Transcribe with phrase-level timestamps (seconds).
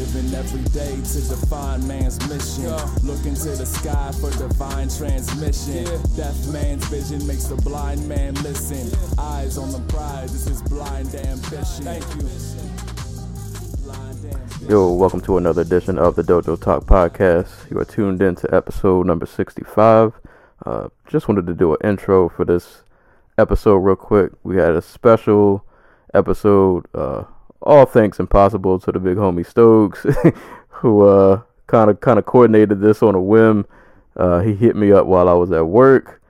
[0.00, 2.72] Living every day to define man's mission.
[3.06, 5.84] Looking to the sky for divine transmission.
[6.16, 8.90] Deaf man's vision makes the blind man listen.
[9.18, 11.84] Eyes on the prize, this is blind ambition.
[11.84, 12.26] Thank you.
[14.70, 17.70] Yo, welcome to another edition of the Dojo Talk Podcast.
[17.70, 20.14] You are tuned in to episode number 65.
[20.64, 22.84] Uh, just wanted to do an intro for this
[23.36, 24.32] episode real quick.
[24.44, 25.62] We had a special
[26.14, 27.24] episode, uh,
[27.62, 30.06] all thanks impossible to the big homie Stokes,
[30.68, 33.66] who uh kind of kind of coordinated this on a whim.
[34.16, 36.20] Uh, he hit me up while I was at work,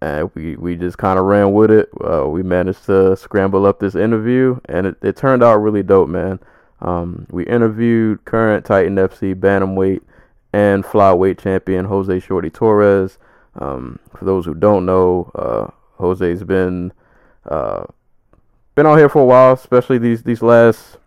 [0.00, 1.88] and we we just kind of ran with it.
[2.02, 6.08] Uh, we managed to scramble up this interview, and it, it turned out really dope,
[6.08, 6.40] man.
[6.80, 10.00] Um, we interviewed current Titan FC bantamweight
[10.52, 13.18] and flyweight champion Jose Shorty Torres.
[13.56, 16.92] Um, for those who don't know, uh, Jose's been
[17.46, 17.84] uh,
[18.78, 20.98] been out here for a while, especially these these last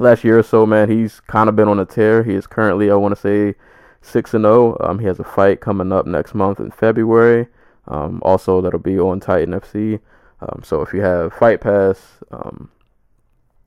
[0.00, 0.66] last year or so.
[0.66, 2.24] Man, he's kind of been on a tear.
[2.24, 3.56] He is currently, I want to say,
[4.02, 4.76] six and zero.
[4.80, 7.46] Um, he has a fight coming up next month in February.
[7.86, 10.00] Um, also, that'll be on Titan FC.
[10.40, 12.72] Um, so if you have Fight Pass, um,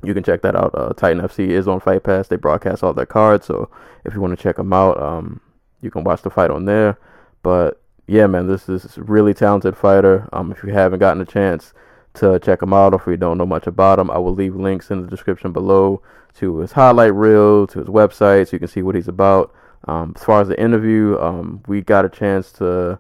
[0.04, 0.72] you can check that out.
[0.74, 2.28] Uh, Titan FC is on Fight Pass.
[2.28, 3.70] They broadcast all their cards, so
[4.04, 5.40] if you want to check them out, um,
[5.80, 7.00] you can watch the fight on there.
[7.42, 10.28] But yeah, man, this is a really talented fighter.
[10.34, 11.74] Um, if you haven't gotten a chance
[12.16, 14.92] to check him out, if you don't know much about him, I will leave links
[14.92, 16.02] in the description below
[16.36, 19.53] to his highlight reel, to his website, so you can see what he's about.
[19.88, 23.00] Um, as far as the interview, um, we got a chance to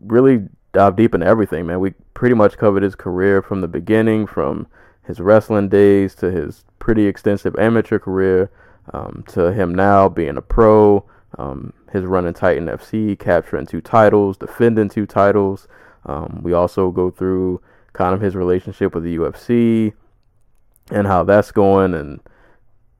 [0.00, 1.80] really dive deep into everything, man.
[1.80, 4.66] We pretty much covered his career from the beginning, from
[5.04, 8.50] his wrestling days to his pretty extensive amateur career,
[8.92, 11.04] um, to him now being a pro,
[11.38, 15.68] um, his run in Titan FC, capturing two titles, defending two titles.
[16.04, 17.60] Um, we also go through
[17.92, 19.92] kind of his relationship with the UFC
[20.90, 22.20] and how that's going, and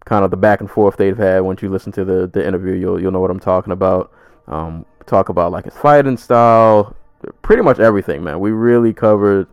[0.04, 1.41] kind of the back and forth they've had.
[1.41, 4.12] Once you listen to the, the interview, you'll you'll know what I'm talking about.
[4.47, 6.97] Um, talk about like his fighting style,
[7.42, 8.41] pretty much everything, man.
[8.41, 9.47] We really covered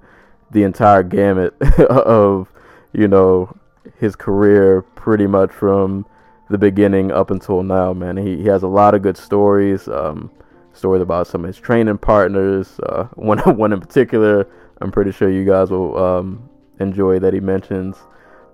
[0.52, 2.52] the entire gamut of
[2.94, 3.56] you know
[3.98, 6.06] his career, pretty much from
[6.50, 8.18] the beginning up until now, man.
[8.18, 9.88] He, he has a lot of good stories.
[9.88, 10.32] Um,
[10.74, 12.80] stories about some of his training partners.
[12.82, 14.48] Uh, one one in particular,
[14.82, 17.98] I'm pretty sure you guys will um, enjoy that he mentions.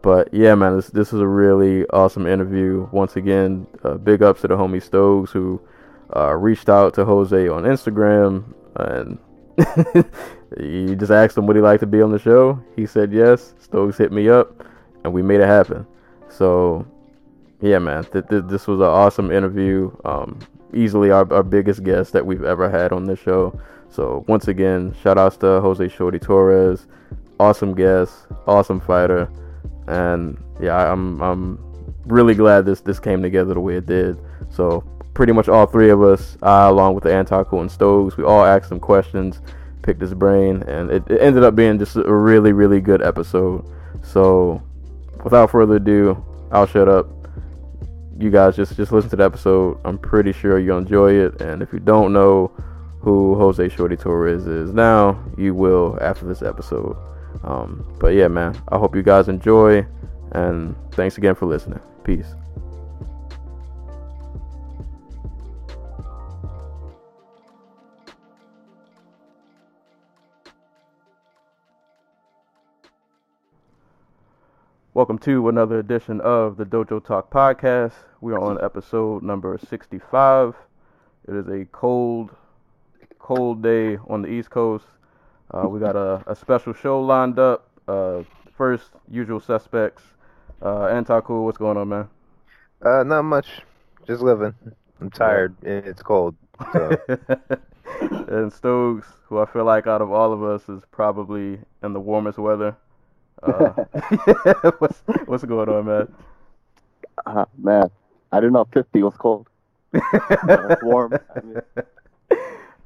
[0.02, 2.88] But yeah, man, this this is a really awesome interview.
[2.92, 5.62] Once again, uh, big ups to the homie Stokes who
[6.16, 9.18] uh, reached out to Jose on Instagram and
[10.58, 12.62] he just asked him would he like to be on the show.
[12.76, 13.54] He said yes.
[13.60, 14.64] Stokes hit me up,
[15.04, 15.88] and we made it happen.
[16.30, 16.86] So
[17.62, 19.96] yeah, man, th- th- this was an awesome interview.
[20.04, 20.40] Um,
[20.74, 23.60] easily our, our biggest guest that we've ever had on this show.
[23.90, 26.88] So once again, shout outs to Jose Shorty Torres,
[27.40, 28.14] awesome guest,
[28.48, 29.30] awesome fighter,
[29.88, 31.60] and yeah, I'm I'm
[32.06, 34.20] really glad this this came together the way it did.
[34.50, 34.82] So
[35.14, 38.44] pretty much all three of us, I along with the Antarco and Stokes, we all
[38.44, 39.42] asked some questions,
[39.82, 43.66] picked his brain, and it, it ended up being just a really really good episode.
[44.04, 44.62] So
[45.24, 47.08] without further ado, I'll shut up
[48.18, 49.80] you guys just just listen to the episode.
[49.84, 51.42] I'm pretty sure you'll enjoy it.
[51.42, 52.52] And if you don't know
[53.06, 56.98] who Jose Shorty Torres is now, you will after this episode.
[57.44, 59.86] Um, but yeah, man, I hope you guys enjoy.
[60.32, 61.80] And thanks again for listening.
[62.04, 62.34] Peace.
[74.96, 77.94] Welcome to another edition of the Dojo Talk podcast.
[78.20, 80.56] We are on episode number 65.
[81.28, 82.32] It is a cold,
[83.26, 84.86] cold day on the East Coast.
[85.50, 87.68] Uh, we got a, a special show lined up.
[87.88, 88.22] Uh,
[88.56, 90.04] first, usual suspects.
[90.62, 92.08] Uh, Antaku, what's going on, man?
[92.86, 93.48] Uh, not much.
[94.06, 94.54] Just living.
[95.02, 96.36] I'm tired and it's cold.
[96.72, 96.96] So.
[98.30, 102.00] and Stokes, who I feel like out of all of us is probably in the
[102.00, 102.78] warmest weather.
[103.42, 103.72] Uh,
[104.78, 106.14] what's what's going on, man?
[107.26, 107.90] Uh, man,
[108.32, 109.50] I didn't know 50 was cold.
[109.94, 111.14] it's warm.
[111.36, 111.62] I mean,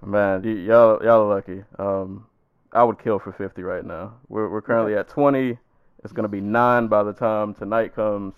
[0.01, 1.63] Man, y- y'all y'all are lucky.
[1.77, 2.25] Um,
[2.71, 4.13] I would kill for 50 right now.
[4.29, 5.57] We're we're currently at 20.
[6.03, 8.33] It's gonna be nine by the time tonight comes.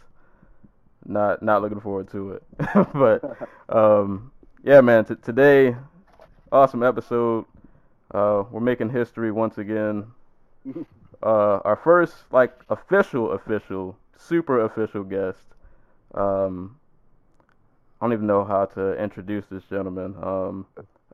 [1.05, 2.43] Not not looking forward to it.
[2.93, 3.37] but
[3.69, 4.31] um,
[4.63, 5.05] yeah, man.
[5.05, 5.75] T- today,
[6.51, 7.45] awesome episode.
[8.13, 10.07] Uh, we're making history once again.
[11.23, 15.37] Uh, our first like official, official, super official guest.
[16.15, 16.79] Um,
[17.99, 20.15] I don't even know how to introduce this gentleman.
[20.19, 20.65] Um,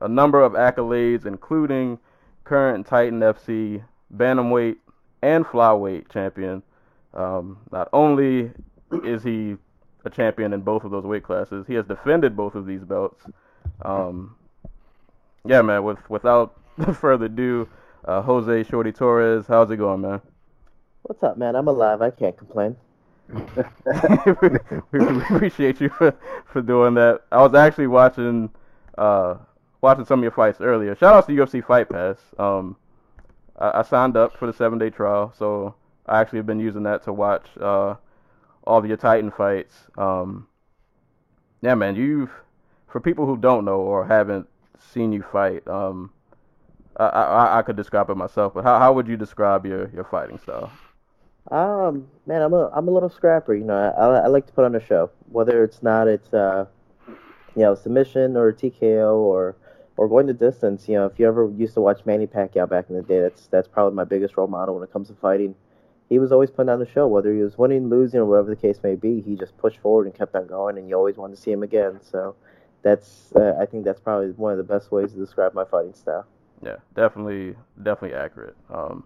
[0.02, 2.00] a number of accolades, including
[2.44, 3.84] current Titan FC
[4.16, 4.78] bantamweight
[5.22, 6.64] and flyweight champion.
[7.14, 8.52] Um, not only
[9.04, 9.58] is he
[10.06, 13.24] a champion in both of those weight classes, he has defended both of these belts.
[13.84, 14.36] Um,
[15.46, 15.84] yeah, man.
[15.84, 16.60] With without
[16.96, 17.68] further ado,
[18.06, 20.22] uh, Jose Shorty Torres, how's it going, man?
[21.04, 21.56] What's up, man?
[21.56, 22.02] I'm alive.
[22.02, 22.76] I can't complain.
[23.30, 23.40] we,
[24.92, 26.16] we appreciate you for,
[26.46, 27.22] for doing that.
[27.32, 28.50] I was actually watching
[28.98, 29.36] uh,
[29.82, 30.96] watching some of your fights earlier.
[30.96, 32.18] Shout out to UFC Fight Pass.
[32.38, 32.76] Um,
[33.58, 35.76] I, I signed up for the seven day trial, so
[36.06, 37.96] I actually have been using that to watch uh,
[38.64, 39.76] all of your Titan fights.
[39.98, 40.48] Um,
[41.62, 42.32] yeah, man, you've
[42.88, 44.48] for people who don't know or haven't
[44.94, 46.12] seen you fight, um,
[46.98, 50.04] I, I I could describe it myself, but how how would you describe your your
[50.04, 50.72] fighting style?
[51.52, 53.54] Um, man, I'm a I'm a little scrapper.
[53.54, 56.66] You know, I, I like to put on a show, whether it's not it's uh,
[57.58, 59.56] you know, submission or TKO or
[59.98, 60.88] or going the distance.
[60.88, 63.48] You know, if you ever used to watch Manny Pacquiao back in the day, that's
[63.48, 65.56] that's probably my biggest role model when it comes to fighting.
[66.08, 68.56] He was always putting on the show, whether he was winning, losing, or whatever the
[68.56, 69.20] case may be.
[69.20, 71.64] He just pushed forward and kept on going, and you always wanted to see him
[71.64, 72.00] again.
[72.02, 72.36] So,
[72.82, 75.94] that's uh, I think that's probably one of the best ways to describe my fighting
[75.94, 76.26] style.
[76.64, 78.56] Yeah, definitely, definitely accurate.
[78.74, 79.04] Um,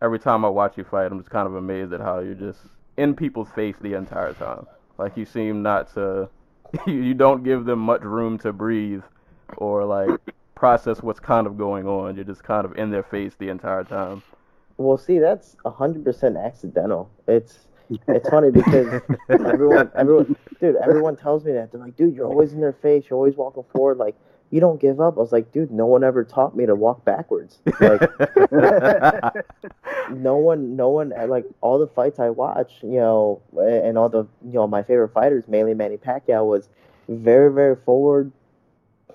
[0.00, 2.60] every time I watch you fight, I'm just kind of amazed at how you're just
[2.96, 4.66] in people's face the entire time.
[4.96, 6.28] Like you seem not to,
[6.86, 9.02] you don't give them much room to breathe
[9.56, 10.10] or like
[10.54, 12.16] process what's kind of going on.
[12.16, 14.22] You're just kind of in their face the entire time.
[14.76, 17.10] Well, see, that's hundred percent accidental.
[17.26, 17.68] It's
[18.08, 22.52] it's funny because everyone, everyone, dude, everyone tells me that they're like, dude, you're always
[22.52, 23.04] in their face.
[23.08, 23.98] You're always walking forward.
[23.98, 24.16] Like
[24.50, 25.16] you don't give up.
[25.16, 27.58] I was like, dude, no one ever taught me to walk backwards.
[27.80, 28.02] Like
[30.10, 31.12] no one, no one.
[31.28, 35.12] Like all the fights I watch, you know, and all the, you know, my favorite
[35.12, 36.68] fighters, mainly Manny Pacquiao, was
[37.08, 38.30] very, very forward.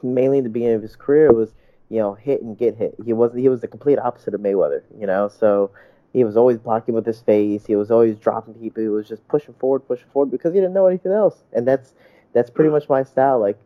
[0.01, 1.53] Mainly in the beginning of his career was,
[1.89, 2.95] you know, hit and get hit.
[3.03, 4.83] He was he was the complete opposite of Mayweather.
[4.99, 5.71] You know, so
[6.13, 7.65] he was always blocking with his face.
[7.65, 8.81] He was always dropping people.
[8.81, 11.43] He was just pushing forward, pushing forward because he didn't know anything else.
[11.53, 11.93] And that's
[12.33, 13.39] that's pretty much my style.
[13.39, 13.59] Like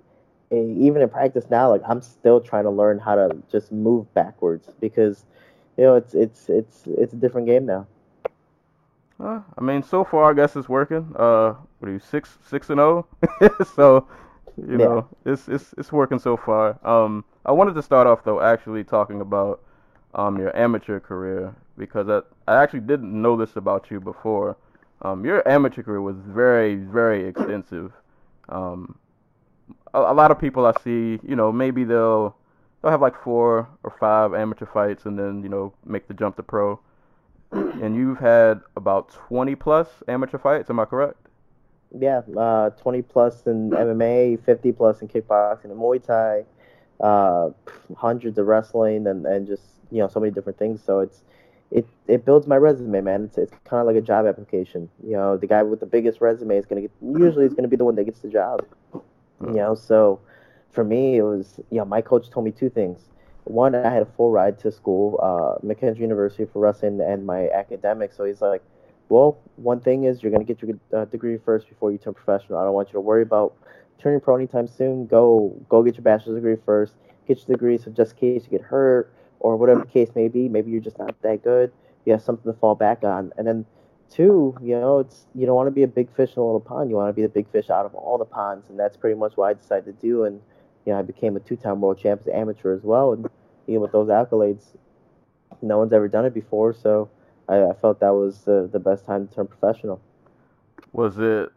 [0.51, 4.13] eh, even in practice now, like I'm still trying to learn how to just move
[4.13, 5.25] backwards because
[5.77, 7.87] you know it's it's it's it's a different game now.
[9.19, 11.13] Uh, I mean, so far I guess it's working.
[11.15, 13.07] Uh, what are you six six and zero?
[13.75, 14.07] so
[14.57, 14.87] you Yeah.
[14.87, 16.77] know, it's it's it's working so far.
[16.85, 19.61] Um, I wanted to start off though, actually talking about
[20.15, 22.21] um your amateur career because I
[22.51, 24.57] I actually didn't know this about you before.
[25.01, 27.93] Um, your amateur career was very very extensive.
[28.49, 28.97] Um,
[29.93, 32.35] a, a lot of people I see, you know, maybe they'll
[32.81, 36.35] they'll have like four or five amateur fights and then you know make the jump
[36.37, 36.79] to pro.
[37.79, 41.22] And you've had about 20 plus amateur fights, am I correct?
[41.97, 46.33] Yeah, uh, 20 plus in MMA, 50 plus in kickboxing and Muay Thai,
[46.99, 47.43] uh,
[47.95, 50.81] hundreds of wrestling, and, and just you know so many different things.
[50.83, 51.23] So it's
[51.71, 53.23] it it builds my resume, man.
[53.25, 54.89] It's it's kind of like a job application.
[55.03, 57.77] You know, the guy with the biggest resume is gonna get usually is gonna be
[57.77, 58.65] the one that gets the job.
[59.45, 60.19] You know, so
[60.71, 63.09] for me it was you know my coach told me two things.
[63.45, 67.49] One, I had a full ride to school, uh, McKendree University for wrestling and my
[67.49, 68.15] academics.
[68.15, 68.63] So he's like,
[69.13, 72.57] well, one thing is you're gonna get your uh, degree first before you turn professional.
[72.57, 73.55] I don't want you to worry about
[73.99, 75.05] turning pro anytime soon.
[75.05, 76.95] Go go get your bachelor's degree first.
[77.27, 80.29] Get your degree so just in case you get hurt or whatever the case may
[80.29, 81.71] be, maybe you're just not that good.
[82.05, 83.31] You have something to fall back on.
[83.37, 83.65] And then
[84.09, 86.59] two, you know, it's you don't want to be a big fish in a little
[86.59, 86.89] pond.
[86.89, 89.17] You want to be the big fish out of all the ponds, and that's pretty
[89.17, 90.23] much what I decided to do.
[90.23, 90.41] And
[90.85, 93.13] you know, I became a two-time world champ as an amateur as well.
[93.13, 93.29] And
[93.67, 94.75] know, with those accolades,
[95.61, 96.73] no one's ever done it before.
[96.73, 97.09] So
[97.47, 100.01] I, I felt that was the, the best time to turn professional.
[100.91, 101.51] Was it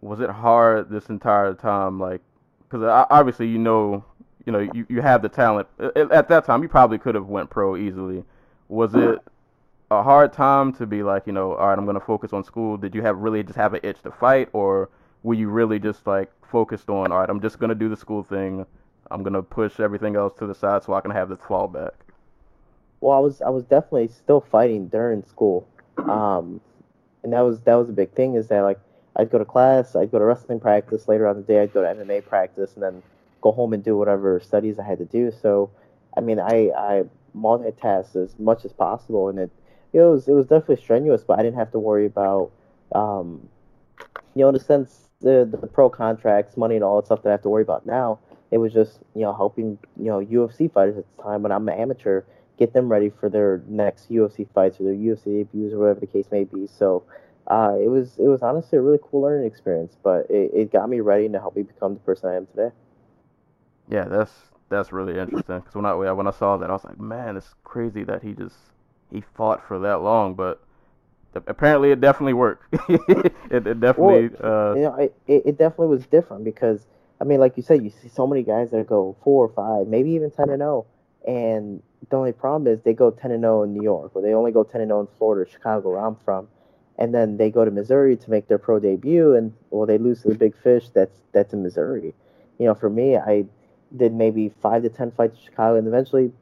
[0.00, 1.98] was it hard this entire time?
[1.98, 2.20] Like,
[2.62, 4.04] because obviously you know
[4.44, 5.68] you know you, you have the talent.
[5.78, 8.24] At, at that time, you probably could have went pro easily.
[8.68, 9.20] Was it
[9.90, 12.76] a hard time to be like, you know, all right, I'm gonna focus on school?
[12.76, 14.88] Did you have really just have an itch to fight, or
[15.22, 18.22] were you really just like focused on, all right, I'm just gonna do the school
[18.22, 18.66] thing.
[19.10, 21.92] I'm gonna push everything else to the side so I can have this fallback.
[23.06, 26.60] Well, I was I was definitely still fighting during school, um,
[27.22, 28.34] and that was that was a big thing.
[28.34, 28.80] Is that like
[29.14, 31.06] I'd go to class, I'd go to wrestling practice.
[31.06, 33.04] Later on the day, I'd go to MMA practice, and then
[33.42, 35.30] go home and do whatever studies I had to do.
[35.30, 35.70] So,
[36.16, 39.52] I mean, I I multitasked as much as possible, and it
[39.92, 42.50] it was it was definitely strenuous, but I didn't have to worry about,
[42.92, 43.48] um,
[44.34, 47.28] you know, in a sense the the pro contracts, money, and all that stuff that
[47.28, 48.18] I have to worry about now.
[48.50, 51.68] It was just you know helping you know UFC fighters at the time when I'm
[51.68, 52.24] an amateur
[52.58, 56.06] get them ready for their next UFC fights or their UFC debuts or whatever the
[56.06, 56.66] case may be.
[56.66, 57.04] So
[57.46, 60.88] uh, it was it was honestly a really cool learning experience, but it, it got
[60.88, 62.70] me ready to help me become the person I am today.
[63.88, 64.32] Yeah, that's
[64.68, 65.60] that's really interesting.
[65.60, 68.32] Because when I when I saw that, I was like, man, it's crazy that he
[68.32, 68.56] just
[69.12, 70.60] he fought for that long, but
[71.34, 72.74] apparently it definitely worked.
[72.88, 74.30] it, it definitely.
[74.40, 76.86] Well, uh, you know, it, it definitely was different because
[77.20, 79.86] I mean, like you said, you see so many guys that go four or five,
[79.86, 80.86] maybe even ten and zero, oh,
[81.26, 84.22] and the only problem is they go ten and zero oh in New York, or
[84.22, 86.48] they only go ten and zero oh in Florida, Chicago, where I'm from,
[86.98, 90.22] and then they go to Missouri to make their pro debut, and well, they lose
[90.22, 90.88] to the big fish.
[90.90, 92.14] That's that's in Missouri.
[92.58, 93.44] You know, for me, I
[93.96, 96.32] did maybe five to ten fights in Chicago, and eventually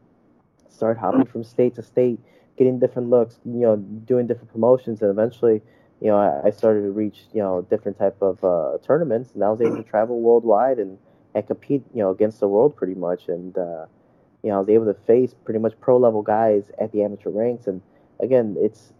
[0.68, 2.18] started hopping from state to state
[2.56, 5.60] getting different looks, you know, doing different promotions, and eventually,
[6.00, 9.42] you know, I, I started to reach, you know, different type of uh, tournaments, and
[9.42, 10.98] I was able to travel worldwide and
[11.34, 13.86] and compete, you know, against the world pretty much, and uh,
[14.44, 17.30] you know, I was able to face pretty much pro level guys at the amateur
[17.30, 17.80] ranks, and
[18.20, 18.92] again, it's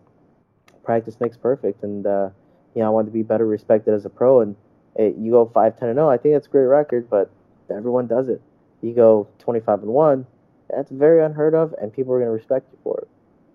[0.82, 2.30] practice makes perfect, and uh,
[2.74, 4.56] you know, I wanted to be better respected as a pro, and
[4.96, 7.30] it, you go five ten and zero, I think that's a great record, but
[7.70, 8.40] everyone does it.
[8.80, 10.26] You go twenty five and one,
[10.70, 13.08] that's very unheard of, and people are going to respect you for it.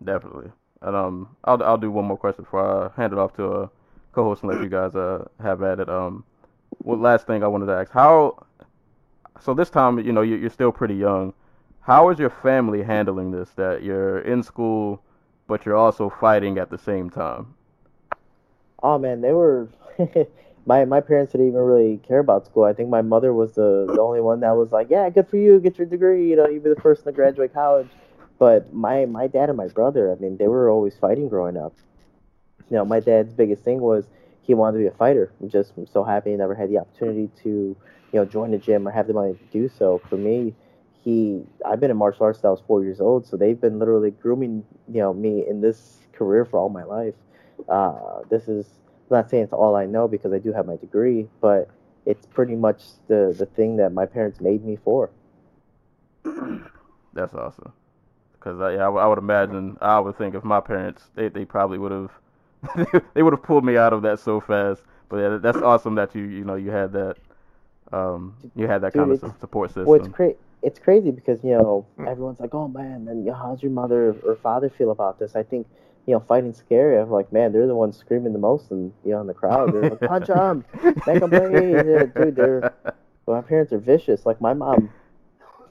[0.06, 0.52] Definitely.
[0.82, 3.70] And um, I'll I'll do one more question before I hand it off to a
[4.12, 5.90] co-host and let you guys uh have at it.
[5.90, 6.24] Um,
[6.80, 8.46] one last thing I wanted to ask: How?
[9.42, 11.34] So this time, you know, you're still pretty young.
[11.82, 13.50] How is your family handling this?
[13.52, 15.02] That you're in school,
[15.48, 17.56] but you're also fighting at the same time.
[18.82, 19.70] Oh man, they were.
[20.66, 22.64] my my parents didn't even really care about school.
[22.64, 25.38] I think my mother was the the only one that was like, "Yeah, good for
[25.38, 26.30] you, get your degree.
[26.30, 27.90] You know, you'll be the first to graduate college."
[28.38, 31.74] But my my dad and my brother, I mean, they were always fighting growing up.
[32.70, 34.06] You know, my dad's biggest thing was
[34.44, 35.32] he wanted to be a fighter.
[35.42, 37.76] I'm just so happy he never had the opportunity to, you
[38.14, 40.02] know, join the gym or have the money to do so.
[40.10, 40.54] For me,
[41.04, 43.80] he I've been in martial arts since I was four years old, so they've been
[43.80, 47.16] literally grooming, you know, me in this career for all my life.
[47.68, 48.66] Uh, this is
[49.10, 51.70] I'm not saying it's all I know because I do have my degree, but
[52.06, 55.10] it's pretty much the the thing that my parents made me for.
[57.14, 57.74] That's awesome.
[58.34, 61.92] Because I, I, would imagine, I would think if my parents, they, they probably would
[61.92, 64.82] have, they would have pulled me out of that so fast.
[65.10, 67.18] But yeah, that's awesome that you, you know, you had that,
[67.92, 69.86] um, you had that Dude, kind of support system.
[69.86, 70.38] Well, it's crazy.
[70.62, 72.08] It's crazy because you know hmm.
[72.08, 75.36] everyone's like, "Oh man," and you know, how's your mother or father feel about this?
[75.36, 75.68] I think
[76.10, 77.00] you know, fighting scary.
[77.00, 79.72] I'm like, man, they're the ones screaming the most, and you know, in the crowd,
[79.72, 80.66] they're like, punch them,
[81.06, 82.36] make them bleed, yeah, dude.
[82.36, 82.74] They're,
[83.28, 84.26] well, my parents are vicious.
[84.26, 84.90] Like my mom,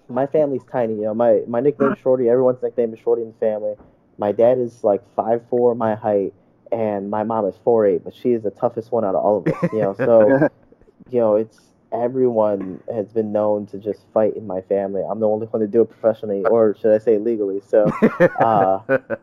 [0.09, 0.95] my family's tiny.
[0.95, 2.29] You know, my my nickname is Shorty.
[2.29, 3.75] Everyone's nickname is Shorty in the family.
[4.17, 6.35] My dad is like five four my height,
[6.71, 9.39] and my mom is four eight, but she is the toughest one out of all
[9.39, 9.73] of us.
[9.73, 10.49] You know, so
[11.11, 11.59] you know it's
[11.93, 15.03] everyone has been known to just fight in my family.
[15.09, 17.61] I'm the only one to do it professionally, or should I say legally?
[17.67, 17.91] So,
[18.41, 18.81] uh,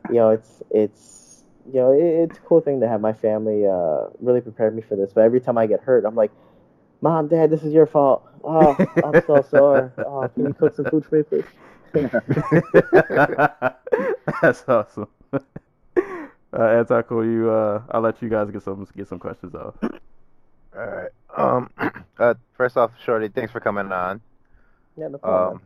[0.09, 3.65] you know, it's it's you know it, it's a cool thing to have my family
[3.65, 5.11] uh, really prepare me for this.
[5.13, 6.31] But every time I get hurt, I'm like,
[7.01, 8.27] Mom, Dad, this is your fault.
[8.43, 9.91] Oh, I'm so sorry.
[9.99, 11.45] Oh, can you cook some food for me, please?
[14.41, 15.07] That's awesome.
[16.57, 19.75] Uh, Anti-Cool, you, uh, I'll let you guys get some get some questions off.
[19.83, 21.09] All right.
[21.35, 21.69] Um.
[22.17, 22.33] Uh.
[22.53, 24.21] First off, Shorty, thanks for coming on.
[24.95, 25.61] Yeah, no problem.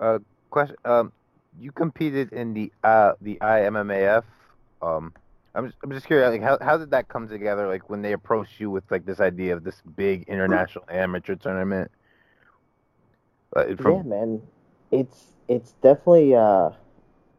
[0.00, 0.06] Um.
[0.14, 0.18] Uh.
[0.50, 0.76] Question.
[0.84, 1.12] Um.
[1.60, 4.24] You competed in the uh the IMMAF.
[4.82, 5.12] Um.
[5.54, 7.68] I'm just, I'm just curious, like how how did that come together?
[7.68, 11.92] Like when they approached you with like this idea of this big international amateur tournament.
[13.54, 13.94] Uh, from...
[13.94, 14.42] Yeah, man,
[14.90, 16.70] it's it's definitely uh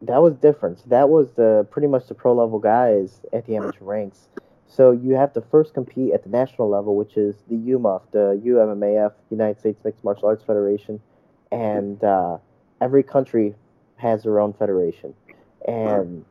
[0.02, 0.78] that was different.
[0.78, 4.28] So that was the pretty much the pro level guys at the amateur ranks.
[4.76, 8.38] So you have to first compete at the national level, which is the UMAF, the
[8.44, 11.00] UMMAF, United States Mixed Martial Arts Federation,
[11.50, 12.36] and uh,
[12.82, 13.54] every country
[13.96, 15.14] has their own federation,
[15.66, 16.26] and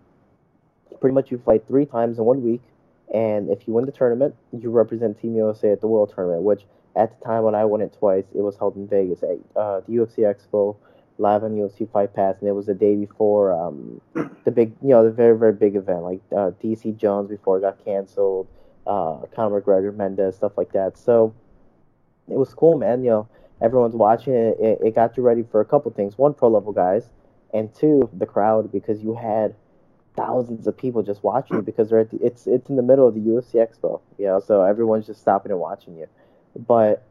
[1.02, 2.62] pretty much you fight three times in one week,
[3.12, 6.66] and if you win the tournament, you represent Team USA at the World Tournament, which
[6.96, 9.82] at the time when I won it twice, it was held in Vegas at uh,
[9.88, 10.75] the UFC Expo,
[11.18, 14.02] live on UFC Fight Pass, and it was the day before um,
[14.44, 17.62] the big, you know, the very very big event like uh, DC Jones before it
[17.62, 18.48] got canceled,
[18.86, 20.98] uh, Conor McGregor, Mendes, stuff like that.
[20.98, 21.34] So
[22.28, 23.04] it was cool, man.
[23.04, 23.28] You know,
[23.62, 24.58] everyone's watching it.
[24.60, 27.10] It, it got you ready for a couple things: one, pro level guys,
[27.54, 29.56] and two, the crowd because you had
[30.16, 33.08] thousands of people just watching you because they're at the, it's it's in the middle
[33.08, 36.08] of the UFC Expo, you know, so everyone's just stopping and watching you.
[36.56, 37.04] But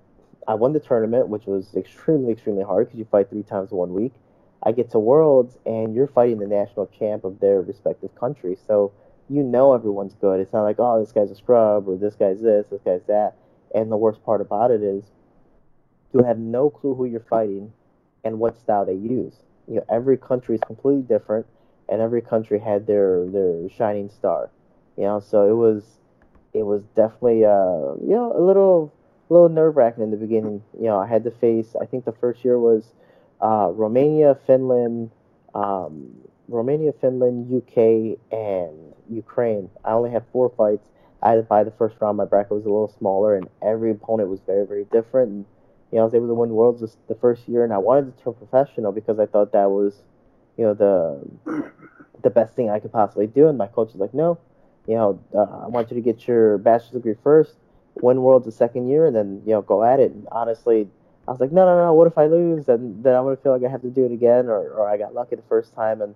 [0.47, 3.79] I won the tournament, which was extremely extremely hard because you fight three times in
[3.79, 4.13] one week.
[4.63, 8.93] I get to Worlds and you're fighting the national champ of their respective country, so
[9.29, 10.41] you know everyone's good.
[10.41, 13.35] It's not like oh this guy's a scrub or this guy's this, this guy's that.
[13.75, 15.05] And the worst part about it is
[16.13, 17.73] you had no clue who you're fighting
[18.25, 19.35] and what style they use.
[19.69, 21.47] You know, every country is completely different,
[21.89, 24.51] and every country had their their shining star.
[24.97, 25.83] You know, so it was
[26.53, 28.94] it was definitely uh you know a little
[29.29, 30.63] a little nerve wracking in the beginning.
[30.79, 31.75] You know, I had to face.
[31.81, 32.85] I think the first year was
[33.41, 35.11] uh, Romania, Finland,
[35.55, 36.15] um,
[36.49, 39.71] Romania, Finland, UK, and Ukraine.
[39.85, 40.87] I only had four fights.
[41.23, 43.91] I had to by the first round, my bracket was a little smaller, and every
[43.91, 45.31] opponent was very, very different.
[45.31, 45.45] And
[45.91, 48.25] you know, I was able to win worlds the first year, and I wanted to
[48.25, 50.03] turn professional because I thought that was,
[50.59, 51.71] you know, the
[52.23, 53.49] the best thing I could possibly do.
[53.49, 54.39] And my coach was like, no,
[54.87, 57.57] you know, uh, I want you to get your bachelor's degree first,
[57.97, 60.13] win worlds the second year, and then you know go at it.
[60.13, 60.89] And honestly,
[61.27, 61.95] I was like, no, no, no.
[61.95, 62.67] What if I lose?
[62.67, 64.97] Then then I'm gonna feel like I have to do it again, or, or I
[64.97, 66.15] got lucky the first time, and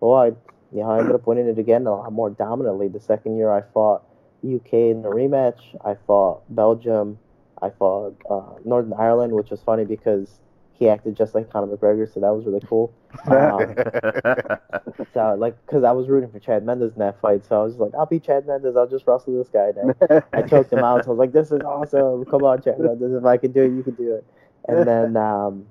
[0.00, 2.88] well, I you know I ended up winning it again a lot more dominantly.
[2.88, 4.02] The second year I fought
[4.44, 5.60] UK in the rematch.
[5.84, 7.18] I fought Belgium.
[7.62, 10.40] I fought uh, Northern Ireland, which was funny because
[10.80, 12.92] he acted just like Conor McGregor, so that was really cool.
[13.26, 13.74] Um,
[15.12, 17.76] so like, cause I was rooting for Chad Mendes in that fight, so I was
[17.76, 18.76] like, I'll beat Chad Mendes.
[18.76, 19.72] I'll just wrestle this guy.
[20.10, 21.04] I, I choked him out.
[21.04, 22.24] So I was like, this is awesome.
[22.24, 23.12] Come on, Chad Mendes.
[23.12, 24.24] If I can do it, you can do it.
[24.68, 25.66] And then, um,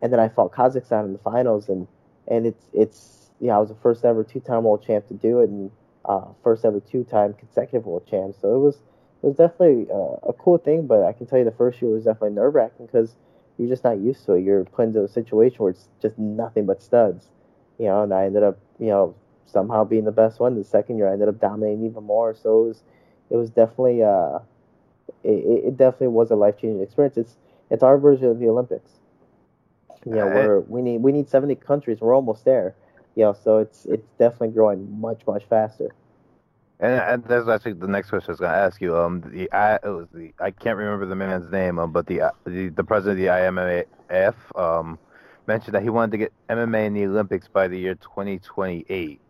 [0.00, 1.88] and then I fought Kazakhstan in the finals, and
[2.28, 5.50] and it's it's yeah, I was the first ever two-time world champ to do it,
[5.50, 5.70] and
[6.04, 8.36] uh, first ever two-time consecutive world champ.
[8.40, 10.86] So it was it was definitely uh, a cool thing.
[10.86, 13.16] But I can tell you, the first year was definitely nerve-wracking because
[13.62, 14.44] you're just not used to it.
[14.44, 17.30] You're put into a situation where it's just nothing but studs,
[17.78, 18.02] you know.
[18.02, 19.14] And I ended up, you know,
[19.46, 20.56] somehow being the best one.
[20.56, 22.34] The second year, I ended up dominating even more.
[22.34, 22.84] So it was,
[23.30, 24.40] it was definitely, uh,
[25.24, 27.16] it, it definitely was a life changing experience.
[27.18, 27.36] It's
[27.70, 29.00] it's our version of the Olympics.
[30.04, 32.00] You know, Uh, we're we need we need 70 countries.
[32.00, 32.74] We're almost there.
[33.16, 35.94] You know, so it's it's definitely growing much much faster.
[36.82, 38.98] And, and that's actually the next question I was going to ask you.
[38.98, 41.78] Um, the I it was the I can't remember the man's name.
[41.78, 44.98] Um, but the uh, the, the president of the IMMAF um
[45.46, 49.20] mentioned that he wanted to get MMA in the Olympics by the year 2028.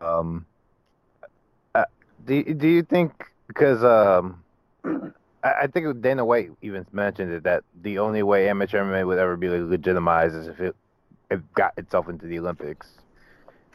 [0.00, 0.46] Um,
[1.76, 1.84] uh,
[2.26, 3.12] do do you think
[3.46, 4.42] because um
[5.44, 9.18] I, I think Dana White even mentioned it that the only way amateur MMA would
[9.18, 10.74] ever be legitimized is if it
[11.30, 12.88] it got itself into the Olympics.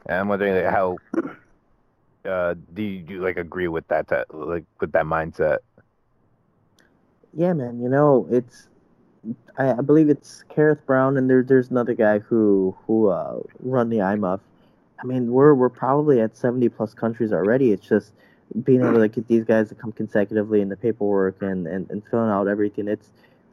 [0.05, 0.97] And I'm wondering like, how
[2.25, 5.59] uh, do you, do you like agree with that, that like with that mindset?
[7.33, 7.81] Yeah, man.
[7.81, 8.67] You know, it's
[9.57, 13.89] I, I believe it's Kerrith Brown, and there there's another guy who who uh, run
[13.89, 14.39] the IMMAF.
[15.01, 17.71] I mean, we're we're probably at 70 plus countries already.
[17.71, 18.13] It's just
[18.63, 22.03] being able to get these guys to come consecutively in the paperwork and, and, and
[22.09, 22.87] filling out everything.
[22.87, 23.09] It's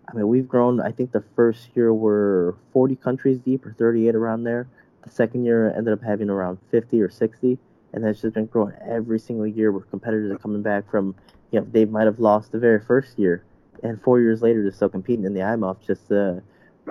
[0.09, 0.81] I mean, we've grown.
[0.81, 4.67] I think the first year we're 40 countries deep or 38 around there.
[5.05, 7.59] The second year ended up having around 50 or 60,
[7.93, 9.73] and that's just been growing every single year.
[9.73, 11.15] Where competitors are coming back from,
[11.51, 13.45] you know, they might have lost the very first year,
[13.83, 16.43] and four years later they're still competing in the IMMAF just to,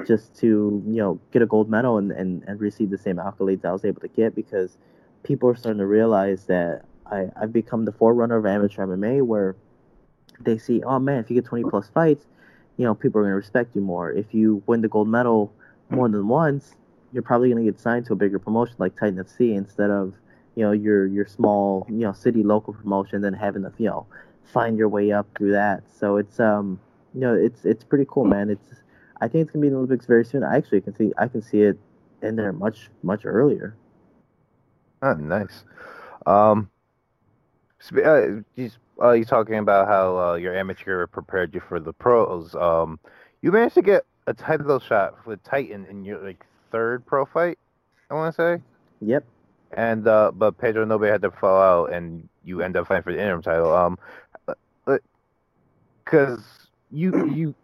[0.07, 3.65] just to you know get a gold medal and, and, and receive the same accolades
[3.65, 4.77] I was able to get because
[5.23, 9.55] people are starting to realize that I, I've become the forerunner of amateur MMA where
[10.39, 12.25] they see, oh man, if you get 20 plus fights,
[12.77, 14.11] you know, people are going to respect you more.
[14.11, 15.53] If you win the gold medal
[15.89, 16.75] more than once,
[17.11, 20.13] you're probably going to get signed to a bigger promotion like Titan FC instead of,
[20.59, 24.07] you know, your your small, you know, city local promotion, then having to, you know,
[24.53, 25.83] find your way up through that.
[25.99, 26.81] So it's um,
[27.15, 28.51] you know, it's it's pretty cool, man.
[28.51, 28.83] It's
[29.21, 30.43] I think it's gonna be in the Olympics very soon.
[30.43, 31.79] I actually can see I can see it
[32.23, 33.77] in there much much earlier.
[35.01, 35.65] ah nice.
[36.25, 36.71] Um,
[37.83, 38.69] sp- uh, you,
[39.01, 42.55] uh, you talking about how uh, your amateur prepared you for the pros.
[42.55, 42.99] Um,
[43.41, 47.59] you managed to get a title shot with Titan in your like third pro fight.
[48.09, 48.63] I want to say.
[49.01, 49.25] Yep.
[49.71, 53.13] And uh, but Pedro Nobre had to fall out, and you end up fighting for
[53.13, 53.73] the interim title.
[53.73, 53.97] Um,
[56.03, 56.43] because
[56.91, 57.55] you you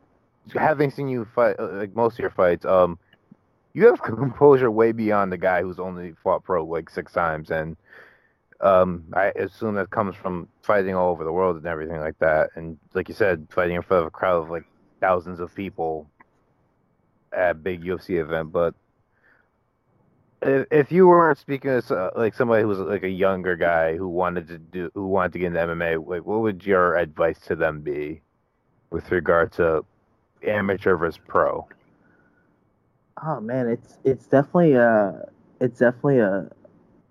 [0.53, 2.99] having seen you fight uh, like most of your fights, um,
[3.73, 7.75] you have composure way beyond the guy who's only fought pro like six times, and
[8.61, 12.51] um, I assume that comes from fighting all over the world and everything like that.
[12.55, 14.63] And like you said, fighting in front of a crowd of like
[15.01, 16.09] thousands of people
[17.33, 18.73] at a big UFC event, but
[20.45, 24.07] if, you weren't speaking as uh, like somebody who was like a younger guy who
[24.07, 27.55] wanted to do who wanted to get into MMA, like what would your advice to
[27.55, 28.21] them be
[28.91, 29.83] with regard to
[30.45, 31.67] amateur versus pro?
[33.23, 35.27] Oh man, it's it's definitely a
[35.59, 36.49] it's definitely a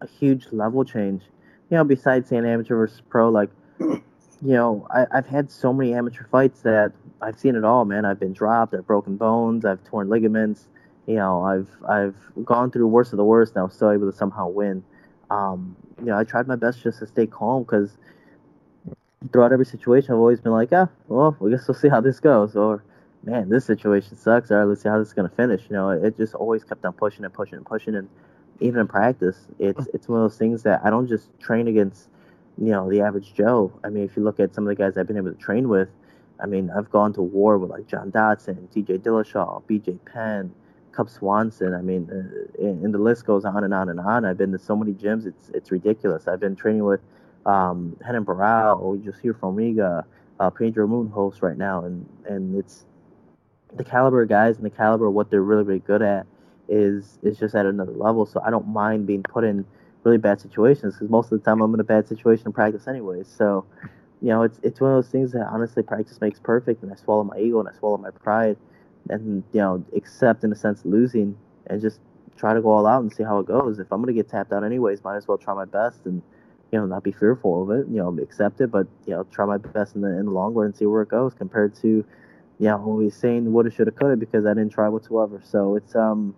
[0.00, 1.22] a huge level change.
[1.70, 4.02] You know, besides saying amateur versus pro, like you
[4.42, 6.92] know, I, I've had so many amateur fights that
[7.22, 8.04] I've seen it all, man.
[8.04, 10.68] I've been dropped, I've broken bones, I've torn ligaments.
[11.06, 14.10] You know, I've I've gone through worst of the worst, and I was still able
[14.10, 14.82] to somehow win.
[15.30, 17.96] Um, you know, I tried my best just to stay calm because
[19.32, 22.20] throughout every situation, I've always been like, ah, well, I guess we'll see how this
[22.20, 22.82] goes, or
[23.22, 24.50] man, this situation sucks.
[24.50, 25.62] All right, let's see how this is gonna finish.
[25.68, 28.08] You know, it just always kept on pushing and pushing and pushing, and
[28.60, 32.08] even in practice, it's it's one of those things that I don't just train against,
[32.58, 33.72] you know, the average Joe.
[33.84, 35.68] I mean, if you look at some of the guys I've been able to train
[35.68, 35.88] with,
[36.40, 38.98] I mean, I've gone to war with like John Dodson, T.J.
[38.98, 39.98] Dillashaw, B.J.
[40.04, 40.52] Penn,
[40.94, 41.74] Cub Swanson.
[41.74, 44.24] I mean, uh, and, the list goes on and on and on.
[44.24, 46.28] I've been to so many gyms, it's it's ridiculous.
[46.28, 47.00] I've been training with
[47.46, 50.04] um, Renan Barão, just here from Riga,
[50.40, 52.84] uh, Pedro Munhoz right now, and and it's
[53.74, 56.26] the caliber of guys and the caliber of what they're really really good at
[56.68, 58.26] is is just at another level.
[58.26, 59.64] So I don't mind being put in
[60.04, 62.86] really bad situations because most of the time I'm in a bad situation in practice
[62.86, 63.26] anyways.
[63.28, 63.64] So
[64.22, 66.96] you know, it's it's one of those things that honestly practice makes perfect, and I
[66.96, 68.56] swallow my ego and I swallow my pride,
[69.10, 71.36] and you know, accept in a sense losing
[71.66, 72.00] and just
[72.36, 73.78] try to go all out and see how it goes.
[73.78, 76.22] If I'm gonna get tapped out anyways, might as well try my best and
[76.72, 77.86] you know not be fearful of it.
[77.88, 80.54] You know, accept it, but you know, try my best in the in the long
[80.54, 82.04] run and see where it goes compared to you
[82.68, 85.40] know always saying woulda, shoulda, coulda because I didn't try whatsoever.
[85.44, 86.34] So it's um,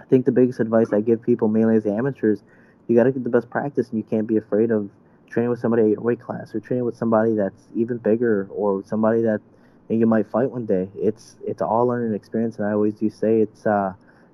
[0.00, 2.42] I think the biggest advice I give people mainly as amateurs,
[2.88, 4.90] you got to get the best practice and you can't be afraid of
[5.30, 8.82] training with somebody at your weight class or training with somebody that's even bigger or
[8.84, 9.40] somebody that
[9.88, 10.88] you might fight one day.
[10.96, 13.92] It's it's all learning experience, and I always do say it's uh,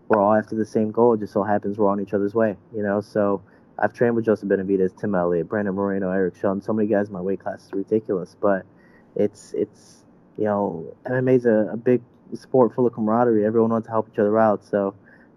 [0.09, 1.15] we're all after the same goal.
[1.15, 3.01] It just so happens we're on each other's way, you know.
[3.01, 3.43] So
[3.79, 6.63] I've trained with Joseph Benavidez, Tim Elliott, Brandon Moreno, Eric Shelton.
[6.63, 8.65] So many guys in my weight class is ridiculous, but
[9.17, 10.05] it's it's
[10.39, 12.03] you know MMA's a, a big
[12.35, 13.45] sport full of camaraderie.
[13.45, 14.65] Everyone wants to help each other out.
[14.65, 14.95] So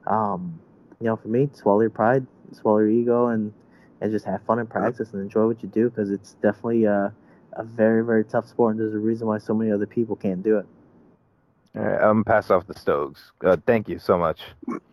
[0.08, 0.60] um,
[1.00, 3.54] you know, for me, swallow your pride, swallow your ego, and
[4.02, 7.14] and just have fun in practice and enjoy what you do because it's definitely a,
[7.58, 10.44] a very very tough sport and there's a reason why so many other people can't
[10.44, 10.66] do it.
[11.76, 13.32] All right, I'm gonna pass off the Stokes.
[13.44, 14.42] Uh, thank you so much.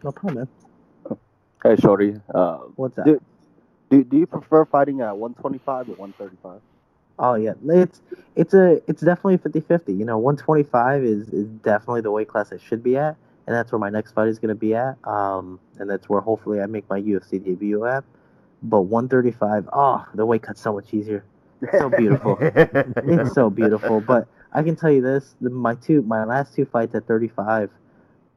[0.02, 0.48] No problem, man.
[1.62, 2.16] Hey, Shorty.
[2.34, 3.04] Uh, What's that?
[3.04, 3.20] do,
[3.90, 6.60] do do you prefer fighting at 125 or 135?
[7.18, 8.00] Oh yeah, it's
[8.34, 9.98] it's a it's definitely 50-50.
[9.98, 13.72] You know, 125 is is definitely the weight class I should be at, and that's
[13.72, 14.96] where my next fight is going to be at.
[15.06, 18.04] Um, and that's where hopefully I make my UFC debut at.
[18.62, 21.24] But 135, oh, the weight cut's so much easier.
[21.62, 22.38] It's so beautiful.
[22.40, 24.00] it's so beautiful.
[24.00, 27.70] But I can tell you this: the, my two, my last two fights at 35,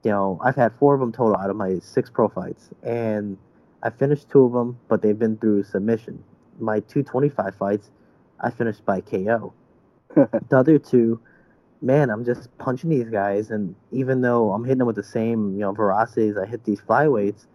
[0.03, 3.37] you know, I've had four of them total out of my six pro fights, and
[3.81, 6.23] I finished two of them, but they've been through submission.
[6.59, 7.89] My two 25 fights,
[8.39, 9.53] I finished by KO.
[10.15, 11.19] the other two,
[11.81, 15.53] man, I'm just punching these guys, and even though I'm hitting them with the same,
[15.53, 17.45] you know, velocities I hit these flyweights,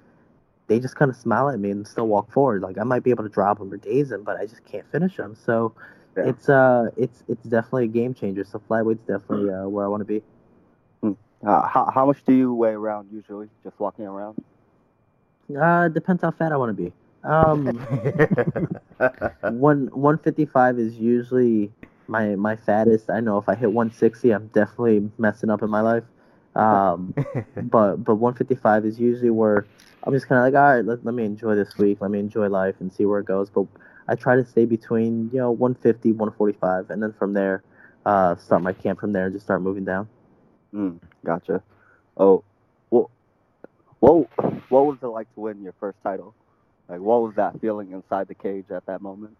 [0.68, 2.62] they just kind of smile at me and still walk forward.
[2.62, 4.87] Like I might be able to drop them or daze them, but I just can't
[4.90, 5.37] finish them.
[5.37, 5.74] So
[6.16, 6.31] Yeah.
[6.31, 8.44] it's uh, it's it's definitely a game changer.
[8.44, 10.22] So flyweight's definitely uh, where I want to be.
[11.46, 13.48] Uh, how how much do you weigh around usually?
[13.64, 14.37] Just walking around?
[15.59, 16.92] Uh, depends how fat I want to be.
[17.24, 17.87] Um,
[19.48, 21.72] one 155 is usually
[22.07, 23.11] my my fattest.
[23.11, 26.04] I know if I hit 160, I'm definitely messing up in my life.
[26.54, 27.14] Um,
[27.62, 29.66] but but 155 is usually where
[30.05, 32.19] I'm just kind of like, all right, let, let me enjoy this week, let me
[32.19, 33.51] enjoy life and see where it goes.
[33.51, 33.67] But
[34.09, 37.63] I try to stay between you know 150, 145, and then from there,
[38.07, 40.09] uh, start my camp from there and just start moving down.
[40.75, 41.63] Mm, gotcha.
[42.17, 42.45] Oh,
[42.91, 43.09] what
[44.01, 44.29] what
[44.71, 46.35] what was it like to win your first title?
[46.89, 49.37] Like, what was that feeling inside the cage at that moment?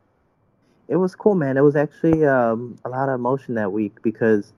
[0.89, 1.57] it was cool, man.
[1.57, 4.53] It was actually um, a lot of emotion that week because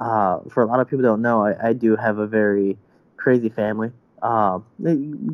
[0.00, 2.78] uh, for a lot of people don't know, I, I do have a very
[3.16, 3.92] crazy family.
[4.24, 4.64] Um,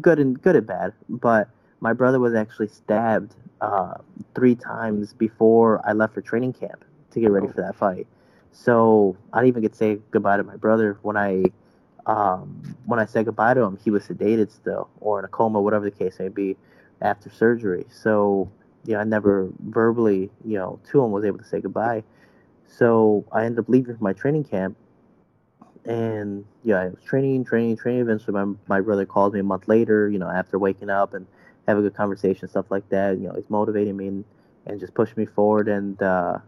[0.01, 1.49] good and good and bad, but
[1.81, 3.95] my brother was actually stabbed uh,
[4.35, 8.09] three times before I left for training camp to get ready for that fight.
[8.53, 11.45] So I didn't even get to say goodbye to my brother when I
[12.07, 13.79] um, when I said goodbye to him.
[13.85, 16.57] He was sedated still, or in a coma, whatever the case may be,
[17.01, 17.87] after surgery.
[17.91, 18.51] So
[18.85, 22.03] you know, I never verbally, you know, to him was able to say goodbye.
[22.67, 24.77] So I ended up leaving for my training camp.
[25.85, 28.03] And yeah, I was training, training, training.
[28.03, 31.27] Eventually, my, my brother called me a month later, you know, after waking up and
[31.67, 33.19] have a good conversation, stuff like that.
[33.19, 34.25] You know, he's motivating me and,
[34.67, 35.69] and just pushing me forward.
[35.69, 36.39] And, uh,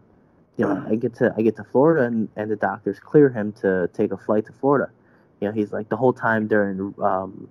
[0.57, 3.53] you know, I get to I get to Florida and, and the doctors clear him
[3.61, 4.91] to take a flight to Florida.
[5.41, 7.49] You know, he's like the whole time during um,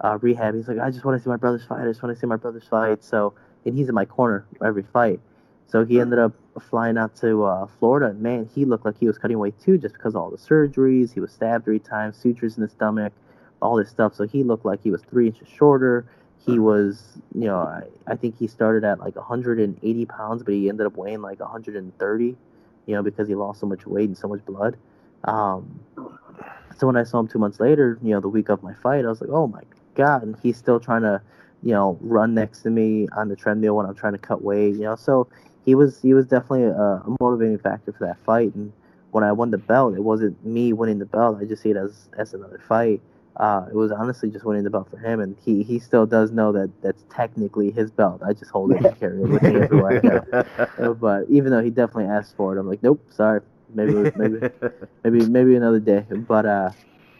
[0.00, 1.82] uh, rehab, he's like, I just want to see my brother's fight.
[1.82, 3.04] I just want to see my brother's fight.
[3.04, 5.20] So, and he's in my corner every fight.
[5.70, 9.06] So he ended up flying out to uh, Florida, and man, he looked like he
[9.06, 11.14] was cutting weight too, just because of all the surgeries.
[11.14, 13.12] He was stabbed three times, sutures in the stomach,
[13.62, 14.14] all this stuff.
[14.16, 16.06] So he looked like he was three inches shorter.
[16.44, 20.68] He was, you know, I, I think he started at like 180 pounds, but he
[20.68, 22.36] ended up weighing like 130, you
[22.94, 24.76] know, because he lost so much weight and so much blood.
[25.24, 25.80] Um,
[26.76, 29.04] so when I saw him two months later, you know, the week of my fight,
[29.04, 29.62] I was like, oh my
[29.94, 31.20] god, and he's still trying to,
[31.62, 34.74] you know, run next to me on the treadmill when I'm trying to cut weight,
[34.74, 34.96] you know.
[34.96, 35.28] So
[35.70, 38.52] he was he was definitely a, a motivating factor for that fight.
[38.56, 38.72] And
[39.12, 41.38] when I won the belt, it wasn't me winning the belt.
[41.40, 43.00] I just see it as as another fight.
[43.36, 46.32] Uh, it was honestly just winning the belt for him, and he, he still does
[46.32, 48.20] know that that's technically his belt.
[48.26, 50.26] I just hold it and carry it with me everywhere I go.
[50.78, 54.42] Uh, But even though he definitely asked for it, I'm like, nope, sorry, maybe maybe
[55.04, 56.04] maybe maybe another day.
[56.10, 56.70] But uh,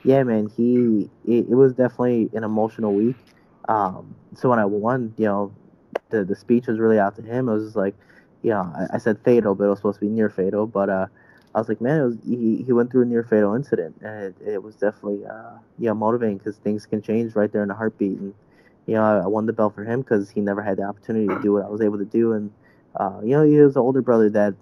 [0.03, 3.17] yeah, man, he it, it was definitely an emotional week.
[3.69, 5.53] Um, so when I won, you know,
[6.11, 7.49] the the speech was really out to him.
[7.49, 7.95] It was just like,
[8.49, 10.67] know, I, I said fatal, but it was supposed to be near fatal.
[10.67, 11.07] But uh,
[11.55, 14.23] I was like, man, it was he, he went through a near fatal incident, and
[14.25, 17.75] it, it was definitely uh, yeah motivating because things can change right there in a
[17.75, 18.19] heartbeat.
[18.19, 18.35] And
[18.87, 21.27] you know, I, I won the belt for him because he never had the opportunity
[21.29, 22.51] to do what I was able to do, and
[22.97, 24.55] uh, you know, he was an older brother that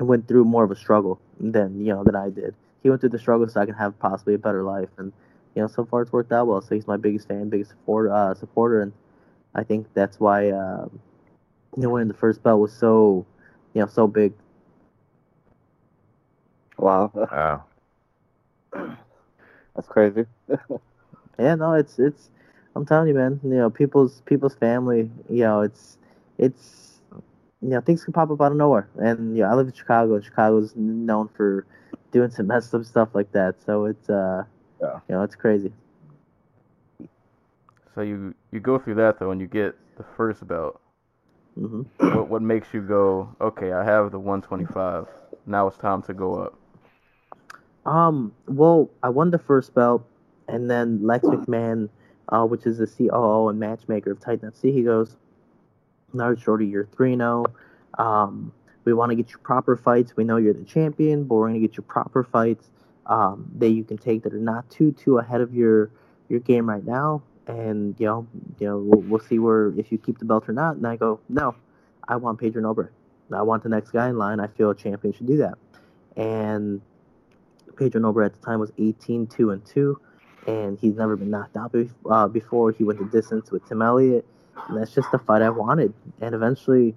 [0.00, 2.54] went through more of a struggle than you know than I did.
[2.82, 5.12] He went through the struggle so I can have possibly a better life, and
[5.54, 6.60] you know, so far it's worked out well.
[6.62, 8.92] So he's my biggest fan, biggest support, uh, supporter, and
[9.54, 10.86] I think that's why uh,
[11.76, 13.24] you know winning the first belt was so
[13.74, 14.32] you know so big.
[16.78, 17.64] Wow, Wow.
[19.74, 20.26] that's crazy.
[21.38, 22.30] Yeah, no, it's it's.
[22.74, 23.40] I'm telling you, man.
[23.42, 25.10] You know, people's people's family.
[25.28, 25.98] You know, it's
[26.38, 27.00] it's.
[27.60, 29.72] You know, things can pop up out of nowhere, and you know, I live in
[29.72, 31.66] Chicago, and Chicago's known for
[32.12, 33.60] doing some messed up stuff like that.
[33.62, 34.44] So it's uh,
[34.80, 35.00] Yeah.
[35.08, 35.72] you know, it's crazy.
[37.94, 40.80] So you you go through that though, and you get the first belt.
[41.60, 43.34] Hmm What what makes you go?
[43.40, 45.06] Okay, I have the 125.
[45.46, 46.58] Now it's time to go up.
[47.86, 50.04] Um, well, I won the first belt,
[50.48, 51.88] and then Lex McMahon,
[52.28, 55.16] uh, which is the COO and matchmaker of Titan FC, he goes,
[56.12, 57.44] "Now, Shorty, you're three zero.
[57.98, 58.52] Um,
[58.84, 60.16] we want to get you proper fights.
[60.16, 62.70] We know you're the champion, but we're gonna get you proper fights
[63.06, 65.90] um, that you can take that are not too too ahead of your
[66.28, 67.22] your game right now.
[67.46, 68.26] And you know,
[68.58, 70.96] you know, we'll, we'll see where if you keep the belt or not." And I
[70.96, 71.54] go, "No,
[72.06, 72.90] I want Pedro Nobre.
[73.32, 74.40] I want the next guy in line.
[74.40, 75.58] I feel a champion should do that."
[76.16, 76.80] And
[77.76, 80.00] Pedro Nobre at the time was 18 2 and 2,
[80.46, 82.72] and he's never been knocked out be- uh, before.
[82.72, 84.26] He went the distance with Tim Elliott,
[84.68, 85.94] and that's just the fight I wanted.
[86.20, 86.94] And eventually,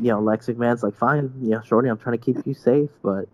[0.00, 2.90] you know, Lex McMahon's like, fine, you know, Shorty, I'm trying to keep you safe,
[3.02, 3.28] but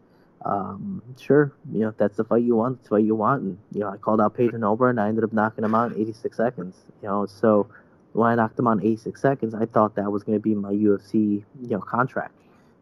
[0.44, 3.42] um, sure, you know, if that's the fight you want, that's the fight you want.
[3.42, 5.92] And, you know, I called out Pedro Nobre, and I ended up knocking him out
[5.92, 7.68] in 86 seconds, you know, so
[8.12, 10.54] when I knocked him out in 86 seconds, I thought that was going to be
[10.54, 12.34] my UFC, you know, contract.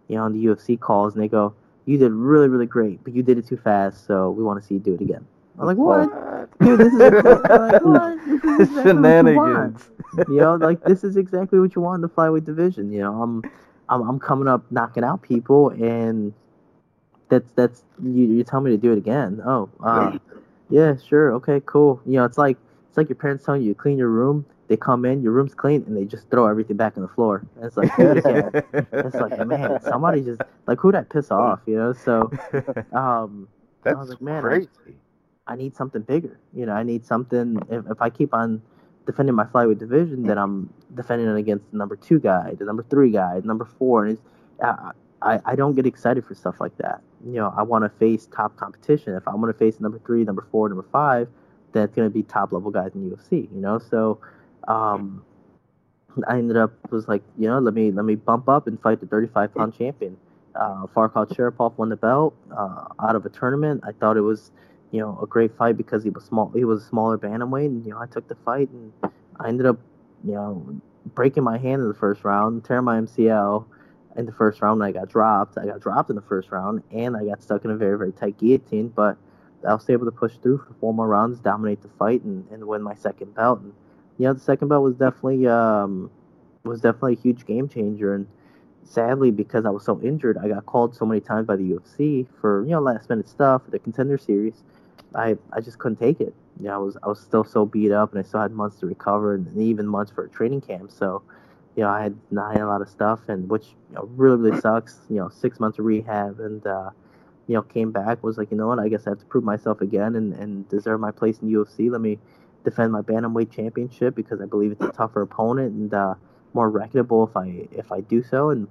[0.09, 3.15] You know, and the UFC calls, and they go, you did really, really great, but
[3.15, 5.27] you did it too fast, so we want to see you do it again.
[5.59, 6.59] I'm like, what?
[6.61, 8.19] Dude, this is like, what?
[8.59, 9.81] This is exactly what you want.
[9.81, 9.91] Shenanigans.
[10.29, 12.93] You know, like this is exactly what you want in the flyweight division.
[12.93, 13.43] You know, I'm,
[13.89, 16.33] I'm, I'm coming up knocking out people, and
[17.29, 18.25] that's that's you.
[18.25, 19.41] You tell me to do it again.
[19.45, 20.19] Oh, uh,
[20.71, 22.01] yeah, sure, okay, cool.
[22.07, 22.57] You know, it's like
[22.89, 24.45] it's like your parents telling you to clean your room.
[24.69, 27.43] They come in, your room's clean, and they just throw everything back on the floor.
[27.57, 28.87] And it's like, it.
[28.93, 31.61] It's like, man, somebody just like who'd I piss off?
[31.67, 32.31] You know, so
[32.93, 33.49] um,
[33.83, 34.69] That's was like, man, I- crazy.
[35.47, 36.39] I need something bigger.
[36.53, 37.59] You know, I need something.
[37.71, 38.61] If, if I keep on
[39.07, 42.83] defending my flyweight division, then I'm defending it against the number two guy, the number
[42.83, 44.23] three guy, the number four, and it's,
[44.63, 44.91] I,
[45.23, 47.01] I I don't get excited for stuff like that.
[47.25, 49.15] You know, I want to face top competition.
[49.15, 51.29] If I want to face number three, number four, number five,
[51.73, 53.49] then it's gonna be top level guys in UFC.
[53.53, 54.21] You know, so
[54.67, 55.25] um,
[56.29, 59.01] I ended up was like, you know, let me let me bump up and fight
[59.01, 60.17] the 35 pound champion.
[60.55, 63.83] Uh, Farkhad Sharipov won the belt uh, out of a tournament.
[63.87, 64.51] I thought it was
[64.91, 66.51] you know, a great fight because he was small.
[66.55, 68.93] He was a smaller bantamweight, and you know, I took the fight, and
[69.39, 69.79] I ended up,
[70.25, 70.81] you know,
[71.15, 73.67] breaking my hand in the first round, tearing my MCL
[74.17, 74.83] in the first round.
[74.83, 75.59] I got dropped.
[75.59, 78.13] I got dropped in the first round, and I got stuck in a very, very
[78.13, 78.89] tight guillotine.
[78.89, 79.17] But
[79.67, 82.67] I was able to push through for four more rounds, dominate the fight, and, and
[82.67, 83.61] win my second belt.
[83.61, 83.73] And
[84.19, 86.11] you know, the second belt was definitely um,
[86.65, 88.15] was definitely a huge game changer.
[88.15, 88.27] And
[88.85, 92.27] sadly, because I was so injured, I got called so many times by the UFC
[92.41, 94.63] for you know last minute stuff, the contender series.
[95.15, 96.35] I I just couldn't take it.
[96.61, 98.79] You know, I was I was still so beat up, and I still had months
[98.81, 100.91] to recover, and even months for a training camp.
[100.91, 101.23] So,
[101.79, 104.37] you know, I had, I had a lot of stuff, and which you know, really
[104.37, 104.99] really sucks.
[105.09, 106.91] You know, six months of rehab, and uh,
[107.47, 109.45] you know, came back was like, you know what, I guess I have to prove
[109.45, 111.89] myself again, and and deserve my place in the UFC.
[111.89, 112.19] Let me
[112.65, 116.15] defend my bantamweight championship because I believe it's a tougher opponent and uh,
[116.53, 118.51] more reputable if I if I do so.
[118.51, 118.67] And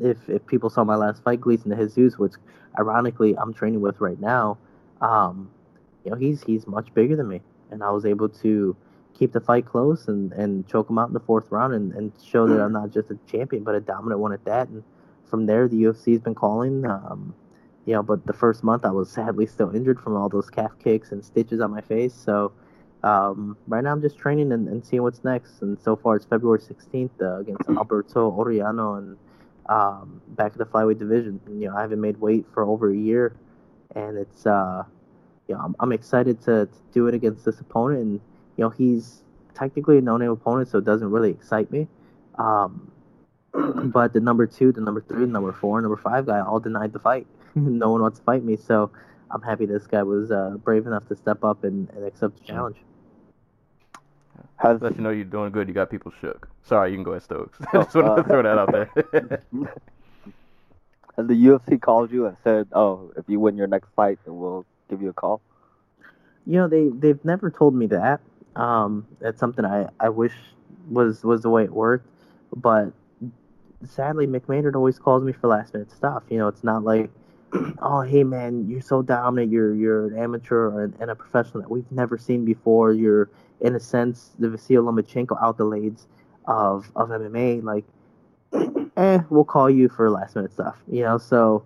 [0.00, 2.32] if if people saw my last fight, Gleason to Jesus, which
[2.78, 4.56] ironically I'm training with right now,
[5.02, 5.50] um,
[6.02, 8.74] you know, he's he's much bigger than me, and I was able to
[9.18, 12.12] keep the fight close and, and choke him out in the fourth round and, and
[12.24, 14.68] show that I'm not just a champion but a dominant one at that.
[14.68, 14.82] And
[15.24, 16.84] from there, the UFC's been calling.
[16.86, 17.34] Um,
[17.84, 20.72] you know, but the first month I was sadly still injured from all those calf
[20.82, 22.14] kicks and stitches on my face.
[22.14, 22.52] So
[23.02, 25.62] um, right now I'm just training and, and seeing what's next.
[25.62, 29.16] And so far it's February 16th uh, against Alberto Oriano, and
[29.68, 31.40] um, back in the flyweight division.
[31.48, 33.36] You know, I haven't made weight for over a year,
[33.94, 34.82] and it's uh,
[35.48, 38.00] you know, I'm, I'm excited to, to do it against this opponent.
[38.00, 38.20] And
[38.56, 39.22] you know, he's
[39.54, 41.88] technically a no-name opponent, so it doesn't really excite me.
[42.36, 42.90] Um,
[43.52, 46.60] but the number two, the number three, the number four, and number five guy all
[46.60, 47.26] denied the fight.
[47.54, 48.90] no one wants to fight me, so
[49.30, 52.44] I'm happy this guy was uh, brave enough to step up and, and accept the
[52.44, 52.76] challenge.
[54.56, 55.68] Has Let you know you're doing good.
[55.68, 56.48] You got people shook.
[56.62, 57.58] Sorry, you can go ahead, Stokes.
[57.72, 58.90] Just wanted to throw that out there.
[61.16, 64.38] has the UFC called you and said, "Oh, if you win your next fight, then
[64.38, 65.42] we'll give you a call"?
[66.46, 68.20] You know, they they've never told me that.
[68.56, 70.32] Um, that's something I, I wish
[70.90, 72.08] was was the way it worked,
[72.54, 72.92] but
[73.84, 76.22] sadly, Mick Maynard always calls me for last minute stuff.
[76.30, 77.10] You know, it's not like,
[77.80, 79.52] oh hey man, you're so dominant.
[79.52, 82.92] You're you're an amateur and, and a professional that we've never seen before.
[82.92, 83.28] You're
[83.60, 86.06] in a sense the Vasil Lomachenko accolades
[86.46, 87.62] of of MMA.
[87.62, 87.84] Like,
[88.96, 90.76] eh, we'll call you for last minute stuff.
[90.90, 91.64] You know, so.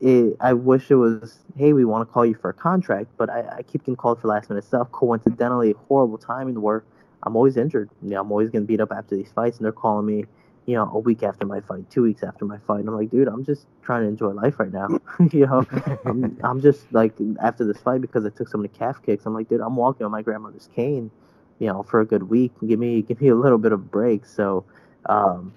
[0.00, 3.28] It, I wish it was, hey, we want to call you for a contract, but
[3.28, 4.90] I, I keep getting called for last minute stuff.
[4.92, 6.84] Coincidentally, horrible timing where
[7.22, 7.90] I'm always injured.
[8.02, 10.24] You know, I'm always getting beat up after these fights, and they're calling me,
[10.64, 12.80] you know, a week after my fight, two weeks after my fight.
[12.80, 14.88] And I'm like, dude, I'm just trying to enjoy life right now.
[15.32, 15.66] you know,
[16.06, 19.34] I'm, I'm just like, after this fight, because I took so many calf kicks, I'm
[19.34, 21.10] like, dude, I'm walking on my grandmother's cane,
[21.58, 22.52] you know, for a good week.
[22.66, 24.24] Give me, give me a little bit of a break.
[24.24, 24.64] So,
[25.06, 25.52] um,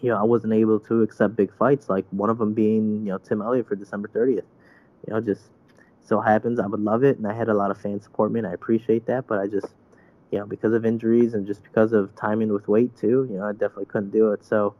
[0.00, 3.12] you know, I wasn't able to accept big fights, like one of them being, you
[3.12, 4.44] know, Tim Elliott for December 30th.
[5.06, 5.42] You know, just
[6.02, 8.38] so happens I would love it, and I had a lot of fan support me,
[8.38, 9.26] and I appreciate that.
[9.26, 9.66] But I just,
[10.30, 13.44] you know, because of injuries and just because of timing with weight too, you know,
[13.44, 14.44] I definitely couldn't do it.
[14.44, 14.74] So,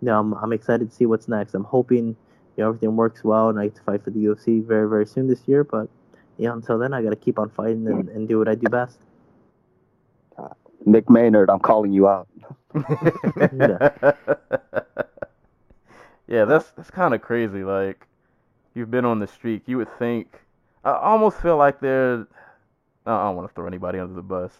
[0.00, 1.54] you know, I'm, I'm excited to see what's next.
[1.54, 2.08] I'm hoping,
[2.56, 5.06] you know, everything works well, and I get to fight for the UFC very, very
[5.06, 5.64] soon this year.
[5.64, 5.88] But,
[6.38, 8.54] you know, until then, I got to keep on fighting and, and do what I
[8.54, 8.98] do best.
[10.86, 12.28] Mick Maynard, I'm calling you out.
[16.28, 17.64] yeah, that's that's kind of crazy.
[17.64, 18.06] Like,
[18.74, 19.62] you've been on the streak.
[19.66, 20.40] You would think.
[20.84, 22.26] I almost feel like they're.
[23.06, 24.52] I don't want to throw anybody under the bus.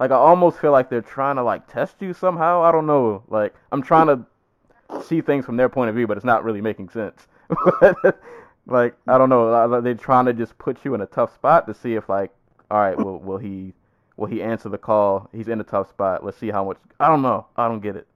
[0.00, 2.62] Like, I almost feel like they're trying to like test you somehow.
[2.62, 3.22] I don't know.
[3.28, 6.60] Like, I'm trying to see things from their point of view, but it's not really
[6.60, 7.28] making sense.
[8.66, 9.80] like, I don't know.
[9.80, 12.32] They're trying to just put you in a tough spot to see if like,
[12.70, 13.72] all right, will will he
[14.16, 15.28] will he answer the call?
[15.32, 16.24] He's in a tough spot.
[16.24, 16.78] Let's see how much.
[17.00, 17.46] I don't know.
[17.56, 18.06] I don't get it.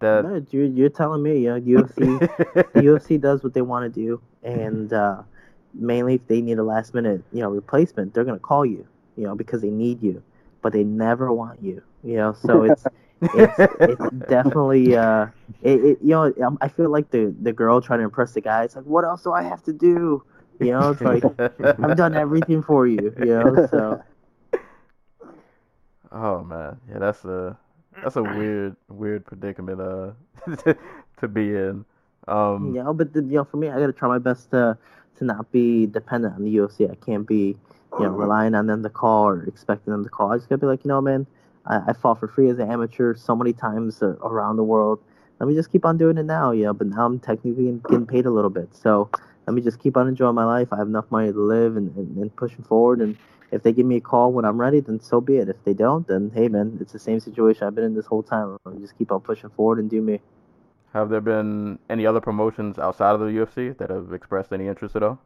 [0.00, 2.18] That No, you're, you're telling me, you know, UFC,
[2.72, 5.22] the UFC does what they want to do, and uh,
[5.74, 9.24] mainly if they need a last minute, you know, replacement, they're gonna call you, you
[9.24, 10.22] know, because they need you,
[10.60, 12.32] but they never want you, you know.
[12.32, 12.84] So it's
[13.22, 15.26] it's, it's definitely, uh,
[15.62, 18.64] it, it, you know, I feel like the the girl trying to impress the guy.
[18.64, 20.24] It's like, what else do I have to do?
[20.58, 21.22] You know, it's like
[21.80, 23.66] I've done everything for you, you know.
[23.70, 24.02] So
[26.12, 27.56] Oh man, yeah, that's a
[28.02, 30.10] that's a weird weird predicament uh
[31.20, 31.84] to be in.
[32.28, 34.76] Um, know, but the, you know, for me, I gotta try my best to
[35.18, 36.90] to not be dependent on the UFC.
[36.90, 37.56] I can't be,
[37.98, 40.32] you know, relying on them to call or expecting them to call.
[40.32, 41.26] I just gotta be like, you know, man,
[41.66, 45.00] I, I fought for free as an amateur so many times uh, around the world.
[45.40, 46.72] Let me just keep on doing it now, you know.
[46.72, 49.10] But now I'm technically getting paid a little bit, so
[49.46, 50.68] let me just keep on enjoying my life.
[50.72, 53.00] I have enough money to live and, and, and pushing forward.
[53.00, 53.16] And
[53.52, 55.48] if they give me a call when I'm ready, then so be it.
[55.48, 58.22] If they don't, then hey, man, it's the same situation I've been in this whole
[58.22, 58.56] time.
[58.64, 60.20] Let me just keep on pushing forward and do me.
[60.94, 64.96] have there been any other promotions outside of the UFC that have expressed any interest
[64.96, 65.20] at all?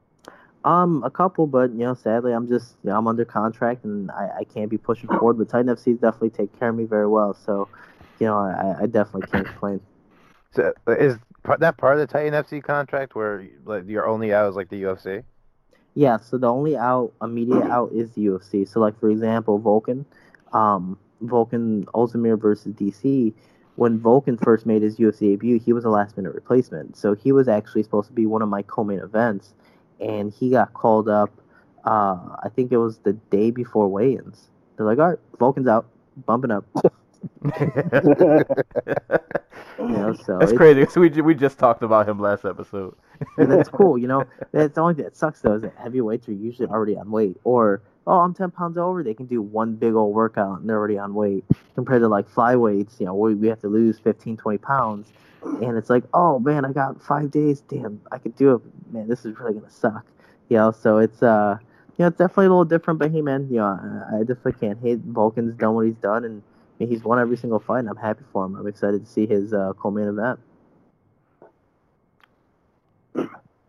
[0.65, 4.11] Um, a couple, but you know, sadly, I'm just you know, I'm under contract and
[4.11, 5.35] I, I can't be pushing forward.
[5.39, 7.69] But Titan FC definitely take care of me very well, so
[8.19, 9.81] you know, I, I definitely can't complain.
[10.51, 11.17] So is
[11.59, 14.83] that part of the Titan FC contract where like your only out is like the
[14.83, 15.23] UFC?
[15.99, 18.69] Yeah, so the only out immediate out is the UFC.
[18.69, 20.05] So like for example, Volkan,
[20.53, 23.33] um, Volkan Ozdemir versus DC.
[23.77, 26.97] When Volkan first made his UFC debut, he was a last minute replacement.
[26.97, 29.55] So he was actually supposed to be one of my co-main events,
[29.99, 31.31] and he got called up.
[31.87, 34.49] Uh, I think it was the day before weigh-ins.
[34.77, 35.87] They're like, "All right, Volkan's out,
[36.27, 36.65] bumping up."
[39.79, 40.85] You know, so That's it's- crazy.
[40.87, 42.95] 'cause we we just talked about him last episode.
[43.37, 43.98] That's cool.
[43.98, 46.96] You know, that's the only thing that sucks though is that heavyweights are usually already
[46.96, 49.02] on weight, or oh, I'm 10 pounds over.
[49.02, 51.44] They can do one big old workout and they're already on weight.
[51.75, 55.08] Compared to like flyweights, you know, we, we have to lose 15, 20 pounds,
[55.42, 57.60] and it's like, oh man, I got five days.
[57.60, 58.92] Damn, I could do it.
[58.92, 60.06] Man, this is really gonna suck.
[60.48, 62.98] You know, so it's uh, you know, it's definitely a little different.
[62.98, 63.67] But hey, man, you know,
[64.12, 67.19] I, I definitely can't hate Volkan's done what he's done, and I mean, he's won
[67.19, 68.54] every single fight, and I'm happy for him.
[68.54, 70.38] I'm excited to see his uh, co-main event.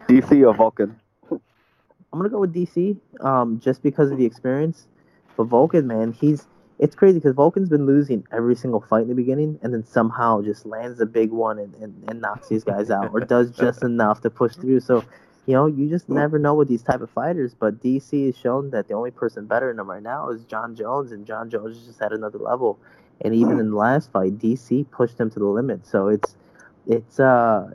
[0.08, 0.96] DC or Volkan?
[1.30, 4.88] I'm gonna go with DC, um, just because of the experience.
[5.36, 6.48] But Volkan, man, he's
[6.80, 10.42] it's crazy because Volkan's been losing every single fight in the beginning, and then somehow
[10.42, 13.84] just lands a big one and, and, and knocks these guys out, or does just
[13.92, 14.80] enough to push through.
[14.80, 15.04] So,
[15.46, 17.54] you know, you just never know with these type of fighters.
[17.54, 20.76] But DC has shown that the only person better than him right now is Jon
[20.76, 22.80] Jones, and Jon Jones is just at another level.
[23.22, 25.88] And even in the last fight, DC pushed him to the limit.
[25.88, 26.36] So it's
[26.86, 27.70] it's uh,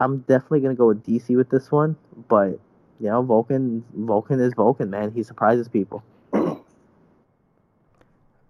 [0.00, 1.96] I'm definitely gonna go with DC with this one,
[2.28, 2.58] but
[3.00, 5.10] you know, Vulcan Volkan is Volkan, man.
[5.12, 6.02] He surprises people.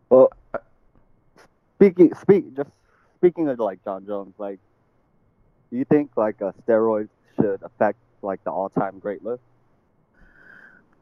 [0.09, 0.31] Well,
[1.77, 2.71] speaking speak just
[3.17, 4.61] speaking of like Jon Jones, like,
[5.71, 9.43] do you think like uh, steroids should affect like the all-time great list?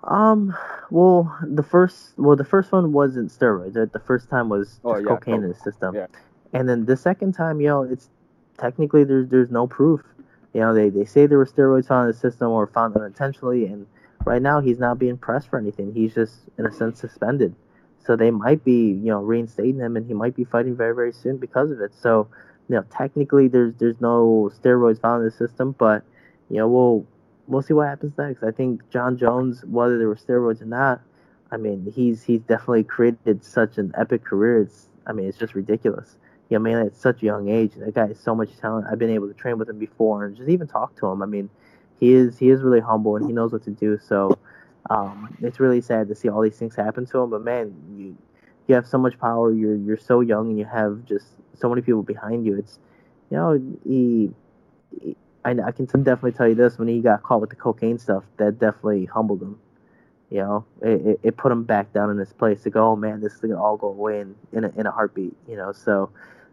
[0.05, 0.55] Um,
[0.91, 3.77] well, the first well the first one wasn't steroids.
[3.77, 3.93] Right?
[3.93, 6.07] The first time was just Oh, yeah, cocaine in the system, Yeah.
[6.53, 8.09] and then the second time, you know, it's
[8.59, 10.01] technically there's there's no proof.
[10.55, 13.67] You know, they they say there were steroids found in the system or found unintentionally,
[13.67, 13.87] and
[14.25, 15.93] right now he's not being pressed for anything.
[15.93, 17.55] He's just in a sense suspended.
[17.99, 21.13] So they might be, you know, reinstating him, and he might be fighting very, very
[21.13, 21.93] soon because of it.
[21.95, 22.29] So,
[22.69, 26.05] you know, technically there's there's no steroids found in the system, but
[26.49, 27.07] you know, we'll
[27.49, 28.43] we'll see what happens next.
[28.43, 31.01] I think Jon Jones, whether there were steroids or not,
[31.51, 34.63] I mean, he's he's definitely created such an epic career.
[34.63, 36.17] It's I mean, it's just ridiculous.
[36.55, 37.73] You know, mainly at such a young age.
[37.75, 38.87] That guy has so much talent.
[38.89, 41.21] I've been able to train with him before and just even talk to him.
[41.21, 41.51] I mean,
[41.99, 43.99] he is he is really humble and he knows what to do.
[43.99, 44.39] So
[44.89, 47.31] um, it's really sad to see all these things happen to him.
[47.31, 48.17] But man, you
[48.69, 49.53] you have so much power.
[49.53, 52.57] You're you're so young and you have just so many people behind you.
[52.57, 52.79] It's
[53.31, 54.31] you know he.
[55.03, 57.99] he I, I can definitely tell you this: when he got caught with the cocaine
[57.99, 59.59] stuff, that definitely humbled him.
[60.31, 62.97] You know, it, it, it put him back down in his place to go, oh
[62.97, 65.35] man, this is gonna all go away in in a, in a heartbeat.
[65.47, 66.11] You know, so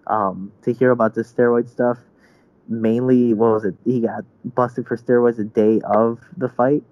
[0.08, 1.98] um, to hear about this steroid stuff,
[2.68, 3.76] mainly what was it?
[3.86, 6.84] He got busted for steroids a day of the fight.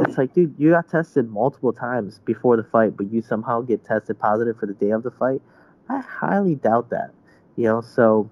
[0.00, 3.84] It's like, dude, you got tested multiple times before the fight, but you somehow get
[3.84, 5.40] tested positive for the day of the fight.
[5.88, 7.10] I highly doubt that.
[7.56, 8.30] You know, so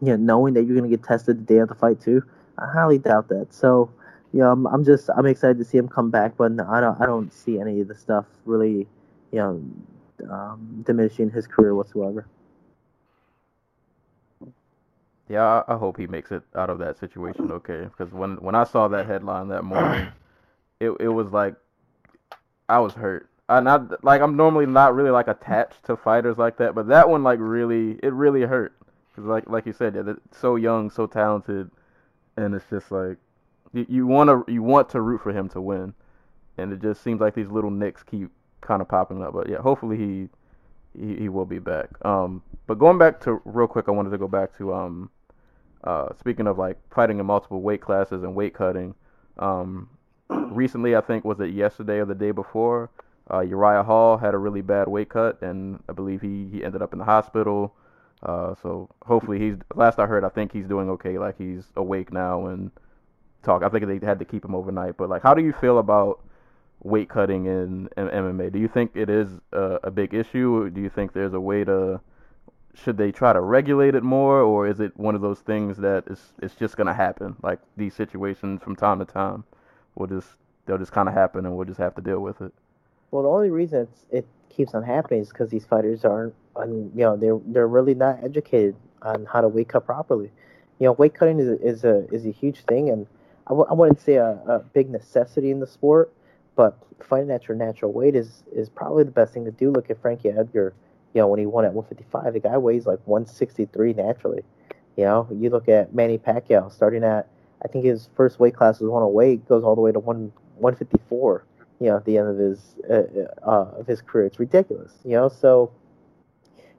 [0.00, 2.22] you know, knowing that you're gonna get tested the day of the fight too,
[2.58, 3.52] I highly doubt that.
[3.52, 3.90] So,
[4.32, 6.80] you know, I'm, I'm just I'm excited to see him come back, but no, I
[6.80, 8.86] don't I don't see any of the stuff really,
[9.32, 9.62] you know,
[10.30, 12.26] um, diminishing his career whatsoever.
[15.30, 17.84] Yeah, I, I hope he makes it out of that situation okay.
[17.84, 20.08] Because when when I saw that headline that morning,
[20.80, 21.54] it it was like
[22.68, 23.30] I was hurt.
[23.48, 27.08] I not like I'm normally not really like attached to fighters like that, but that
[27.08, 28.76] one like really it really hurt.
[29.14, 31.70] Cause like like you said, yeah, they're so young, so talented,
[32.36, 33.16] and it's just like
[33.72, 35.94] you, you want to you want to root for him to win,
[36.58, 38.30] and it just seems like these little nicks keep
[38.62, 39.32] kind of popping up.
[39.32, 40.28] But yeah, hopefully he
[40.98, 41.88] he, he will be back.
[42.04, 45.10] Um, but going back to real quick, I wanted to go back to um,
[45.84, 48.94] uh, speaking of like fighting in multiple weight classes and weight cutting.
[49.38, 49.88] Um,
[50.28, 52.90] recently, I think was it yesterday or the day before,
[53.32, 56.82] uh, Uriah Hall had a really bad weight cut, and I believe he he ended
[56.82, 57.74] up in the hospital.
[58.22, 59.56] Uh, so hopefully he's.
[59.74, 61.18] Last I heard, I think he's doing okay.
[61.18, 62.70] Like he's awake now and
[63.42, 63.62] talk.
[63.62, 64.96] I think they had to keep him overnight.
[64.96, 66.20] But like, how do you feel about
[66.82, 68.52] weight cutting in, in MMA?
[68.52, 70.68] Do you think it is a, a big issue?
[70.70, 72.00] Do you think there's a way to
[72.74, 76.04] should they try to regulate it more, or is it one of those things that
[76.06, 77.36] is it's just gonna happen?
[77.42, 79.44] Like these situations from time to time
[79.94, 80.28] will just
[80.66, 82.52] they'll just kind of happen, and we'll just have to deal with it.
[83.10, 87.16] Well, the only reason it keeps on happening is because these fighters aren't, you know,
[87.16, 90.30] they're they're really not educated on how to weight cut properly.
[90.78, 93.06] You know, weight cutting is a, is a is a huge thing, and
[93.46, 96.12] I w- I wouldn't say a, a big necessity in the sport,
[96.56, 99.70] but fighting at your natural weight is is probably the best thing to do.
[99.70, 100.72] Look at Frankie Edgar.
[101.14, 104.42] You know, when he won at 155, the guy weighs like 163 naturally.
[104.96, 107.28] You know, you look at Manny Pacquiao starting at,
[107.64, 111.44] I think his first weight class was 108, goes all the way to one 154
[111.80, 114.26] you know, at the end of his uh, uh, of his career.
[114.26, 115.28] It's ridiculous, you know.
[115.28, 115.72] So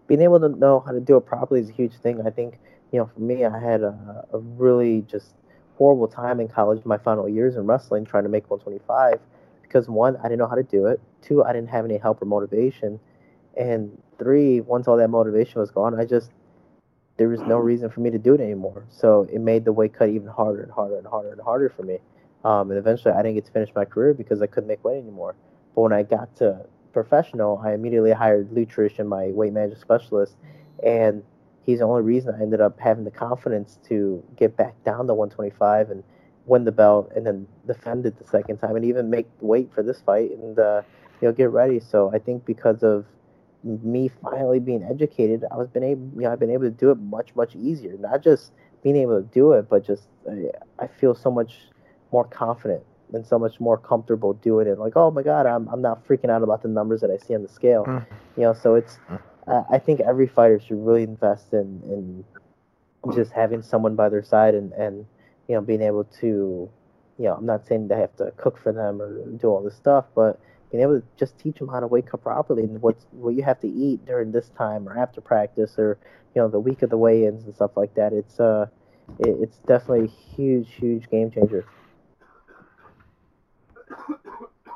[0.08, 2.26] being able to know how to do it properly is a huge thing.
[2.26, 2.60] I think,
[2.92, 5.34] you know, for me, I had a, a really just
[5.78, 9.20] horrible time in college, my final years in wrestling, trying to make 125,
[9.64, 11.02] because one, I didn't know how to do it.
[11.24, 13.00] Two, I didn't have any help or motivation,
[13.58, 16.32] and three, once all that motivation was gone, I just
[17.18, 18.86] there was no reason for me to do it anymore.
[18.90, 21.84] So it made the weight cut even harder and harder and harder and harder for
[21.84, 22.00] me.
[22.44, 24.98] Um, and eventually, I didn't get to finish my career because I couldn't make weight
[24.98, 25.36] anymore.
[25.76, 30.36] But when I got to professional, I immediately hired Lou Trish, my weight management specialist,
[30.84, 31.24] and
[31.64, 35.14] he's the only reason I ended up having the confidence to get back down to
[35.14, 36.04] 125 and
[36.48, 39.84] win the belt, and then defend it the second time, and even make weight for
[39.84, 40.82] this fight and uh,
[41.22, 41.80] you know get ready.
[41.80, 43.06] So I think because of
[43.64, 46.92] me finally being educated, I was been able, you know, I've been able to do
[46.92, 47.96] it much much easier.
[47.98, 48.52] Not just
[48.84, 50.34] being able to do it, but just uh,
[50.80, 51.58] I feel so much
[52.12, 52.84] more confident
[53.14, 54.80] and so much more comfortable doing it.
[54.80, 57.36] Like, oh my god, I'm I'm not freaking out about the numbers that I see
[57.36, 57.86] on the scale.
[57.86, 58.06] Mm.
[58.38, 59.00] You know, so it's
[59.48, 62.26] I I think every fighter should really invest in in
[63.16, 65.06] just having someone by their side and and
[65.48, 66.70] you know being able to
[67.18, 69.76] you know I'm not saying they have to cook for them or do all this
[69.76, 70.40] stuff, but
[70.72, 73.44] being able to just teach them how to wake up properly and what what you
[73.44, 75.98] have to eat during this time or after practice or
[76.34, 78.14] you know the week of the weigh-ins and stuff like that.
[78.14, 78.68] It's uh
[79.20, 81.66] it, it's definitely a huge huge game changer.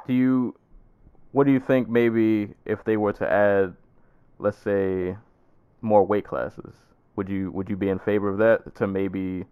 [0.07, 0.55] Do you,
[1.31, 1.89] what do you think?
[1.89, 3.75] Maybe if they were to add,
[4.37, 5.15] let's say,
[5.81, 6.75] more weight classes,
[7.15, 8.75] would you would you be in favor of that?
[8.75, 9.45] To maybe,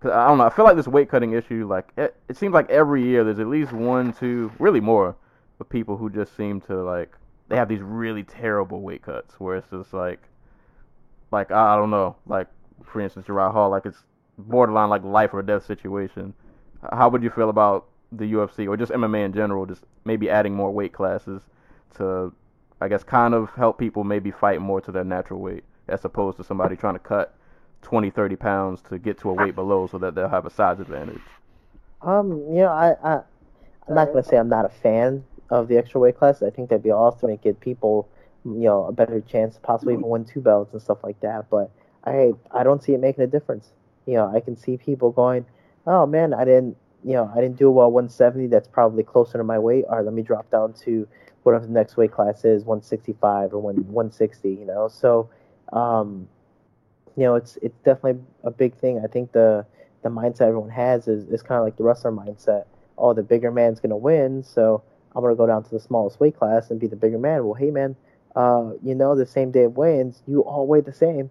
[0.00, 0.44] 'cause I don't know.
[0.44, 3.40] I feel like this weight cutting issue, like it, it seems like every year there's
[3.40, 5.16] at least one, two, really more,
[5.60, 7.16] of people who just seem to like
[7.48, 10.20] they have these really terrible weight cuts where it's just like,
[11.32, 12.46] like I, I don't know, like
[12.84, 13.98] for instance, Gerard Hall, like it's
[14.38, 16.32] borderline like life or death situation.
[16.92, 20.54] How would you feel about the UFC or just MMA in general, just maybe adding
[20.54, 21.42] more weight classes
[21.96, 22.32] to,
[22.80, 26.36] I guess, kind of help people maybe fight more to their natural weight as opposed
[26.38, 27.34] to somebody trying to cut
[27.82, 30.78] 20, 30 pounds to get to a weight below so that they'll have a size
[30.78, 31.20] advantage.
[32.02, 33.20] Um, you know, I, I
[33.88, 36.42] I'm not gonna say I'm not a fan of the extra weight class.
[36.42, 38.08] I think that'd be awesome and give people,
[38.44, 41.50] you know, a better chance to possibly even win two belts and stuff like that.
[41.50, 41.70] But
[42.04, 43.70] I I don't see it making a difference.
[44.06, 45.44] You know, I can see people going,
[45.86, 48.46] oh man, I didn't, you know, I didn't do well 170.
[48.48, 49.84] That's probably closer to my weight.
[49.86, 51.06] All right, let me drop down to
[51.42, 54.50] whatever the next weight class is, 165 or 1 160.
[54.50, 55.28] You know, so
[55.72, 56.28] um,
[57.16, 59.00] you know, it's it's definitely a big thing.
[59.04, 59.66] I think the
[60.02, 62.64] the mindset everyone has is, is kind of like the wrestler mindset.
[62.96, 64.82] Oh, the bigger man's gonna win, so
[65.14, 67.44] I'm gonna go down to the smallest weight class and be the bigger man.
[67.44, 67.96] Well, hey man,
[68.36, 71.30] uh, you know, the same day of weigh-ins, you all weigh the same.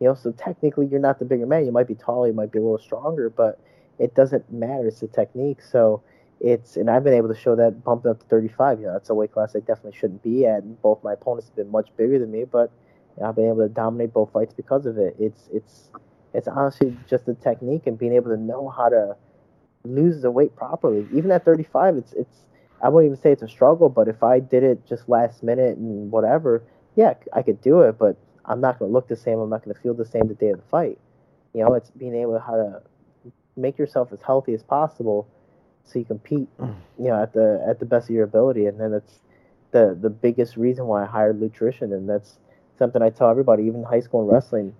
[0.00, 1.66] You know, so technically you're not the bigger man.
[1.66, 3.60] You might be taller, you might be a little stronger, but
[3.98, 4.88] it doesn't matter.
[4.88, 5.60] It's the technique.
[5.62, 6.02] So
[6.40, 8.80] it's and I've been able to show that bumping up to 35.
[8.80, 10.62] You know, that's a weight class I definitely shouldn't be at.
[10.62, 12.72] And both my opponents have been much bigger than me, but
[13.16, 15.14] you know, I've been able to dominate both fights because of it.
[15.18, 15.90] It's it's
[16.32, 19.16] it's honestly just the technique and being able to know how to
[19.84, 21.06] lose the weight properly.
[21.12, 22.44] Even at 35, it's it's
[22.82, 25.76] I wouldn't even say it's a struggle, but if I did it just last minute
[25.76, 26.62] and whatever,
[26.96, 29.38] yeah, I could do it, but I'm not going to look the same.
[29.38, 30.98] I'm not going to feel the same the day of the fight.
[31.52, 32.82] You know, it's being able to how to
[33.56, 35.28] make yourself as healthy as possible
[35.84, 36.48] so you compete,
[36.98, 39.20] you know, at the at the best of your ability, and then it's
[39.72, 42.38] the the biggest reason why I hired nutrition, and that's
[42.78, 44.74] something I tell everybody, even high school and wrestling.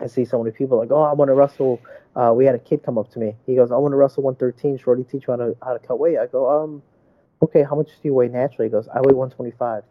[0.00, 1.80] I see so many people like, oh, I want to wrestle.
[2.16, 3.36] Uh, we had a kid come up to me.
[3.46, 4.78] He goes, I want to wrestle 113.
[4.78, 6.18] Shorty, teach you how to how to cut weight.
[6.18, 6.82] I go, um,
[7.42, 8.68] okay, how much do you weigh naturally?
[8.68, 9.82] He goes, I weigh 125.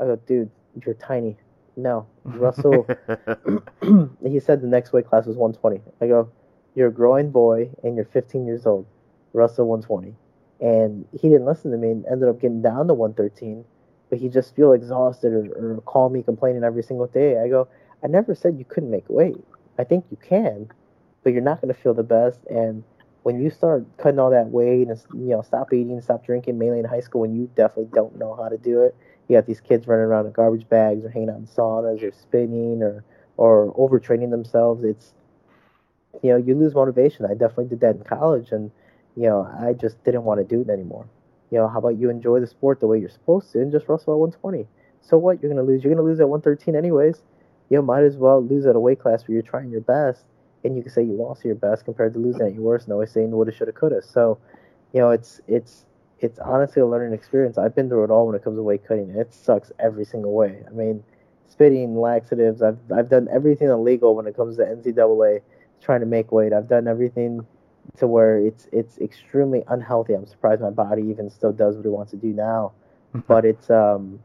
[0.00, 0.50] I go, dude,
[0.84, 1.36] you're tiny.
[1.76, 2.86] No, Russell.
[4.22, 5.80] he said the next weight class was 120.
[6.00, 6.30] I go,
[6.74, 8.86] you're a growing boy and you're 15 years old.
[9.32, 10.14] Russell 120,
[10.60, 13.64] and he didn't listen to me and ended up getting down to 113.
[14.10, 17.40] But he just feel exhausted or, or call me complaining every single day.
[17.40, 17.66] I go,
[18.04, 19.42] I never said you couldn't make weight.
[19.78, 20.68] I think you can,
[21.22, 22.40] but you're not going to feel the best.
[22.50, 22.84] And
[23.22, 26.78] when you start cutting all that weight and you know stop eating, stop drinking, mainly
[26.80, 28.94] in high school, when you definitely don't know how to do it,
[29.28, 32.12] you got these kids running around in garbage bags or hanging out in saunas or
[32.12, 33.04] spinning or
[33.36, 34.84] or overtraining themselves.
[34.84, 35.14] It's
[36.22, 37.26] you know you lose motivation.
[37.26, 38.70] I definitely did that in college, and
[39.16, 41.06] you know I just didn't want to do it anymore.
[41.50, 43.88] You know, how about you enjoy the sport the way you're supposed to and just
[43.88, 44.66] wrestle at 120?
[45.02, 45.42] So what?
[45.42, 45.84] You're gonna lose.
[45.84, 47.22] You're gonna lose at 113 anyways.
[47.68, 50.24] You know, might as well lose at a weight class where you're trying your best,
[50.64, 52.92] and you can say you lost your best compared to losing at your worst, and
[52.92, 54.02] always saying woulda, shoulda, coulda.
[54.02, 54.38] So,
[54.92, 55.86] you know, it's it's
[56.20, 57.58] it's honestly a learning experience.
[57.58, 59.10] I've been through it all when it comes to weight cutting.
[59.10, 60.62] It sucks every single way.
[60.66, 61.02] I mean,
[61.48, 62.62] spitting, laxatives.
[62.62, 65.40] I've I've done everything illegal when it comes to NCAA
[65.80, 66.52] trying to make weight.
[66.52, 67.46] I've done everything
[67.96, 70.14] to where it's it's extremely unhealthy.
[70.14, 72.72] I'm surprised my body even still does what it wants to do now.
[73.26, 74.20] but it's um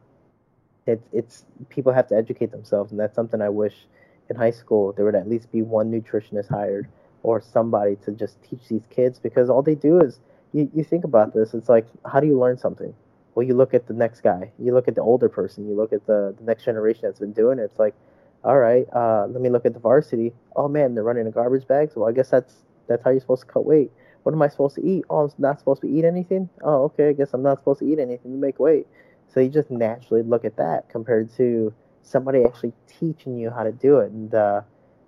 [0.85, 3.87] it's it's people have to educate themselves and that's something I wish
[4.29, 6.87] in high school there would at least be one nutritionist hired
[7.23, 10.19] or somebody to just teach these kids because all they do is
[10.53, 12.93] you, you think about this, it's like how do you learn something?
[13.35, 15.93] Well you look at the next guy, you look at the older person, you look
[15.93, 17.95] at the, the next generation that's been doing it, it's like
[18.43, 20.31] all right, uh, let me look at the varsity.
[20.55, 21.95] Oh man, they're running in garbage bags.
[21.95, 22.53] Well, I guess that's
[22.87, 23.91] that's how you're supposed to cut weight.
[24.23, 25.05] What am I supposed to eat?
[25.09, 26.49] Oh, I'm not supposed to eat anything.
[26.61, 28.87] Oh, okay, I guess I'm not supposed to eat anything to make weight.
[29.27, 31.73] So you just naturally look at that compared to
[32.07, 34.11] somebody actually teaching you how to do it.
[34.11, 34.61] And uh,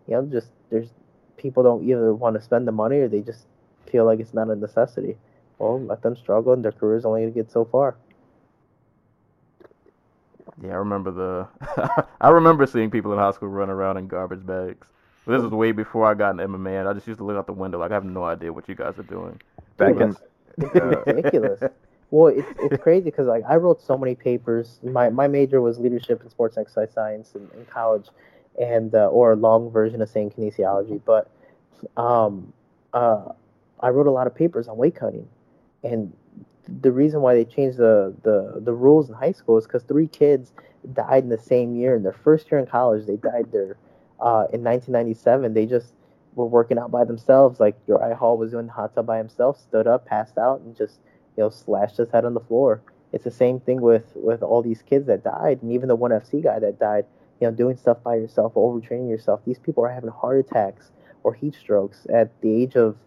[0.07, 0.89] you know, just there's
[1.37, 3.45] people don't either want to spend the money or they just
[3.89, 5.15] feel like it's not a necessity.
[5.57, 7.95] Well, let them struggle, and their career's only gonna get so far.
[10.61, 12.05] Yeah, I remember the.
[12.21, 14.87] I remember seeing people in high school run around in garbage bags.
[15.27, 17.45] This was way before I got into MMA, and I just used to look out
[17.45, 19.39] the window like I have no idea what you guys are doing.
[19.77, 20.15] Back Ooh, in
[20.57, 21.61] that's- ridiculous.
[22.11, 24.79] Well, it's it's crazy because like I wrote so many papers.
[24.83, 28.07] My my major was leadership and sports exercise science in, in college,
[28.59, 31.01] and uh, or a long version of saying kinesiology.
[31.05, 31.29] But
[31.97, 32.53] um,
[32.93, 33.29] uh,
[33.79, 35.27] I wrote a lot of papers on weight cutting,
[35.83, 36.11] and
[36.81, 40.07] the reason why they changed the the, the rules in high school is because three
[40.07, 40.53] kids
[40.93, 43.05] died in the same year in their first year in college.
[43.05, 43.77] They died there
[44.19, 45.53] uh, in 1997.
[45.53, 45.93] They just
[46.35, 47.59] were working out by themselves.
[47.59, 50.75] Like Uriah Hall was doing the hot tub by himself, stood up, passed out, and
[50.75, 50.99] just
[51.39, 52.83] you know slashed his head on the floor.
[53.13, 56.11] It's the same thing with with all these kids that died, and even the one
[56.11, 57.05] FC guy that died.
[57.39, 59.41] You know, doing stuff by yourself, overtraining yourself.
[59.45, 60.91] These people are having heart attacks
[61.23, 62.97] or heat strokes at the age of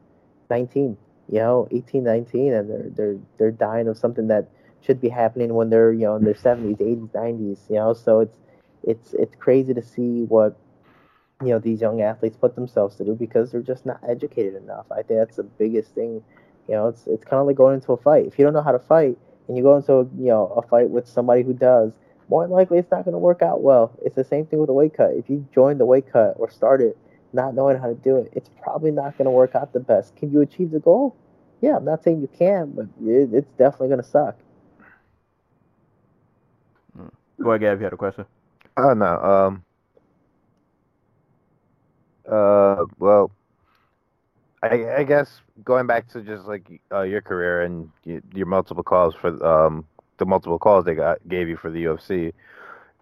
[0.51, 0.97] 19
[1.31, 4.49] you know 18 19 and they're they're they're dying of something that
[4.81, 8.21] should be happening when they're you know in their 70s 80s 90s you know so
[8.21, 8.39] it's
[8.83, 10.59] it's it's crazy to see what
[11.43, 15.03] you know these young athletes put themselves through because they're just not educated enough i
[15.03, 16.23] think that's the biggest thing
[16.73, 18.63] you know it's it's kind of like going into a fight if you don't know
[18.63, 19.17] how to fight
[19.47, 21.93] and you go into you know a fight with somebody who does
[22.29, 24.71] more than likely it's not going to work out well it's the same thing with
[24.71, 26.97] a weight cut if you join the weight cut or start it
[27.33, 30.15] not knowing how to do it, it's probably not going to work out the best.
[30.17, 31.17] Can you achieve the goal?
[31.61, 34.37] Yeah, I'm not saying you can, but it, it's definitely going to suck.
[37.41, 37.79] Go ahead, Gab.
[37.79, 38.25] You had a question.
[38.77, 39.19] Oh no.
[39.19, 39.65] Um.
[42.31, 42.85] Uh.
[42.99, 43.31] Well.
[44.63, 49.15] I, I guess going back to just like uh, your career and your multiple calls
[49.15, 49.87] for um
[50.19, 52.33] the multiple calls they got gave you for the UFC.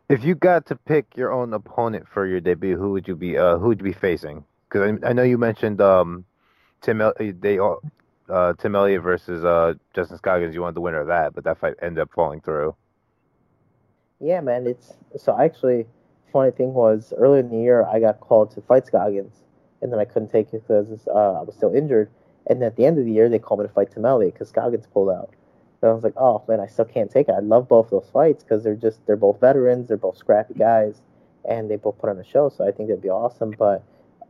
[0.08, 3.36] If you got to pick your own opponent for your debut, who would you be?
[3.36, 4.44] Uh, who would you be facing?
[4.68, 6.24] Because I, I know you mentioned um,
[6.80, 7.00] Tim.
[7.00, 7.80] El- they all
[8.28, 10.54] uh, Tim Elliott versus uh, Justin Scoggins.
[10.54, 12.74] You wanted the winner of that, but that fight ended up falling through.
[14.20, 14.66] Yeah, man.
[14.66, 15.86] It's so actually.
[16.32, 19.42] Funny thing was earlier in the year I got called to fight Scoggins,
[19.83, 22.11] and then I couldn't take it because uh, I was still injured.
[22.47, 24.87] And at the end of the year, they called me to fight Elliott because Scoggins
[24.87, 25.35] pulled out.
[25.83, 27.35] And I was like, oh man, I still can't take it.
[27.35, 31.01] I love both those fights because they're just they're both veterans, they're both scrappy guys,
[31.49, 32.49] and they both put on a show.
[32.49, 33.55] So I think that'd be awesome.
[33.59, 33.83] But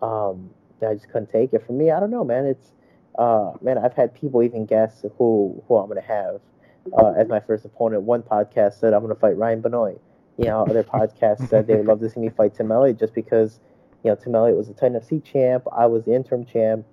[0.03, 0.51] um,
[0.87, 1.67] I just couldn't take it.
[1.67, 2.47] For me, I don't know, man.
[2.47, 2.73] It's
[3.19, 6.41] uh, man, I've had people even guess who who I'm gonna have
[6.97, 8.03] uh, as my first opponent.
[8.03, 10.01] One podcast said I'm gonna fight Ryan Benoit.
[10.39, 13.15] You know, other podcasts said they would love to see me fight Tim Elliott just
[13.15, 13.61] because
[14.05, 15.65] you know Tim Elliott was the FC champ.
[15.73, 16.87] I was the interim champ.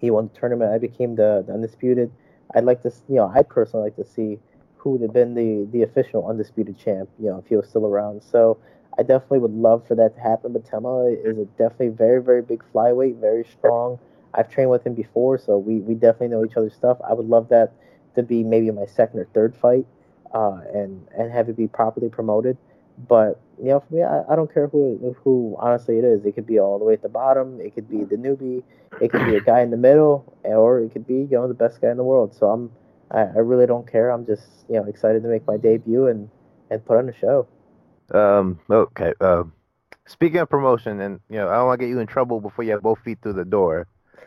[0.00, 0.72] He won the tournament.
[0.72, 2.10] I became the, the undisputed.
[2.54, 4.38] I'd like to, you know, I'd personally like to see
[4.76, 7.08] who would have been the the official undisputed champ.
[7.18, 8.22] You know, if he was still around.
[8.22, 8.58] So
[8.98, 10.52] I definitely would love for that to happen.
[10.52, 13.98] But Tim Elliott is a definitely very very big flyweight, very strong.
[14.34, 16.98] I've trained with him before, so we, we definitely know each other's stuff.
[17.08, 17.72] I would love that
[18.16, 19.86] to be maybe my second or third fight,
[20.34, 22.58] uh, and and have it be properly promoted.
[22.96, 26.24] But you know, for me, I, I don't care who who honestly it is.
[26.24, 27.60] It could be all the way at the bottom.
[27.60, 28.62] It could be the newbie.
[29.00, 31.54] It could be a guy in the middle, or it could be you know the
[31.54, 32.34] best guy in the world.
[32.34, 32.70] So I'm
[33.10, 34.10] I, I really don't care.
[34.10, 36.28] I'm just you know excited to make my debut and
[36.70, 37.48] and put on a show.
[38.12, 38.60] Um.
[38.70, 39.12] Okay.
[39.20, 39.52] Um.
[40.06, 42.64] speaking of promotion, and you know, I don't want to get you in trouble before
[42.64, 43.86] you have both feet through the door.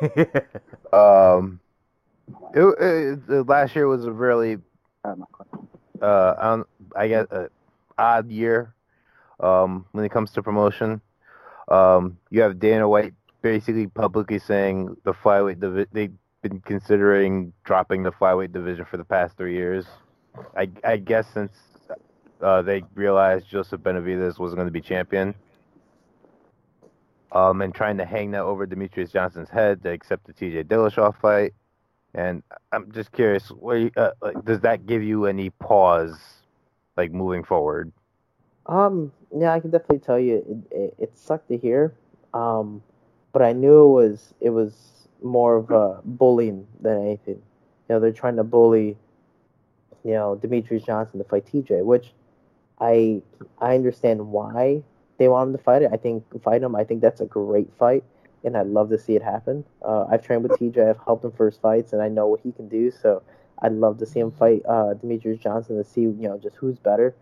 [0.92, 1.60] um.
[2.54, 4.58] It, it, it, last year was a really
[5.04, 5.16] Uh,
[6.02, 7.48] uh, I, don't, I guess, uh,
[7.98, 8.74] odd year
[9.40, 11.00] um, when it comes to promotion.
[11.68, 18.02] Um, you have Dana White basically publicly saying the flyweight divi- they've been considering dropping
[18.02, 19.86] the flyweight division for the past three years.
[20.56, 21.52] I, I guess since
[22.40, 25.34] uh, they realized Joseph Benavidez wasn't going to be champion.
[27.32, 31.16] Um, and trying to hang that over Demetrious Johnson's head to accept the TJ Dillashaw
[31.20, 31.52] fight.
[32.14, 36.16] And I'm just curious, you- uh, like, does that give you any pause,
[36.96, 37.92] like moving forward?
[38.66, 41.94] Um, yeah, I can definitely tell you it, it, it sucked to hear.
[42.32, 42.82] Um,
[43.32, 47.36] but I knew it was it was more of a bullying than anything.
[47.88, 48.96] You know, they're trying to bully,
[50.04, 52.12] you know, Demetrious Johnson to fight TJ, which
[52.80, 53.22] I
[53.58, 54.82] I understand why
[55.18, 55.90] they want him to fight it.
[55.92, 56.74] I think fight him.
[56.74, 58.04] I think that's a great fight,
[58.44, 59.64] and I'd love to see it happen.
[59.84, 60.88] Uh, I've trained with TJ.
[60.88, 62.90] I've helped him for his fights, and I know what he can do.
[62.90, 63.22] So
[63.64, 66.78] I'd love to see him fight uh, Demetrious Johnson to see you know just who's
[66.78, 67.14] better.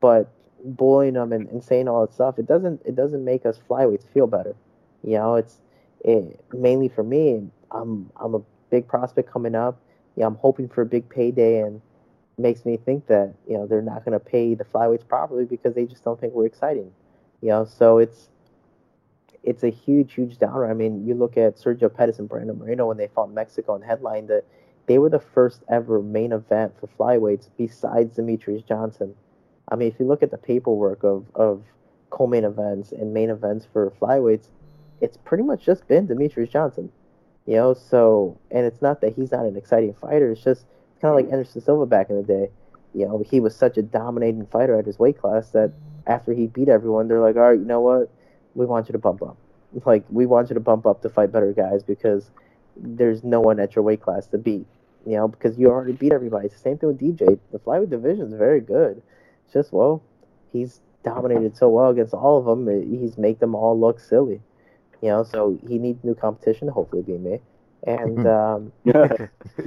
[0.00, 0.28] But
[0.64, 4.06] bullying him and, and saying all that stuff, it doesn't it doesn't make us flyweights
[4.12, 4.56] feel better.
[5.04, 5.58] You know, it's
[6.00, 7.48] it, mainly for me.
[7.70, 8.40] I'm I'm a
[8.70, 9.80] big prospect coming up.
[10.16, 11.80] Yeah, I'm hoping for a big payday, and
[12.38, 15.74] makes me think that you know they're not going to pay the flyweights properly because
[15.74, 16.90] they just don't think we're exciting.
[17.40, 18.30] You know, so it's
[19.44, 20.68] it's a huge, huge downer.
[20.68, 23.84] I mean, you look at Sergio Pettis and Brandon Moreno when they fought Mexico and
[23.84, 24.44] headlined that
[24.86, 29.14] they were the first ever main event for flyweights besides Demetrious Johnson.
[29.70, 31.62] I mean, if you look at the paperwork of, of
[32.10, 34.48] co-main events and main events for flyweights,
[35.00, 36.90] it's pretty much just been Demetrious Johnson.
[37.46, 40.32] You know, so and it's not that he's not an exciting fighter.
[40.32, 40.64] It's just
[41.00, 42.50] kind of like Anderson Silva back in the day.
[42.94, 45.72] You know, he was such a dominating fighter at his weight class that
[46.06, 48.10] after he beat everyone, they're like, all right, you know what?
[48.54, 49.36] We want you to bump up.
[49.84, 52.30] Like we want you to bump up to fight better guys because
[52.76, 54.66] there's no one at your weight class to beat.
[55.06, 56.46] You know, because you already beat everybody.
[56.46, 57.38] It's the same thing with DJ.
[57.52, 59.02] The flyweight division is very good.
[59.44, 60.02] It's just well,
[60.52, 62.68] he's dominated so well against all of them.
[62.82, 64.40] He's make them all look silly.
[65.02, 66.68] You know, so he needs new competition.
[66.68, 67.40] Hopefully, be me.
[67.86, 68.72] And um,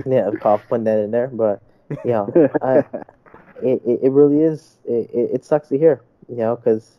[0.05, 1.61] yeah, cough putting that in there, but
[2.03, 2.77] you know, I,
[3.61, 4.79] it, it really is.
[4.85, 6.01] It, it sucks to hear.
[6.27, 6.97] You know, because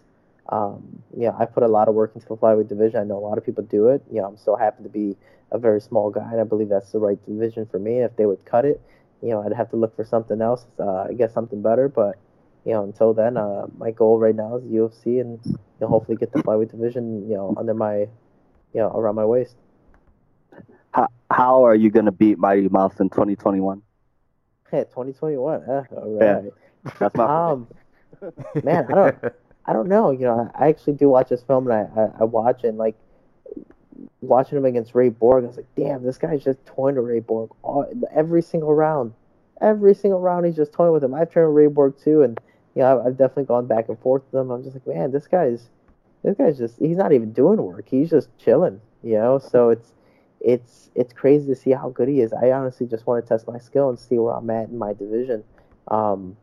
[0.50, 3.00] um, yeah, I put a lot of work into the flyweight division.
[3.00, 4.02] I know a lot of people do it.
[4.10, 5.16] You know, I'm so happy to be
[5.52, 7.98] a very small guy, and I believe that's the right division for me.
[7.98, 8.80] If they would cut it,
[9.22, 10.66] you know, I'd have to look for something else.
[10.78, 12.16] Uh, I guess something better, but
[12.64, 16.16] you know, until then, uh, my goal right now is UFC, and you know, hopefully
[16.16, 18.08] get the flyweight division, you know, under my, you
[18.74, 19.54] know, around my waist.
[20.92, 23.82] How, how are you gonna beat Mighty Mouse in 2021?
[24.70, 25.62] Hey, 2021.
[25.62, 26.44] Eh, all right.
[26.44, 27.50] Yeah, that's my.
[27.52, 27.68] Um,
[28.64, 29.18] man, I don't.
[29.68, 30.10] I don't know.
[30.10, 32.96] You know, I actually do watch this film, and I, I, I watch and like
[34.22, 35.44] watching him against Ray Borg.
[35.44, 39.12] I was like, damn, this guy's just toying to Ray Borg all, every single round.
[39.60, 41.12] Every single round, he's just toying with him.
[41.12, 42.40] I've turned with Ray Borg too, and
[42.74, 44.50] you know, I've, I've definitely gone back and forth with him.
[44.50, 45.68] I'm just like, man, this guy's
[46.24, 47.88] this guy's just he's not even doing work.
[47.90, 48.80] He's just chilling.
[49.02, 49.92] You know, so it's
[50.40, 52.32] it's it's crazy to see how good he is.
[52.32, 54.94] I honestly just want to test my skill and see where I'm at in my
[54.94, 55.44] division.
[55.88, 56.36] Um,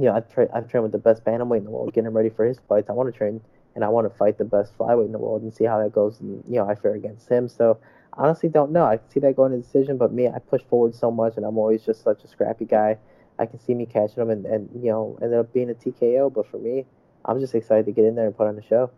[0.00, 2.30] you know, I've, tra- I've trained with the best bantamweight in the world, getting ready
[2.30, 2.88] for his fights.
[2.88, 3.42] I want to train
[3.74, 5.92] and I want to fight the best flyweight in the world and see how that
[5.92, 6.20] goes.
[6.20, 7.48] And you know, I fare against him.
[7.48, 7.78] So
[8.14, 8.84] honestly, don't know.
[8.84, 11.58] I see that going to decision, but me, I push forward so much, and I'm
[11.58, 12.96] always just such a scrappy guy.
[13.38, 16.32] I can see me catching him and, and you know ended up being a TKO.
[16.32, 16.86] But for me,
[17.24, 18.90] I'm just excited to get in there and put on the show.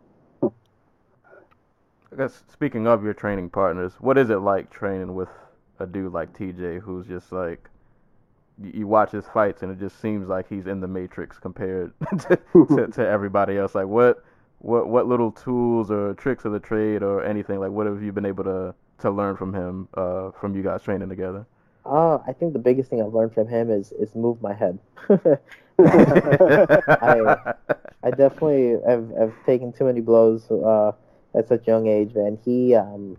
[0.43, 5.31] I guess speaking of your training partners, what is it like training with
[5.79, 7.69] a dude like TJ who's just like
[8.65, 12.39] you watch his fights and it just seems like he's in the matrix compared to,
[12.69, 13.75] to, to, everybody else.
[13.75, 14.25] Like what
[14.59, 18.13] what what little tools or tricks of the trade or anything like what have you
[18.13, 21.47] been able to to learn from him uh, from you guys training together?
[21.85, 24.79] Uh, I think the biggest thing I've learned from him is is move my head.
[25.79, 27.55] I
[28.05, 30.93] I definitely have, have taken too many blows uh,
[31.35, 32.39] at such a young age, man.
[32.45, 33.17] He um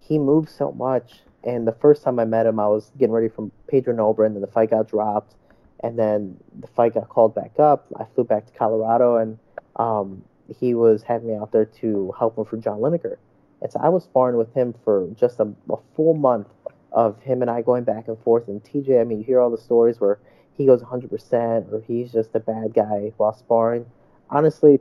[0.00, 3.28] he moves so much and the first time I met him, I was getting ready
[3.28, 5.34] from Pedro Nobre, and then the fight got dropped,
[5.82, 7.86] and then the fight got called back up.
[7.98, 9.38] I flew back to Colorado, and
[9.76, 10.22] um,
[10.58, 13.16] he was having me out there to help him for John Lineker.
[13.62, 16.48] And so I was sparring with him for just a, a full month
[16.92, 18.48] of him and I going back and forth.
[18.48, 20.18] And TJ, I mean, you hear all the stories where
[20.56, 23.86] he goes 100% or he's just a bad guy while sparring.
[24.30, 24.80] Honestly,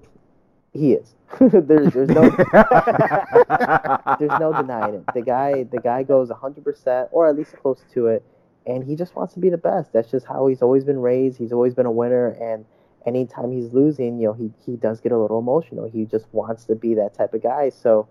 [0.73, 1.15] he is.
[1.39, 2.21] there's there's no
[4.19, 5.03] there's no denying it.
[5.13, 8.23] The guy the guy goes 100% or at least close to it
[8.65, 9.93] and he just wants to be the best.
[9.93, 11.37] That's just how he's always been raised.
[11.37, 12.65] He's always been a winner and
[13.05, 15.87] anytime he's losing, you know, he he does get a little emotional.
[15.89, 17.69] He just wants to be that type of guy.
[17.69, 18.07] So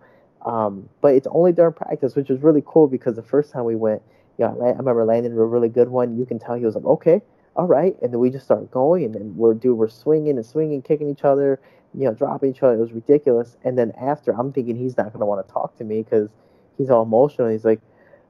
[0.46, 3.74] um, but it's only during practice, which is really cool because the first time we
[3.74, 4.02] went,
[4.38, 6.16] you know, I remember landing a really good one.
[6.16, 7.20] You can tell he was like, okay,
[7.58, 10.46] all right, and then we just start going, and then we're dude, we're swinging and
[10.46, 11.60] swinging, kicking each other,
[11.92, 12.74] you know, dropping each other.
[12.74, 13.56] It was ridiculous.
[13.64, 16.30] And then after, I'm thinking he's not gonna want to talk to me because
[16.78, 17.48] he's all emotional.
[17.48, 17.80] He's like,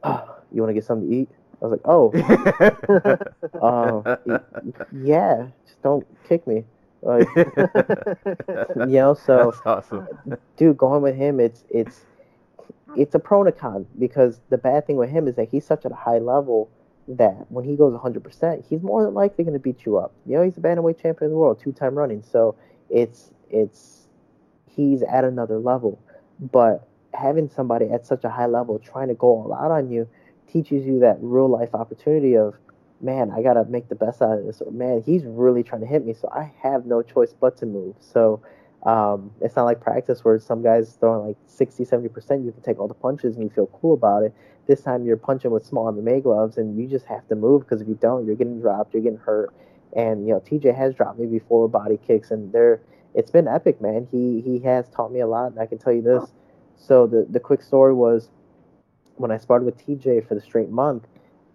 [0.02, 1.28] oh, "You want to get something to eat?"
[1.60, 2.10] I was like, "Oh,
[3.62, 4.16] uh,
[4.92, 6.64] yeah, just don't kick me."
[7.02, 10.08] Like, you know, so That's awesome.
[10.56, 12.06] dude, going with him, it's it's
[12.96, 15.66] it's a pro and a con because the bad thing with him is that he's
[15.66, 16.70] such at a high level
[17.08, 20.12] that when he goes 100%, he's more than likely going to beat you up.
[20.26, 22.22] You know, he's a bantamweight champion of the world, two-time running.
[22.22, 22.54] So
[22.90, 24.08] it's it's
[24.66, 25.98] he's at another level.
[26.38, 30.08] But having somebody at such a high level trying to go all out on you
[30.50, 32.54] teaches you that real life opportunity of
[33.00, 34.60] man, I gotta make the best out of this.
[34.60, 37.66] Or man, he's really trying to hit me, so I have no choice but to
[37.66, 37.96] move.
[38.00, 38.42] So
[38.84, 42.44] um, it's not like practice where some guys throwing like 60, 70 percent.
[42.44, 44.34] You can take all the punches and you feel cool about it.
[44.68, 47.80] This time you're punching with small MMA gloves and you just have to move because
[47.80, 49.52] if you don't, you're getting dropped, you're getting hurt.
[49.96, 52.80] And you know, TJ has dropped me before body kicks, and they're
[53.14, 54.06] it's been epic, man.
[54.12, 56.30] He he has taught me a lot, and I can tell you this.
[56.76, 58.28] So the the quick story was
[59.16, 61.06] when I started with TJ for the straight month.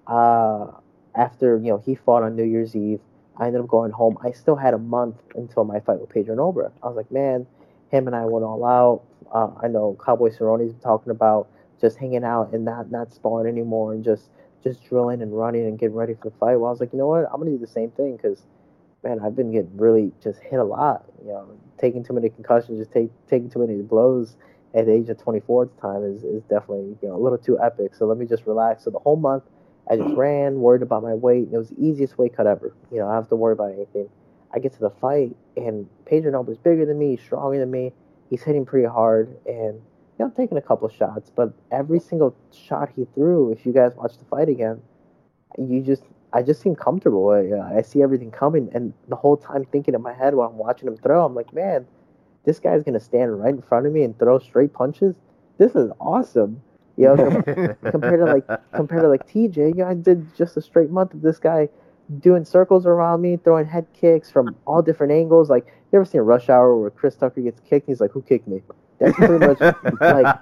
[0.07, 0.67] Uh,
[1.15, 2.99] after you know he fought on New Year's Eve,
[3.37, 4.17] I ended up going home.
[4.23, 6.71] I still had a month until my fight with Pedro Nobre.
[6.81, 7.45] I was like, man,
[7.89, 9.03] him and I went all out.
[9.31, 11.47] Uh, I know Cowboy Cerrone's talking about
[11.83, 14.29] just hanging out and not not sparring anymore and just
[14.63, 16.55] just drilling and running and getting ready for the fight.
[16.55, 17.25] Well, I was like, you know what?
[17.31, 18.45] I'm gonna do the same thing because
[19.03, 21.03] man, I've been getting really just hit a lot.
[21.21, 24.37] You know, taking too many concussions, just take taking too many blows,
[24.73, 27.37] at the age of 24 at the time is, is definitely you know a little
[27.37, 27.95] too epic.
[27.95, 28.85] So let me just relax.
[28.85, 29.43] So the whole month
[29.89, 31.45] I just ran, worried about my weight.
[31.45, 32.73] and It was the easiest weight cut ever.
[32.91, 34.09] You know, I don't have to worry about anything.
[34.53, 37.91] I get to the fight, and Pedro is bigger than me, stronger than me.
[38.29, 39.81] He's hitting pretty hard, and
[40.17, 41.31] you know, I'm taking a couple shots.
[41.35, 44.81] But every single shot he threw, if you guys watch the fight again,
[45.57, 46.03] you just
[46.33, 47.29] I just seem comfortable.
[47.29, 50.49] I, uh, I see everything coming, and the whole time thinking in my head while
[50.49, 51.85] I'm watching him throw, I'm like, man,
[52.45, 55.15] this guy's gonna stand right in front of me and throw straight punches.
[55.57, 56.61] This is awesome.
[56.97, 57.41] You know,
[57.91, 61.13] compared to like compared to like TJ, you know, I did just a straight month
[61.13, 61.69] of this guy
[62.19, 65.49] doing circles around me, throwing head kicks from all different angles.
[65.49, 67.87] Like you ever seen a Rush Hour where Chris Tucker gets kicked?
[67.87, 68.61] He's like, "Who kicked me?"
[68.99, 69.59] That's pretty much
[69.99, 70.39] like,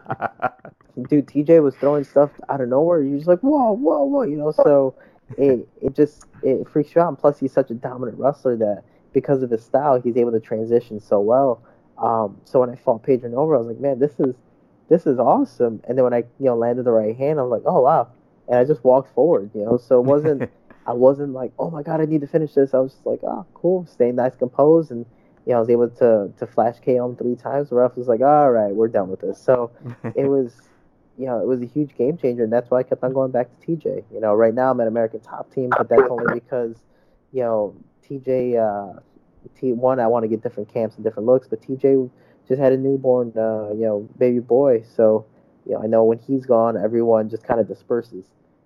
[1.09, 1.27] dude.
[1.27, 3.01] TJ was throwing stuff out of nowhere.
[3.01, 4.95] You're just like, "Whoa, whoa, whoa!" You know, so
[5.37, 7.09] it it just it freaks you out.
[7.09, 8.83] And plus, he's such a dominant wrestler that
[9.13, 11.61] because of his style, he's able to transition so well.
[11.97, 14.35] Um, so when I fought Pedro Nobre, I was like, "Man, this is."
[14.91, 15.81] this is awesome.
[15.87, 18.09] And then when I, you know, landed the right hand, I'm like, oh wow.
[18.49, 19.77] And I just walked forward, you know.
[19.77, 20.51] So it wasn't,
[20.85, 22.73] I wasn't like, oh my god, I need to finish this.
[22.73, 25.05] I was just like, oh cool, staying nice, composed, and
[25.45, 27.71] you know, I was able to to flash KO him three times.
[27.71, 29.41] Ref was like, all right, we're done with this.
[29.41, 29.71] So
[30.15, 30.53] it was,
[31.17, 33.31] you know, it was a huge game changer, and that's why I kept on going
[33.31, 34.03] back to TJ.
[34.13, 36.75] You know, right now I'm at American Top Team, but that's only because,
[37.31, 37.75] you know,
[38.07, 38.57] TJ.
[38.57, 38.99] Uh,
[39.59, 42.09] T one, I want to get different camps and different looks, but TJ
[42.47, 44.83] just had a newborn, uh, you know, baby boy.
[44.83, 45.25] So,
[45.65, 48.25] you know, I know when he's gone, everyone just kind of disperses,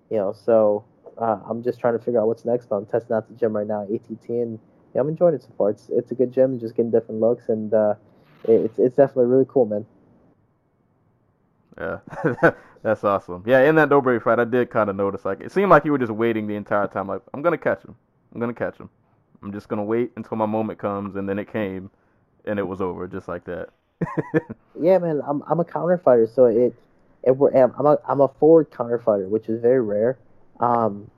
[0.10, 0.34] you know.
[0.34, 0.84] So
[1.18, 2.68] uh, I'm just trying to figure out what's next.
[2.68, 4.60] But I'm testing out the gym right now, ATT, and
[4.96, 5.70] yeah, I'm enjoying it so far.
[5.72, 7.96] It's it's a good gym, just getting different looks, and uh,
[8.46, 9.86] it's it's definitely really cool, man.
[11.78, 13.44] Yeah, that's awesome.
[13.46, 15.92] Yeah, in that Nobre fight, I did kind of notice like it seemed like you
[15.92, 17.08] were just waiting the entire time.
[17.08, 17.96] Like I'm gonna catch him.
[18.34, 18.90] I'm gonna catch him.
[19.44, 21.92] I'm just gonna wait until my moment comes, and then it came
[22.46, 23.70] and it was over just like that.
[24.80, 26.74] yeah, man, I'm I'm a counter fighter, so it
[27.24, 30.18] it I'm a I'm a forward counter fighter, which is very rare.
[30.62, 31.12] Um,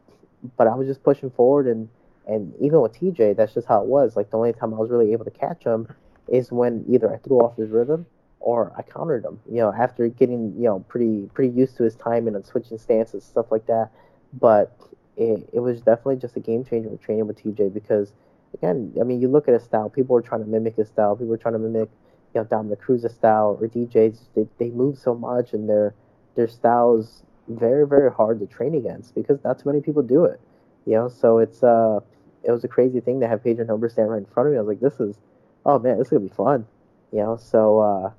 [0.56, 1.90] but I was just pushing forward, and
[2.28, 4.16] and even with TJ, that's just how it was.
[4.16, 5.88] Like the only time I was really able to catch him
[6.28, 8.06] is when either I threw off his rhythm
[8.40, 9.40] or I countered him.
[9.50, 13.14] You know, after getting you know pretty pretty used to his timing and switching stances
[13.14, 13.92] and stuff like that.
[14.34, 14.78] But
[15.16, 18.14] it, it was definitely just a game changer with training with TJ because
[18.54, 19.90] again, I mean, you look at his style.
[19.90, 21.16] People were trying to mimic his style.
[21.16, 21.90] People were trying to mimic,
[22.34, 24.20] you know, Dominick Cruz's style or DJs.
[24.36, 25.94] They, they move so much, and their
[26.36, 30.40] their styles very very hard to train against because not too many people do it.
[30.86, 32.00] You know, so it's uh,
[32.48, 34.58] it was a crazy thing to have Pedro Nobre stand right in front of me.
[34.58, 35.20] I was like, this is,
[35.66, 36.66] oh man, this is gonna be fun.
[37.12, 38.12] You know, so uh,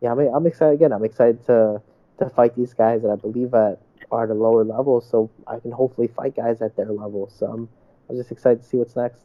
[0.00, 0.92] yeah, I'm I'm excited again.
[0.92, 1.82] I'm excited to
[2.18, 5.58] to fight these guys that I believe at are at a lower level, so I
[5.60, 7.28] can hopefully fight guys at their level.
[7.28, 7.68] So I'm
[8.08, 9.20] I'm just excited to see what's next.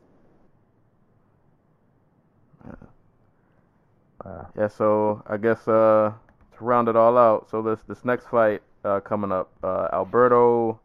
[4.26, 6.14] Uh, yeah, so I guess uh,
[6.58, 10.80] to round it all out, so this this next fight uh, coming up, uh, Alberto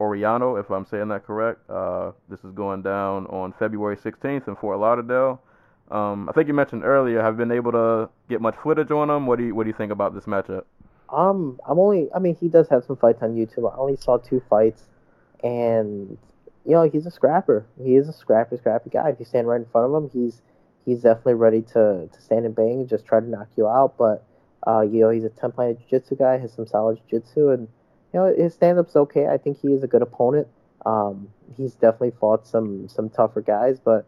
[0.00, 1.68] Oriano, if I'm saying that correct.
[1.70, 5.40] Uh, this is going down on February 16th in Fort Lauderdale.
[5.90, 9.26] Um, I think you mentioned earlier, have been able to get much footage on him.
[9.26, 10.64] What do you what do you think about this matchup?
[11.08, 12.08] Um, I'm only.
[12.14, 13.72] I mean, he does have some fights on YouTube.
[13.72, 14.82] I only saw two fights,
[15.44, 16.18] and
[16.64, 17.64] you know, he's a scrapper.
[17.80, 19.10] He is a scrappy, scrappy guy.
[19.10, 20.42] If you stand right in front of him, he's
[20.84, 23.94] he's definitely ready to, to stand and bang and just try to knock you out.
[23.96, 24.24] But
[24.66, 27.68] uh, you know, he's a 10th Planet jiu-jitsu guy, has some solid jiu-jitsu, and
[28.12, 29.26] you know his stand-up's okay.
[29.26, 30.48] I think he is a good opponent.
[30.84, 34.06] Um, he's definitely fought some some tougher guys, but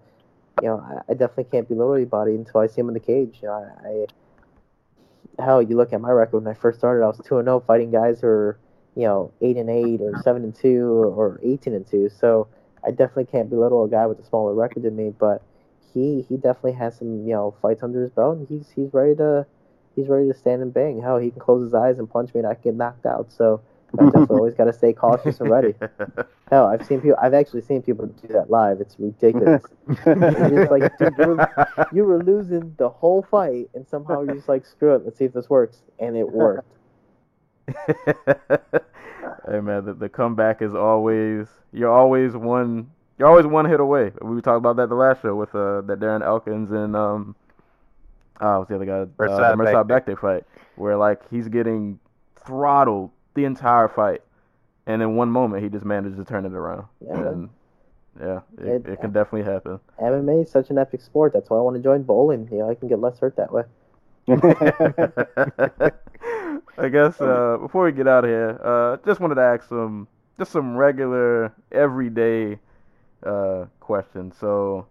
[0.63, 3.39] you know, I, I definitely can't belittle anybody until I see him in the cage.
[3.43, 3.89] You know, I,
[5.41, 7.47] I hell, you look at my record when I first started, I was two and
[7.47, 8.59] zero oh fighting guys who are
[8.95, 12.09] you know eight and eight or seven and two or eighteen and two.
[12.09, 12.49] So
[12.85, 15.43] I definitely can't belittle a guy with a smaller record than me, but
[15.93, 19.15] he he definitely has some you know fights under his belt, and he's he's ready
[19.17, 19.47] to
[19.97, 21.01] he's ready to stand and bang.
[21.01, 23.33] Hell, he can close his eyes and punch me, and I can get knocked out.
[23.33, 23.61] So
[23.99, 25.74] I definitely always got to stay cautious and ready.
[26.51, 27.16] Hell, I've seen people.
[27.20, 28.80] I've actually seen people do that live.
[28.80, 29.62] It's ridiculous.
[29.89, 34.49] it's like, dude, you were, you were losing the whole fight, and somehow you're just
[34.49, 36.74] like, screw it, let's see if this works, and it worked.
[37.66, 44.12] hey man, the, the comeback is always you're always one you're always one hit away.
[44.22, 47.36] We talked about that the last show with uh that Darren Elkins and um
[48.41, 49.01] uh what's the other guy?
[49.03, 49.07] Uh,
[49.57, 50.45] the Mirsad Bektic fight.
[50.76, 51.99] Where like he's getting
[52.47, 54.22] throttled the entire fight.
[54.86, 56.86] And in one moment he just managed to turn it around.
[57.01, 57.14] Yeah.
[57.14, 57.51] And
[58.20, 59.78] yeah, it, it, it can definitely happen.
[60.01, 61.32] MMA is such an epic sport.
[61.32, 62.49] That's why I want to join bowling.
[62.51, 63.62] You know, I can get less hurt that way.
[66.78, 70.09] I guess uh, before we get out of here, uh, just wanted to ask some
[70.39, 72.59] just some regular everyday
[73.24, 74.32] uh, question.
[74.41, 74.86] So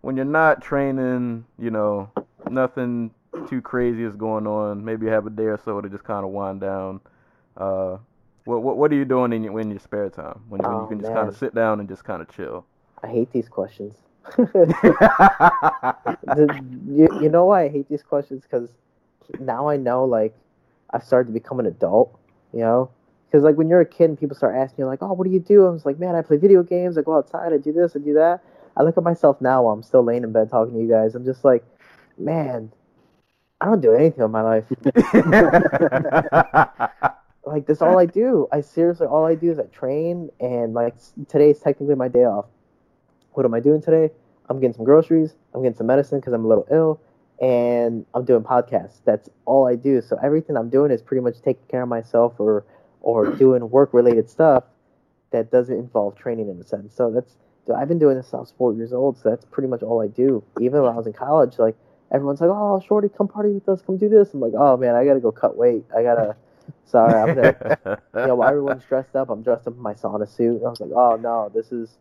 [0.00, 2.10] when you're not training, you know,
[2.50, 3.10] nothing
[3.48, 4.84] too crazy is going on.
[4.84, 7.00] Maybe you have a day or so to just kind of wind down.
[7.56, 7.98] Uh,
[8.44, 10.80] what what what are you doing in your in your spare time when, when Oh,
[10.82, 12.66] you can just kind of sit down and just kind of chill?
[13.02, 13.96] I hate these questions.
[16.24, 18.42] The- you, you know why I hate these questions?
[18.42, 18.70] Because
[19.38, 20.34] now I know, like,
[20.90, 22.18] I've started to become an adult,
[22.52, 22.90] you know?
[23.26, 25.32] Because, like, when you're a kid and people start asking you, like, oh, what do
[25.32, 25.66] you do?
[25.66, 26.98] I was like, man, I play video games.
[26.98, 27.52] I go outside.
[27.52, 27.96] I do this.
[27.96, 28.40] I do that.
[28.76, 31.14] I look at myself now while I'm still laying in bed talking to you guys.
[31.14, 31.64] I'm just like,
[32.18, 32.70] man,
[33.60, 34.64] I don't do anything in my life.
[37.44, 38.48] like that's all I do.
[38.52, 40.94] I seriously all I do is I train and like
[41.28, 42.46] today's technically my day off.
[43.32, 44.12] What am I doing today?
[44.48, 45.34] I'm getting some groceries.
[45.54, 47.00] I'm getting some medicine because I'm a little ill,
[47.40, 49.00] and I'm doing podcasts.
[49.04, 50.00] That's all I do.
[50.00, 52.64] So everything I'm doing is pretty much taking care of myself or
[53.00, 54.64] or doing work related stuff
[55.32, 56.94] that doesn't involve training in a sense.
[56.94, 57.36] So that's
[57.74, 59.18] I've been doing this since I was four years old.
[59.18, 60.44] So that's pretty much all I do.
[60.60, 61.76] Even when I was in college, like
[62.12, 63.82] everyone's like, "Oh, shorty, come party with us.
[63.82, 65.84] Come do this." I'm like, "Oh man, I gotta go cut weight.
[65.96, 66.36] I gotta."
[66.84, 70.28] Sorry, I'm gonna you know, while everyone's dressed up, I'm dressed up in my sauna
[70.28, 70.62] suit.
[70.64, 71.96] I was like, oh no, this is,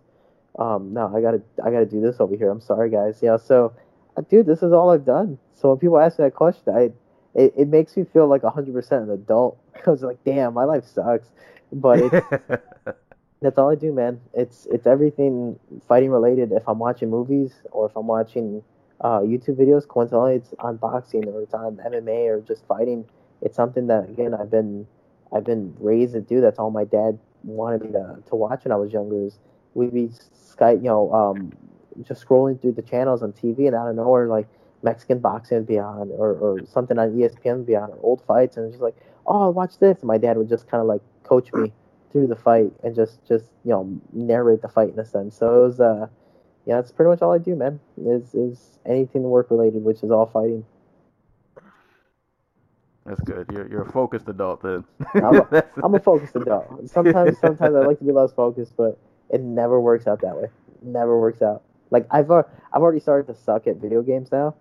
[0.59, 2.49] um, no, I gotta, I gotta do this over here.
[2.49, 3.19] I'm sorry, guys.
[3.21, 3.73] Yeah, so,
[4.17, 5.37] uh, dude, this is all I've done.
[5.53, 6.91] So when people ask me that question, I,
[7.33, 9.57] it, it makes me feel like 100% an adult.
[9.87, 11.29] I was like, damn, my life sucks.
[11.71, 12.27] But it's,
[13.41, 14.19] that's all I do, man.
[14.33, 15.57] It's, it's everything
[15.87, 16.51] fighting related.
[16.51, 18.63] If I'm watching movies or if I'm watching
[18.99, 23.05] uh, YouTube videos, coincidentally, it's on boxing or it's on MMA or just fighting.
[23.41, 24.87] It's something that again I've been
[25.31, 26.41] I've been raised to do.
[26.41, 29.25] That's all my dad wanted me to, to watch when I was younger.
[29.25, 29.39] Is
[29.73, 31.51] we'd be Skype, you know, um,
[32.03, 34.47] just scrolling through the channels on TV, and out of nowhere, like
[34.83, 38.21] Mexican boxing would be on, or, or something on ESPN would be on, or old
[38.25, 39.99] fights, and just like, oh, watch this.
[39.99, 41.71] And my dad would just kind of like coach me
[42.11, 45.37] through the fight and just just you know narrate the fight in a sense.
[45.37, 46.07] So it was uh,
[46.65, 47.79] yeah, that's pretty much all I do, man.
[48.05, 50.65] Is is anything work related, which is all fighting.
[53.05, 53.49] That's good.
[53.51, 54.83] You're you're a focused adult then.
[55.15, 56.67] I'm a- I'm a focused adult.
[56.89, 58.97] Sometimes, sometimes I like to be less focused, but
[59.29, 60.49] it never works out that way.
[60.83, 61.63] Never works out.
[61.89, 62.45] Like I've, I've
[62.81, 64.55] already started to suck at video games now,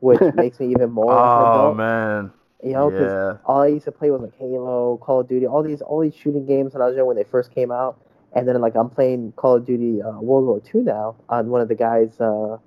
[0.00, 2.32] which makes me even more oh man.
[2.62, 3.38] You know, 'cause yeah.
[3.44, 6.14] all I used to play was like Halo, Call of Duty, all these, all these
[6.14, 8.00] shooting games when I was young when they first came out.
[8.34, 11.60] And then like I'm playing Call of Duty uh, World War II now on one
[11.60, 12.58] of the guys' uh,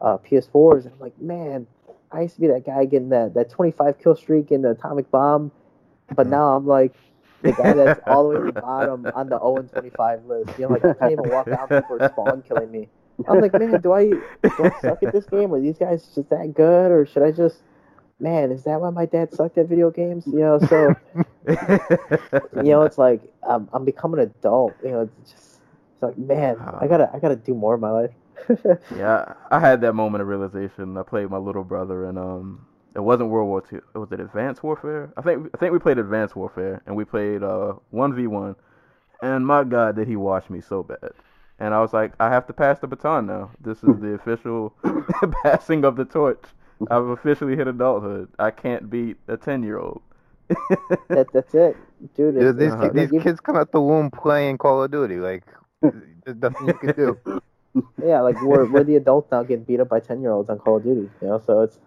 [0.00, 1.66] uh, PS4s, and I'm like, man,
[2.10, 5.10] I used to be that guy getting that that 25 kill streak in the atomic
[5.10, 5.50] bomb,
[6.14, 6.30] but mm-hmm.
[6.30, 6.94] now I'm like
[7.42, 10.58] the guy that's all the way at the bottom on the 0 and 25 list.
[10.58, 12.88] You know, like I can't even walk out are spawn killing me.
[13.26, 15.52] I'm like, man, do I do I suck at this game?
[15.52, 17.62] Are these guys just that good, or should I just,
[18.20, 20.26] man, is that why my dad sucked at video games?
[20.26, 20.94] You know, so
[22.56, 24.74] you know, it's like I'm I'm becoming an adult.
[24.84, 25.60] You know, it's just
[25.94, 28.12] it's like, man, I gotta I gotta do more in my life.
[28.90, 30.96] Yeah, I had that moment of realization.
[30.96, 33.78] I played my little brother, and um, it wasn't World War II.
[33.94, 35.12] It was it Advanced Warfare.
[35.16, 38.56] I think I think we played Advanced Warfare, and we played uh one v one.
[39.22, 41.12] And my God, did he watch me so bad?
[41.58, 43.50] And I was like, I have to pass the baton now.
[43.60, 44.74] This is the official
[45.42, 46.44] passing of the torch.
[46.90, 48.28] I've officially hit adulthood.
[48.38, 50.02] I can't beat a ten year old.
[51.12, 51.76] that that's it,
[52.14, 52.36] dude.
[52.38, 55.16] Dude, It's, these, it's ki- these kids come out the womb playing Call of Duty.
[55.16, 55.44] Like,
[56.24, 57.18] there's nothing you can do.
[58.04, 60.58] Yeah, like we're we're the adults now getting beat up by ten year olds on
[60.58, 61.10] Call of Duty.
[61.20, 61.78] You know, so it's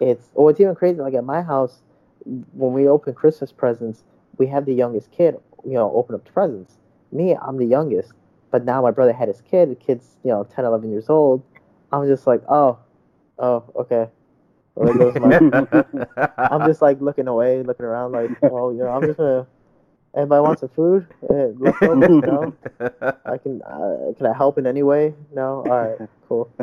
[0.00, 0.98] it's well, it's even crazy.
[1.00, 1.82] Like at my house,
[2.24, 4.04] when we open Christmas presents,
[4.38, 6.78] we have the youngest kid, you know, open up the presents.
[7.12, 8.12] Me, I'm the youngest,
[8.50, 9.70] but now my brother had his kid.
[9.70, 11.42] The kid's you know 10, 11 years old.
[11.92, 12.78] I'm just like, oh,
[13.38, 14.08] oh, okay.
[14.74, 16.28] Well, my.
[16.50, 19.46] I'm just like looking away, looking around, like, oh, you know, I'm just gonna.
[20.16, 21.06] Anybody want some food?
[21.28, 22.22] Uh, leftovers?
[22.22, 22.54] No.
[23.26, 23.62] I can.
[23.62, 25.12] Uh, can I help in any way?
[25.34, 25.64] No.
[25.68, 26.08] All right.
[26.28, 26.50] Cool.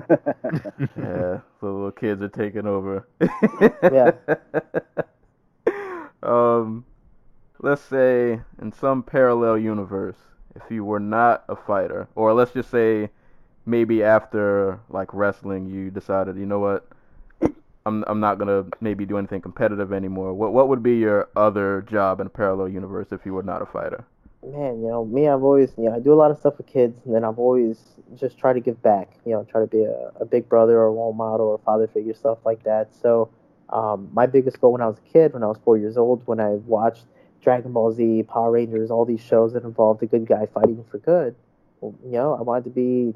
[0.98, 3.08] Yeah, the little kids are taking over.
[3.84, 4.12] Yeah.
[6.24, 6.86] um,
[7.60, 10.18] let's say in some parallel universe,
[10.56, 13.10] if you were not a fighter, or let's just say
[13.66, 16.88] maybe after like wrestling, you decided, you know what,
[17.86, 20.34] I'm I'm not gonna maybe do anything competitive anymore.
[20.34, 23.62] What what would be your other job in a parallel universe if you were not
[23.62, 24.06] a fighter?
[24.44, 26.66] Man, you know, me, I've always, you know, I do a lot of stuff with
[26.66, 27.80] kids, and then I've always
[28.16, 29.10] just try to give back.
[29.26, 31.88] You know, try to be a, a big brother or a role model or father
[31.88, 32.90] figure, stuff like that.
[33.02, 33.30] So,
[33.70, 36.26] um, my biggest goal when I was a kid, when I was four years old,
[36.26, 37.06] when I watched
[37.42, 40.98] Dragon Ball Z, Power Rangers, all these shows that involved a good guy fighting for
[40.98, 41.36] good,
[41.80, 43.14] well, you know, I wanted to be,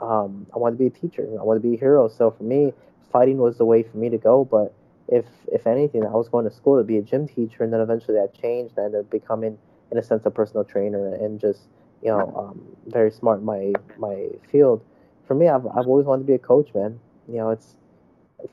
[0.00, 1.28] um, I wanted to be a teacher.
[1.38, 2.08] I wanted to be a hero.
[2.08, 2.72] So for me,
[3.12, 4.44] fighting was the way for me to go.
[4.44, 4.74] But
[5.08, 7.80] if if anything, I was going to school to be a gym teacher, and then
[7.80, 8.78] eventually that changed.
[8.78, 9.58] I ended up becoming,
[9.90, 11.68] in a sense, a personal trainer and just
[12.02, 14.82] you know um, very smart in my my field.
[15.26, 16.98] For me, I've I've always wanted to be a coach, man.
[17.28, 17.76] You know, it's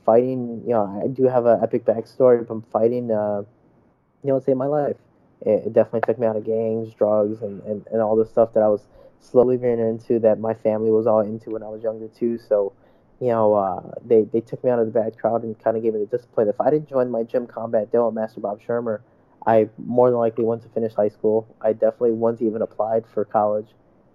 [0.04, 3.42] fighting, you know, I do have an epic backstory from fighting, uh,
[4.22, 4.96] you know, saved my life.
[5.40, 8.52] It, it definitely took me out of gangs, drugs, and, and, and all the stuff
[8.54, 8.86] that I was
[9.20, 12.38] slowly veering into that my family was all into when I was younger too.
[12.38, 12.72] So,
[13.20, 15.82] you know, uh, they, they took me out of the bad crowd and kind of
[15.82, 16.48] gave me the discipline.
[16.48, 19.00] If I didn't join my gym combat at Master Bob Shermer,
[19.46, 21.46] I more than likely wouldn't have finished high school.
[21.60, 23.68] I definitely wouldn't even applied for college,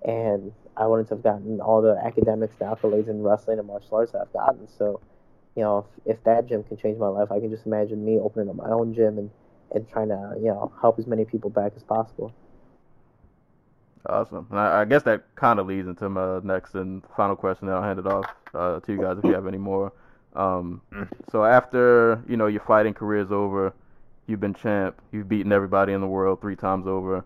[0.04, 4.12] and I wouldn't have gotten all the academics, the accolades in wrestling and martial arts
[4.12, 4.68] that I've gotten.
[4.78, 5.00] So,
[5.56, 8.20] you know, if, if that gym can change my life, I can just imagine me
[8.20, 9.30] opening up my own gym and,
[9.72, 12.34] and trying to, you know, help as many people back as possible.
[14.08, 14.48] Awesome.
[14.52, 17.68] And I, I guess that kind of leads into my next and final question.
[17.68, 19.92] Then I'll hand it off uh, to you guys if you have any more.
[20.36, 20.82] Um,
[21.32, 23.74] so after you know your fighting career is over,
[24.28, 27.24] you've been champ, you've beaten everybody in the world three times over,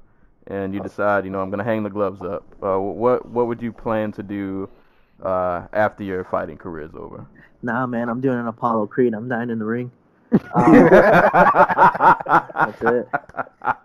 [0.47, 2.45] and you decide, you know, I'm gonna hang the gloves up.
[2.61, 4.69] Uh, what what would you plan to do
[5.23, 7.25] uh, after your fighting career is over?
[7.61, 9.13] Nah, man, I'm doing an Apollo Creed.
[9.13, 9.91] I'm dying in the ring.
[10.31, 10.39] Um,
[10.89, 13.07] that's it.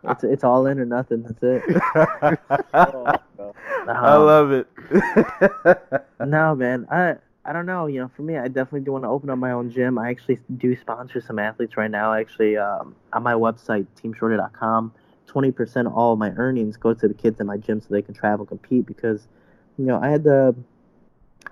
[0.04, 1.22] It's it's all in or nothing.
[1.22, 1.62] That's it.
[2.74, 4.66] I love it.
[6.20, 6.86] No, man.
[6.90, 7.86] I I don't know.
[7.86, 9.98] You know, for me, I definitely do want to open up my own gym.
[9.98, 12.14] I actually do sponsor some athletes right now.
[12.14, 14.92] Actually, um, on my website, teamshorty.com,
[15.26, 18.02] twenty percent all of my earnings go to the kids in my gym so they
[18.02, 18.86] can travel compete.
[18.86, 19.28] Because,
[19.78, 20.54] you know, I had to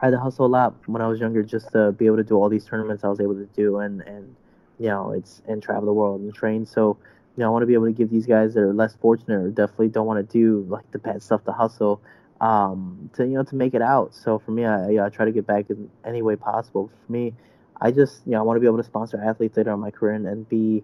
[0.00, 2.24] I had to hustle a lot when I was younger just to be able to
[2.24, 4.34] do all these tournaments I was able to do and and
[4.78, 6.66] you know it's and travel the world and train.
[6.66, 6.98] So
[7.36, 9.40] you know, I want to be able to give these guys that are less fortunate
[9.40, 12.02] or definitely don't want to do like the bad stuff to hustle
[12.42, 14.14] um, to you know to make it out.
[14.14, 16.90] So for me, I, I try to get back in any way possible.
[17.06, 17.32] For me,
[17.80, 19.90] I just you know I want to be able to sponsor athletes later in my
[19.90, 20.82] career and, and be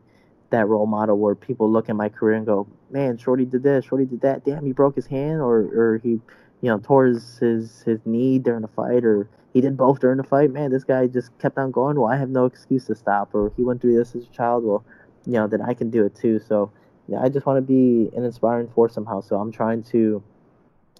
[0.51, 3.85] that role model where people look at my career and go, man, Shorty did this,
[3.85, 4.45] Shorty did that.
[4.47, 6.23] Damn, he broke his hand or or he you
[6.63, 10.25] know tore his his, his knee during a fight or he did both during the
[10.25, 10.51] fight.
[10.51, 11.99] Man, this guy just kept on going.
[11.99, 13.35] Well, I have no excuse to stop.
[13.35, 14.65] Or he went through this as a child.
[14.65, 14.85] Well,
[15.27, 16.39] you know, then I can do it too.
[16.39, 16.71] So
[17.09, 19.21] yeah, I just want to be an inspiring force somehow.
[19.21, 20.23] So I'm trying to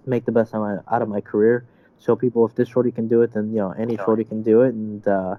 [0.05, 1.65] make the best out of my, out of my career.
[2.01, 4.61] Show people if this shorty can do it, then you know any shorty can do
[4.61, 5.35] it, and uh,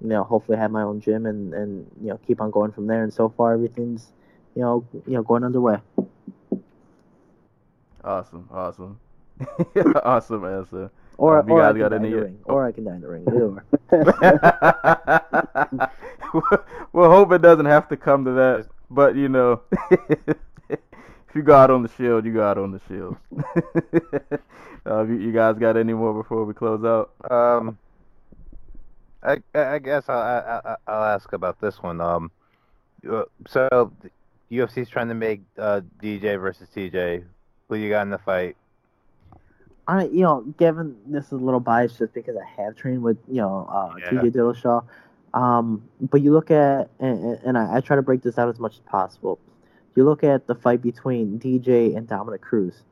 [0.00, 2.86] you know hopefully have my own gym and and you know keep on going from
[2.86, 3.02] there.
[3.02, 4.12] And so far everything's
[4.54, 5.78] you know you know going underway.
[8.04, 9.00] awesome, awesome,
[10.04, 10.90] awesome answer.
[11.18, 12.38] Or Um, you or I guys can got die in any- the ring.
[12.44, 13.24] Or I can die in the ring.
[13.26, 13.64] Either or.
[16.92, 18.66] well, hope it doesn't have to come to that.
[18.90, 19.62] But you know,
[20.68, 20.78] if
[21.34, 23.16] you go out on the shield, you go out on the shield.
[24.86, 27.10] uh, you, you guys got any more before we close out?
[27.30, 27.78] Um,
[29.22, 32.00] I I guess I'll I, I- I'll ask about this one.
[32.00, 32.30] Um,
[33.10, 33.92] uh, so
[34.50, 37.24] UFC's trying to make uh, DJ versus TJ.
[37.68, 38.56] Who you got in the fight?
[39.88, 43.18] I you know, given this is a little biased just because I have trained with
[43.28, 44.20] you know uh, Yeah.
[44.20, 44.84] TJ Dillashaw,
[45.34, 48.58] um, but you look at and, and- I, I try to break this out as
[48.58, 49.38] much as possible.
[49.94, 52.82] You look at the fight between DJ and Dominick Cruz.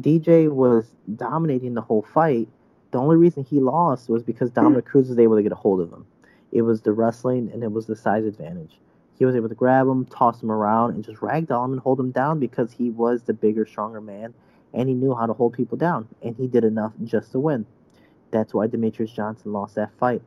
[0.00, 2.48] DJ was dominating the whole fight.
[2.90, 5.80] The only reason he lost was because Dominick Cruz was able to get a hold
[5.80, 6.04] of him.
[6.50, 8.78] It was the wrestling and it was the size advantage.
[9.18, 12.00] He was able to grab him, toss him around, and just ragdoll him and hold
[12.00, 14.34] him down because he was the bigger, stronger man
[14.74, 17.66] and he knew how to hold people down, and he did enough just to win.
[18.30, 20.22] That's why Demetrious Johnson lost that fight.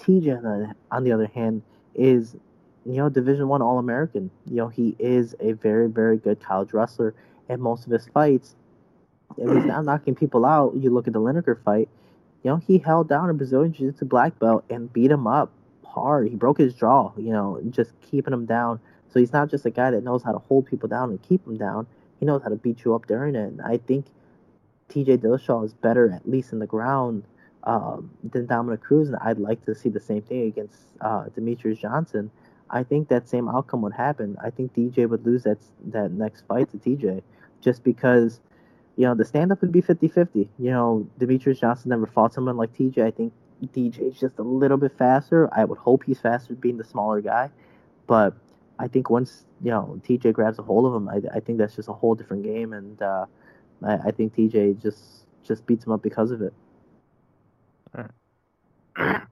[0.00, 1.62] TJ, on the, other hand,
[1.94, 2.34] is
[2.86, 4.30] you know Division One All American.
[4.46, 7.14] You know he is a very very good college wrestler,
[7.48, 8.56] and most of his fights,
[9.36, 11.88] if he's not knocking people out, you look at the Lineker fight.
[12.42, 15.52] You know he held down a Brazilian Jiu-Jitsu black belt and beat him up
[15.84, 16.28] hard.
[16.28, 17.12] He broke his jaw.
[17.16, 18.80] You know just keeping him down.
[19.12, 21.44] So he's not just a guy that knows how to hold people down and keep
[21.44, 21.86] them down
[22.22, 23.48] he knows how to beat you up during it.
[23.48, 24.06] And I think
[24.90, 27.24] TJ Dillashaw is better, at least in the ground,
[27.64, 29.08] um, than Dominick Cruz.
[29.08, 32.30] And I'd like to see the same thing against uh, Demetrious Johnson.
[32.70, 34.36] I think that same outcome would happen.
[34.40, 37.22] I think DJ would lose that that next fight to TJ,
[37.60, 38.38] just because,
[38.94, 40.46] you know, the stand up would be 50-50.
[40.60, 43.04] You know, Demetrious Johnson never fought someone like TJ.
[43.04, 43.32] I think
[43.74, 45.48] DJ is just a little bit faster.
[45.52, 47.50] I would hope he's faster, being the smaller guy,
[48.06, 48.36] but
[48.78, 51.76] I think once you know TJ grabs a hold of him, I, I think that's
[51.76, 53.26] just a whole different game, and uh,
[53.84, 56.52] I, I think TJ just just beats him up because of it.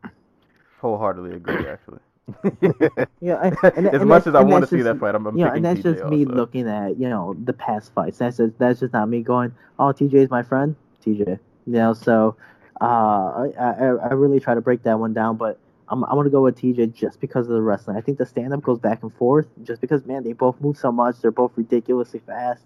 [0.81, 2.01] Wholeheartedly agree, actually.
[3.21, 5.37] Yeah, I, and, as and much as I want to see that fight, I'm, I'm
[5.39, 6.35] yeah, and that's TJ just me also.
[6.35, 8.19] looking at you know the past fights.
[8.19, 11.39] That's just that's just not me going, oh TJ is my friend, TJ.
[11.67, 12.37] You know, so
[12.81, 13.73] uh, I, I
[14.11, 15.59] I really try to break that one down, but
[15.91, 17.97] I'm I'm gonna go with TJ just because of the wrestling.
[17.97, 20.79] I think the stand up goes back and forth just because man they both move
[20.79, 21.21] so much.
[21.21, 22.65] They're both ridiculously fast,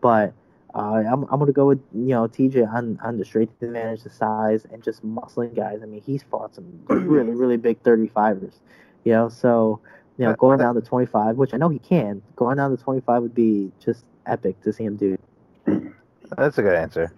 [0.00, 0.34] but
[0.74, 4.10] Uh, I'm I'm gonna go with you know TJ on on the strength advantage, the
[4.10, 5.82] size, and just muscling guys.
[5.82, 8.60] I mean, he's fought some really really big 35ers,
[9.04, 9.28] you know.
[9.28, 9.80] So
[10.18, 13.22] you know, going down to 25, which I know he can, going down to 25
[13.22, 15.18] would be just epic to see him do.
[16.36, 17.12] That's a good answer.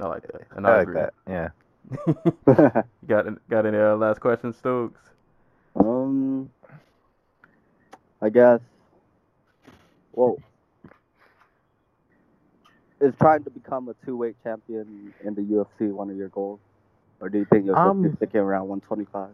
[0.00, 0.46] I like that.
[0.52, 0.94] And I I, like agree.
[0.94, 1.14] that.
[1.28, 1.50] Yeah.
[3.06, 5.00] got got any uh, last questions, Stokes?
[5.76, 6.50] um,
[8.20, 8.60] I guess.
[10.12, 10.38] Well,
[13.00, 16.60] is trying to become a two-weight champion in the UFC one of your goals,
[17.20, 19.30] or do you think you'll just Um, be sticking around 125?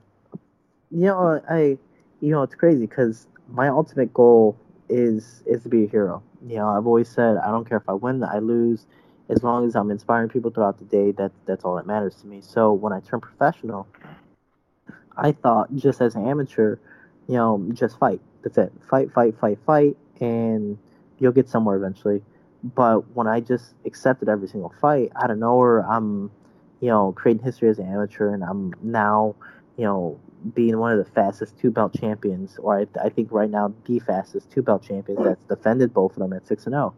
[0.90, 1.78] You know, I,
[2.20, 4.56] you know, it's crazy because my ultimate goal
[4.88, 6.22] is is to be a hero.
[6.46, 8.86] You know, I've always said I don't care if I win, I lose,
[9.28, 11.12] as long as I'm inspiring people throughout the day.
[11.12, 12.40] That that's all that matters to me.
[12.40, 13.86] So when I turned professional,
[15.16, 16.76] I thought just as an amateur,
[17.28, 18.20] you know, just fight.
[18.42, 18.72] That's it.
[18.88, 20.78] Fight, fight, fight, fight, and
[21.18, 22.22] you'll get somewhere eventually.
[22.62, 26.30] But when I just accepted every single fight out of nowhere, I'm,
[26.80, 29.34] you know, creating history as an amateur, and I'm now,
[29.76, 30.18] you know,
[30.54, 33.98] being one of the fastest two belt champions, or I, I think right now the
[33.98, 36.94] fastest two belt champions that's defended both of them at six and zero.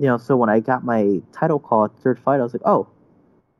[0.00, 2.62] You know, so when I got my title call at third fight, I was like,
[2.64, 2.88] oh,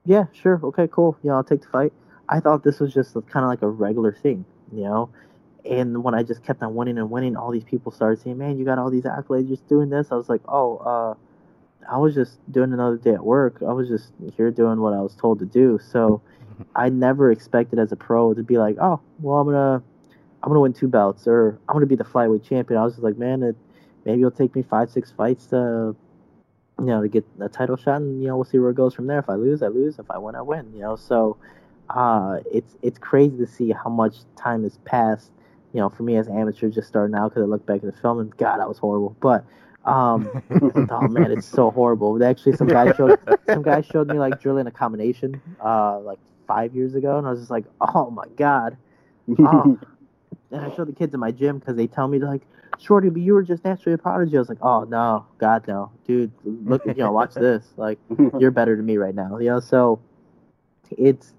[0.06, 1.18] yeah, sure, okay, cool.
[1.22, 1.92] You know, I'll take the fight.
[2.30, 5.10] I thought this was just kind of like a regular thing, you know.
[5.68, 8.56] And when I just kept on winning and winning, all these people started saying, "Man,
[8.56, 11.14] you got all these accolades, just doing this." I was like, "Oh, uh,
[11.92, 13.62] I was just doing another day at work.
[13.62, 16.22] I was just here doing what I was told to do." So
[16.74, 19.82] I never expected as a pro to be like, "Oh, well, I'm gonna,
[20.42, 23.04] I'm gonna win two belts, or I'm gonna be the flyweight champion." I was just
[23.04, 23.56] like, "Man, it,
[24.06, 25.94] maybe it'll take me five, six fights to,
[26.80, 28.94] you know, to get a title shot, and you know, we'll see where it goes
[28.94, 29.18] from there.
[29.18, 29.98] If I lose, I lose.
[29.98, 30.72] If I win, I win.
[30.74, 31.36] You know, so."
[31.94, 35.30] uh, it's it's crazy to see how much time has passed.
[35.72, 37.94] You know, for me as an amateur, just starting out, because I look back at
[37.94, 39.16] the film and God, I was horrible.
[39.20, 39.44] But
[39.84, 40.28] um,
[40.90, 42.22] oh man, it's so horrible.
[42.24, 46.74] Actually, some guy showed some guy showed me like drilling a combination uh, like five
[46.74, 48.76] years ago, and I was just like, oh my God.
[49.38, 49.78] Oh.
[50.50, 52.42] and I showed the kids in my gym because they tell me like,
[52.80, 54.36] Shorty, but you were just naturally a prodigy.
[54.36, 57.64] I was like, oh no, God no, dude, look, you know, watch this.
[57.76, 57.98] Like,
[58.38, 59.38] you're better than me right now.
[59.38, 60.00] You know, so
[60.90, 61.34] it's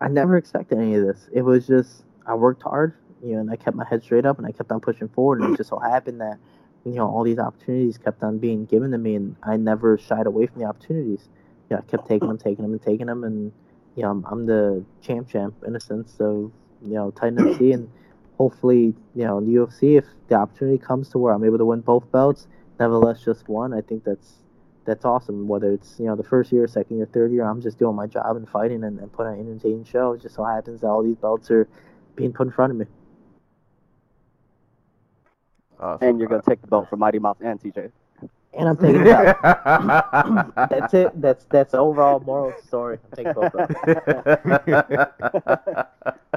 [0.00, 1.28] I never expected any of this.
[1.32, 4.38] It was just I worked hard, you know, and I kept my head straight up
[4.38, 5.40] and I kept on pushing forward.
[5.40, 6.38] And it just so happened that
[6.84, 10.26] you know all these opportunities kept on being given to me, and I never shied
[10.26, 11.28] away from the opportunities.
[11.70, 13.52] Yeah, I kept taking them, taking them, and taking them, and
[13.96, 16.50] you know I'm, I'm the champ, champ in a sense of
[16.82, 17.90] you know Titan FC, and
[18.38, 21.64] hopefully you know in the UFC if the opportunity comes to where I'm able to
[21.64, 22.46] win both belts,
[22.78, 23.72] nevertheless just one.
[23.72, 24.42] I think that's
[24.84, 25.46] that's awesome.
[25.46, 28.06] Whether it's you know the first year, second year, third year, I'm just doing my
[28.06, 30.12] job and fighting and, and putting on an entertaining show.
[30.12, 31.68] It just so happens that all these belts are
[32.16, 32.86] being put in front of me.
[35.78, 36.08] Awesome.
[36.08, 37.90] and you're gonna take the belt from Mighty Mouse and TJ.
[38.54, 39.40] And I'm taking belts.
[40.70, 41.20] that's it.
[41.20, 42.98] That's that's the overall moral story.
[43.04, 43.74] I'm taking both belts.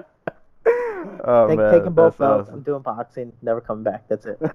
[1.23, 2.49] oh, Take, man, taking both that's belts.
[2.49, 2.55] awesome.
[2.55, 3.33] I'm doing boxing.
[3.41, 4.07] Never coming back.
[4.07, 4.37] That's it.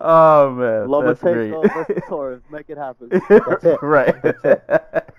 [0.00, 1.52] oh man, that's great.
[1.52, 3.08] Lomachenko versus Torres, make it happen.
[3.28, 3.82] That's it.
[3.82, 4.14] right.
[4.22, 4.64] That's it.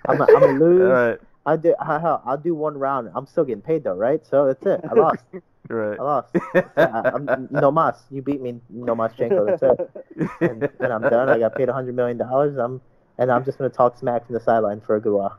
[0.06, 0.82] I'm a, I'm a lose.
[0.82, 1.18] All right.
[1.46, 1.74] I do.
[1.84, 3.10] Hell, I'll do one round.
[3.14, 4.24] I'm still getting paid though, right?
[4.26, 4.80] So that's it.
[4.88, 5.24] I lost.
[5.68, 5.98] Right.
[5.98, 6.36] I lost.
[6.54, 8.02] I, I'm, no mas.
[8.10, 8.60] You beat me.
[8.68, 9.58] No maschenko.
[9.58, 10.30] That's it.
[10.40, 11.28] And, and I'm done.
[11.28, 12.56] I got paid a hundred million dollars.
[12.58, 12.80] I'm
[13.18, 15.38] and I'm just gonna talk smack from the sideline for a good while.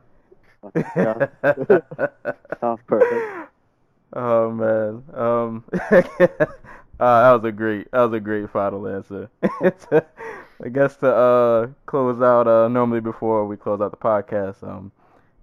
[0.95, 1.27] Yeah.
[2.59, 3.27] Sounds perfect.
[4.13, 5.03] Oh man.
[5.13, 6.09] Um uh,
[6.99, 9.29] that was a great that was a great final answer.
[10.63, 14.91] I guess to uh close out uh normally before we close out the podcast, um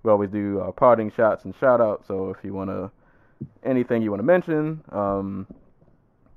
[0.03, 2.07] we always do uh, parting shots and shout outs.
[2.09, 2.91] So if you wanna
[3.65, 5.47] anything you wanna mention, um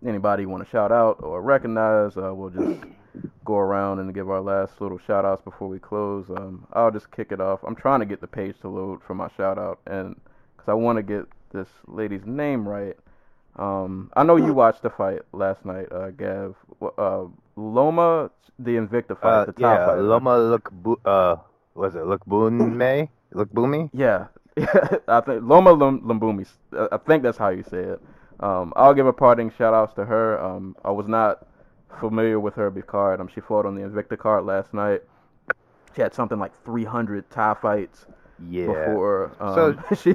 [0.05, 2.81] anybody you wanna shout out or recognize, uh we'll just
[3.45, 6.25] go around and give our last little shout outs before we close.
[6.29, 7.59] Um I'll just kick it off.
[7.63, 10.15] I'm trying to get the page to load for my shout out and
[10.55, 12.95] because I want to get this lady's name right.
[13.57, 16.55] Um, I know you watched the fight last night, uh, Gav.
[16.97, 17.25] Uh,
[17.57, 19.99] Loma, the Invicta fight, Uh, the top yeah, fight.
[19.99, 20.71] Loma look
[21.05, 21.35] uh
[21.75, 23.09] was it look May?
[23.33, 23.89] Look Boomy?
[23.93, 24.27] Yeah,
[25.07, 26.47] I think Loma Lum- Lumbumi.
[26.73, 28.01] uh, I think that's how you say it.
[28.39, 30.39] Um, I'll give a parting shout outs to her.
[30.41, 31.45] Um, I was not
[31.99, 33.19] familiar with her before.
[33.19, 35.01] Um, she fought on the Invicta card last night.
[35.95, 38.05] She had something like 300 tie fights
[38.49, 38.67] Yeah.
[38.67, 39.35] before.
[39.39, 40.13] Um, So- she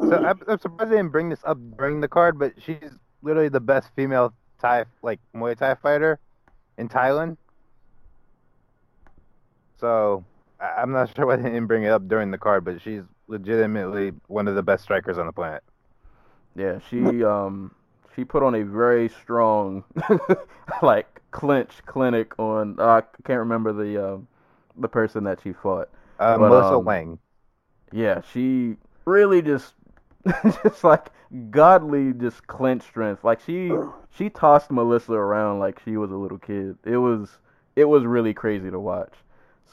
[0.00, 2.90] So I'm, I'm surprised they didn't bring this up during the card, but she's
[3.22, 6.18] literally the best female Thai like Muay Thai fighter
[6.78, 7.36] in Thailand.
[9.78, 10.24] So
[10.60, 14.12] I'm not sure why they didn't bring it up during the card, but she's legitimately
[14.28, 15.62] one of the best strikers on the planet.
[16.56, 17.74] Yeah, she um
[18.14, 19.84] she put on a very strong
[20.82, 22.76] like clinch clinic on.
[22.78, 24.28] Uh, I can't remember the um,
[24.78, 25.90] the person that she fought.
[26.18, 27.18] Uh, But, Melissa um, Wang.
[27.92, 29.74] Yeah, she really just
[30.62, 31.10] just like
[31.50, 33.24] godly just clinch strength.
[33.24, 33.72] Like she
[34.16, 36.78] she tossed Melissa around like she was a little kid.
[36.84, 37.28] It was
[37.76, 39.12] it was really crazy to watch.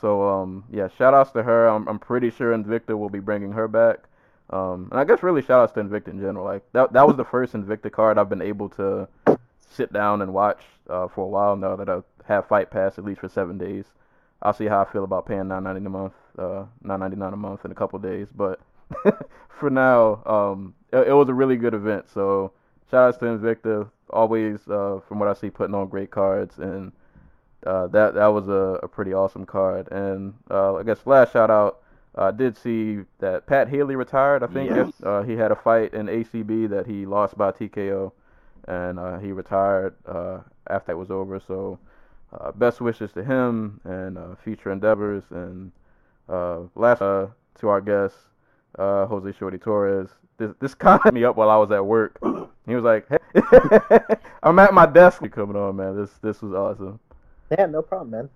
[0.02, 1.68] So um yeah, shout outs to her.
[1.68, 4.00] I'm I'm pretty sure Invicta will be bringing her back.
[4.50, 6.44] Um and I guess really shout outs to Invicta in general.
[6.44, 9.08] Like that that was the first Invicta card I've been able to
[9.72, 13.06] sit down and watch uh, for a while now that I have Fight Pass at
[13.06, 13.86] least for seven days.
[14.42, 17.34] I'll see how I feel about paying nine ninety a month, uh, nine ninety nine
[17.34, 18.28] a month in a couple days.
[18.36, 18.60] But
[19.50, 22.10] for now, um, it, it was a really good event.
[22.10, 22.52] So
[22.90, 26.92] shout outs to Invicta, always uh, from what I see, putting on great cards, and
[27.66, 29.88] uh, that that was a, a pretty awesome card.
[29.92, 31.82] And uh, I guess last shout out,
[32.18, 34.42] uh, I did see that Pat Healy retired.
[34.44, 34.92] I think Yes.
[35.04, 38.12] uh, he had a fight in ACB that he lost by TKO,
[38.68, 40.40] and uh, he retired uh,
[40.70, 41.40] after it was over.
[41.40, 41.80] So.
[42.34, 45.22] Uh, best wishes to him and uh, future endeavors.
[45.32, 45.70] And
[46.30, 47.28] uh, last uh,
[47.60, 48.16] to our guest,
[48.80, 50.08] uh, Jose Shorty Torres.
[50.38, 52.18] This this kind of me up while I was at work.
[52.68, 54.00] He was like, hey,
[54.44, 55.98] "I'm at my desk." You coming on, man?
[55.98, 57.00] This this was awesome.
[57.50, 58.30] Yeah, no problem, man.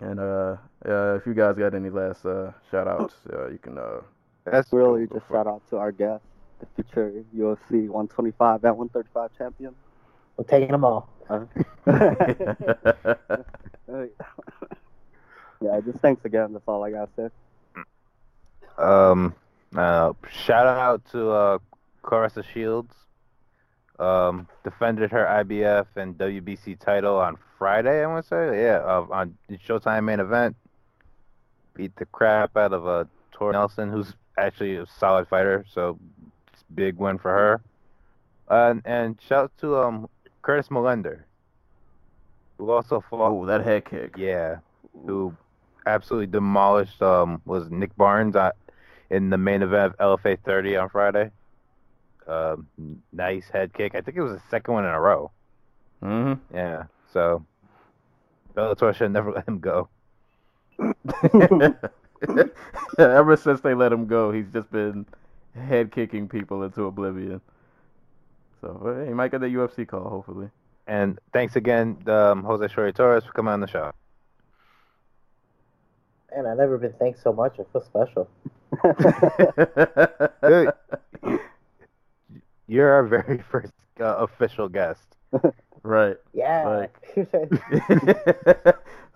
[0.00, 0.56] And uh,
[0.88, 3.78] uh, if you guys got any last uh, shout outs, uh, you can.
[3.78, 4.00] Uh,
[4.44, 6.24] That's Really, just shout out to our guest,
[6.60, 9.74] the future UFC 125 at 135 champion.
[10.36, 11.08] We're taking them all.
[13.86, 14.06] Uh,
[15.60, 16.52] yeah, just thanks again.
[16.52, 17.28] That's all I gotta say.
[18.78, 19.34] Um,
[19.76, 20.12] uh,
[20.44, 21.58] shout out to uh,
[22.02, 22.94] Claressa Shields.
[23.98, 28.02] Um, defended her IBF and WBC title on Friday.
[28.02, 30.56] I want to say, yeah, uh, on Showtime main event.
[31.74, 35.64] Beat the crap out of uh, Tori Nelson, who's actually a solid fighter.
[35.72, 36.13] So, it's a
[36.74, 37.60] big win for her.
[38.48, 40.08] Uh, and shout out to um
[40.42, 41.22] Curtis Millender,
[42.58, 43.30] who also fought.
[43.30, 44.16] oh, that head kick.
[44.16, 44.56] Yeah,
[45.06, 45.34] who
[45.86, 48.52] absolutely demolished um was Nick Barnes uh,
[49.10, 51.30] in the main event of LFA 30 on Friday.
[52.26, 52.66] Um,
[53.12, 53.94] nice head kick.
[53.94, 55.30] I think it was the second one in a row.
[56.02, 57.44] hmm Yeah, so
[58.54, 59.88] Bellator should never let him go.
[62.98, 65.06] Ever since they let him go, he's just been
[65.54, 67.40] head kicking people into oblivion.
[68.60, 70.48] So well, he might get the UFC call, hopefully.
[70.86, 73.92] And thanks again, um, Jose Shorty Torres, for coming on the show.
[76.34, 77.58] Man, I've never been thanked so much.
[77.60, 78.28] I feel special.
[81.22, 81.40] Dude,
[82.66, 85.16] You're our very first uh, official guest.
[85.84, 86.16] right.
[86.32, 86.86] Yeah.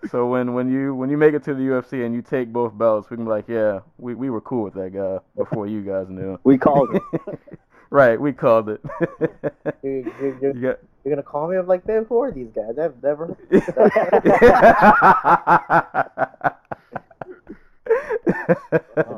[0.09, 2.77] so when when you when you make it to the UFC and you take both
[2.77, 5.81] belts, we can be like, yeah, we, we were cool with that guy before you
[5.81, 6.39] guys knew.
[6.43, 7.01] We called it.
[7.89, 8.81] right, we called it.
[9.83, 12.05] you, you're, You got- you're gonna call me up like that?
[12.09, 12.77] Who are these guys?
[12.77, 13.35] I've never.
[13.49, 13.65] It's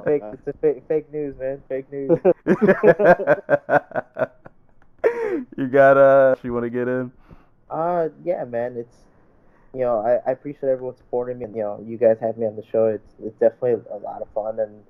[0.06, 0.22] fake.
[0.34, 1.62] It's a fake, fake news, man.
[1.68, 2.18] Fake news.
[5.58, 7.12] you got uh you want to get in?
[7.72, 8.76] Uh, yeah, man.
[8.78, 8.98] It's
[9.74, 11.46] you know I, I appreciate everyone supporting me.
[11.46, 12.88] And, you know, you guys have me on the show.
[12.88, 14.84] It's it's definitely a lot of fun, and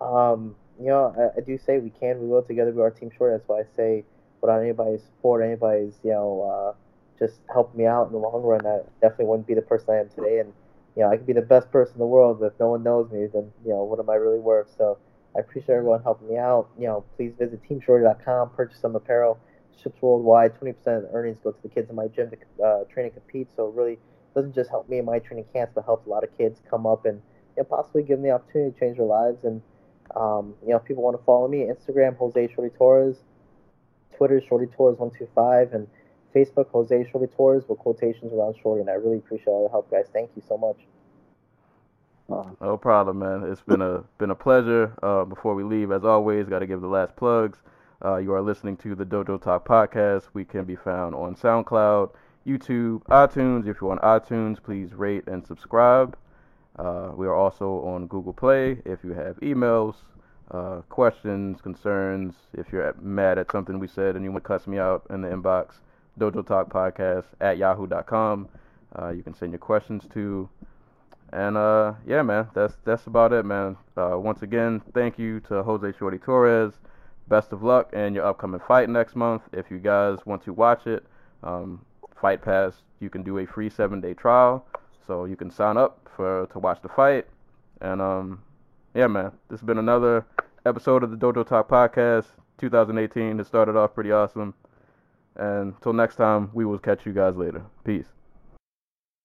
[0.00, 2.72] um, you know I, I do say we can, we will together.
[2.72, 3.32] We are Team Short.
[3.32, 4.04] That's why I say
[4.42, 8.66] without anybody's support, anybody's you know uh, just helping me out in the long run,
[8.66, 10.40] I definitely wouldn't be the person I am today.
[10.40, 10.52] And
[10.96, 12.84] you know I could be the best person in the world, but if no one
[12.84, 14.68] knows me, then you know what am I really worth?
[14.76, 14.98] So
[15.36, 16.68] I appreciate everyone helping me out.
[16.78, 19.38] You know, please visit TeamShorty.com, purchase some apparel
[19.82, 20.58] ships worldwide.
[20.60, 23.14] 20% of the earnings go to the kids in my gym to uh, train and
[23.14, 23.48] compete.
[23.56, 23.98] So it really
[24.34, 26.86] doesn't just help me in my training camps, but helps a lot of kids come
[26.86, 27.20] up and
[27.56, 29.44] you know, possibly give them the opportunity to change their lives.
[29.44, 29.62] And
[30.14, 33.16] um, you know, if people want to follow me, Instagram Jose Shorty Torres,
[34.16, 35.86] Twitter Shorty Torres one two five, and
[36.34, 38.80] Facebook Jose Shorty Torres with quotations around Shorty.
[38.80, 40.06] And I really appreciate all the help, guys.
[40.12, 40.76] Thank you so much.
[42.28, 43.44] No problem, man.
[43.50, 44.92] It's been a been a pleasure.
[45.02, 47.58] Uh, before we leave, as always, got to give the last plugs.
[48.04, 50.24] Uh, you are listening to the Dojo Talk podcast.
[50.34, 52.10] We can be found on SoundCloud,
[52.46, 53.66] YouTube, iTunes.
[53.66, 56.16] If you're on iTunes, please rate and subscribe.
[56.78, 58.82] Uh, we are also on Google Play.
[58.84, 59.94] If you have emails,
[60.50, 64.66] uh, questions, concerns, if you're mad at something we said and you want to cuss
[64.66, 65.76] me out in the inbox,
[66.20, 68.48] Dojo Talk podcast at yahoo.com.
[68.98, 70.48] Uh, you can send your questions to
[71.32, 73.76] and uh, yeah, man, that's that's about it, man.
[73.96, 76.72] Uh, once again, thank you to Jose Shorty Torres.
[77.28, 79.42] Best of luck in your upcoming fight next month.
[79.52, 81.04] If you guys want to watch it,
[81.42, 81.84] um,
[82.20, 84.66] Fight Pass, you can do a free seven day trial,
[85.06, 87.26] so you can sign up for to watch the fight.
[87.80, 88.42] And um,
[88.94, 90.24] yeah, man, this has been another
[90.64, 92.26] episode of the Dojo Talk podcast.
[92.58, 94.54] 2018 It started off pretty awesome.
[95.36, 97.62] And until next time, we will catch you guys later.
[97.84, 98.15] Peace.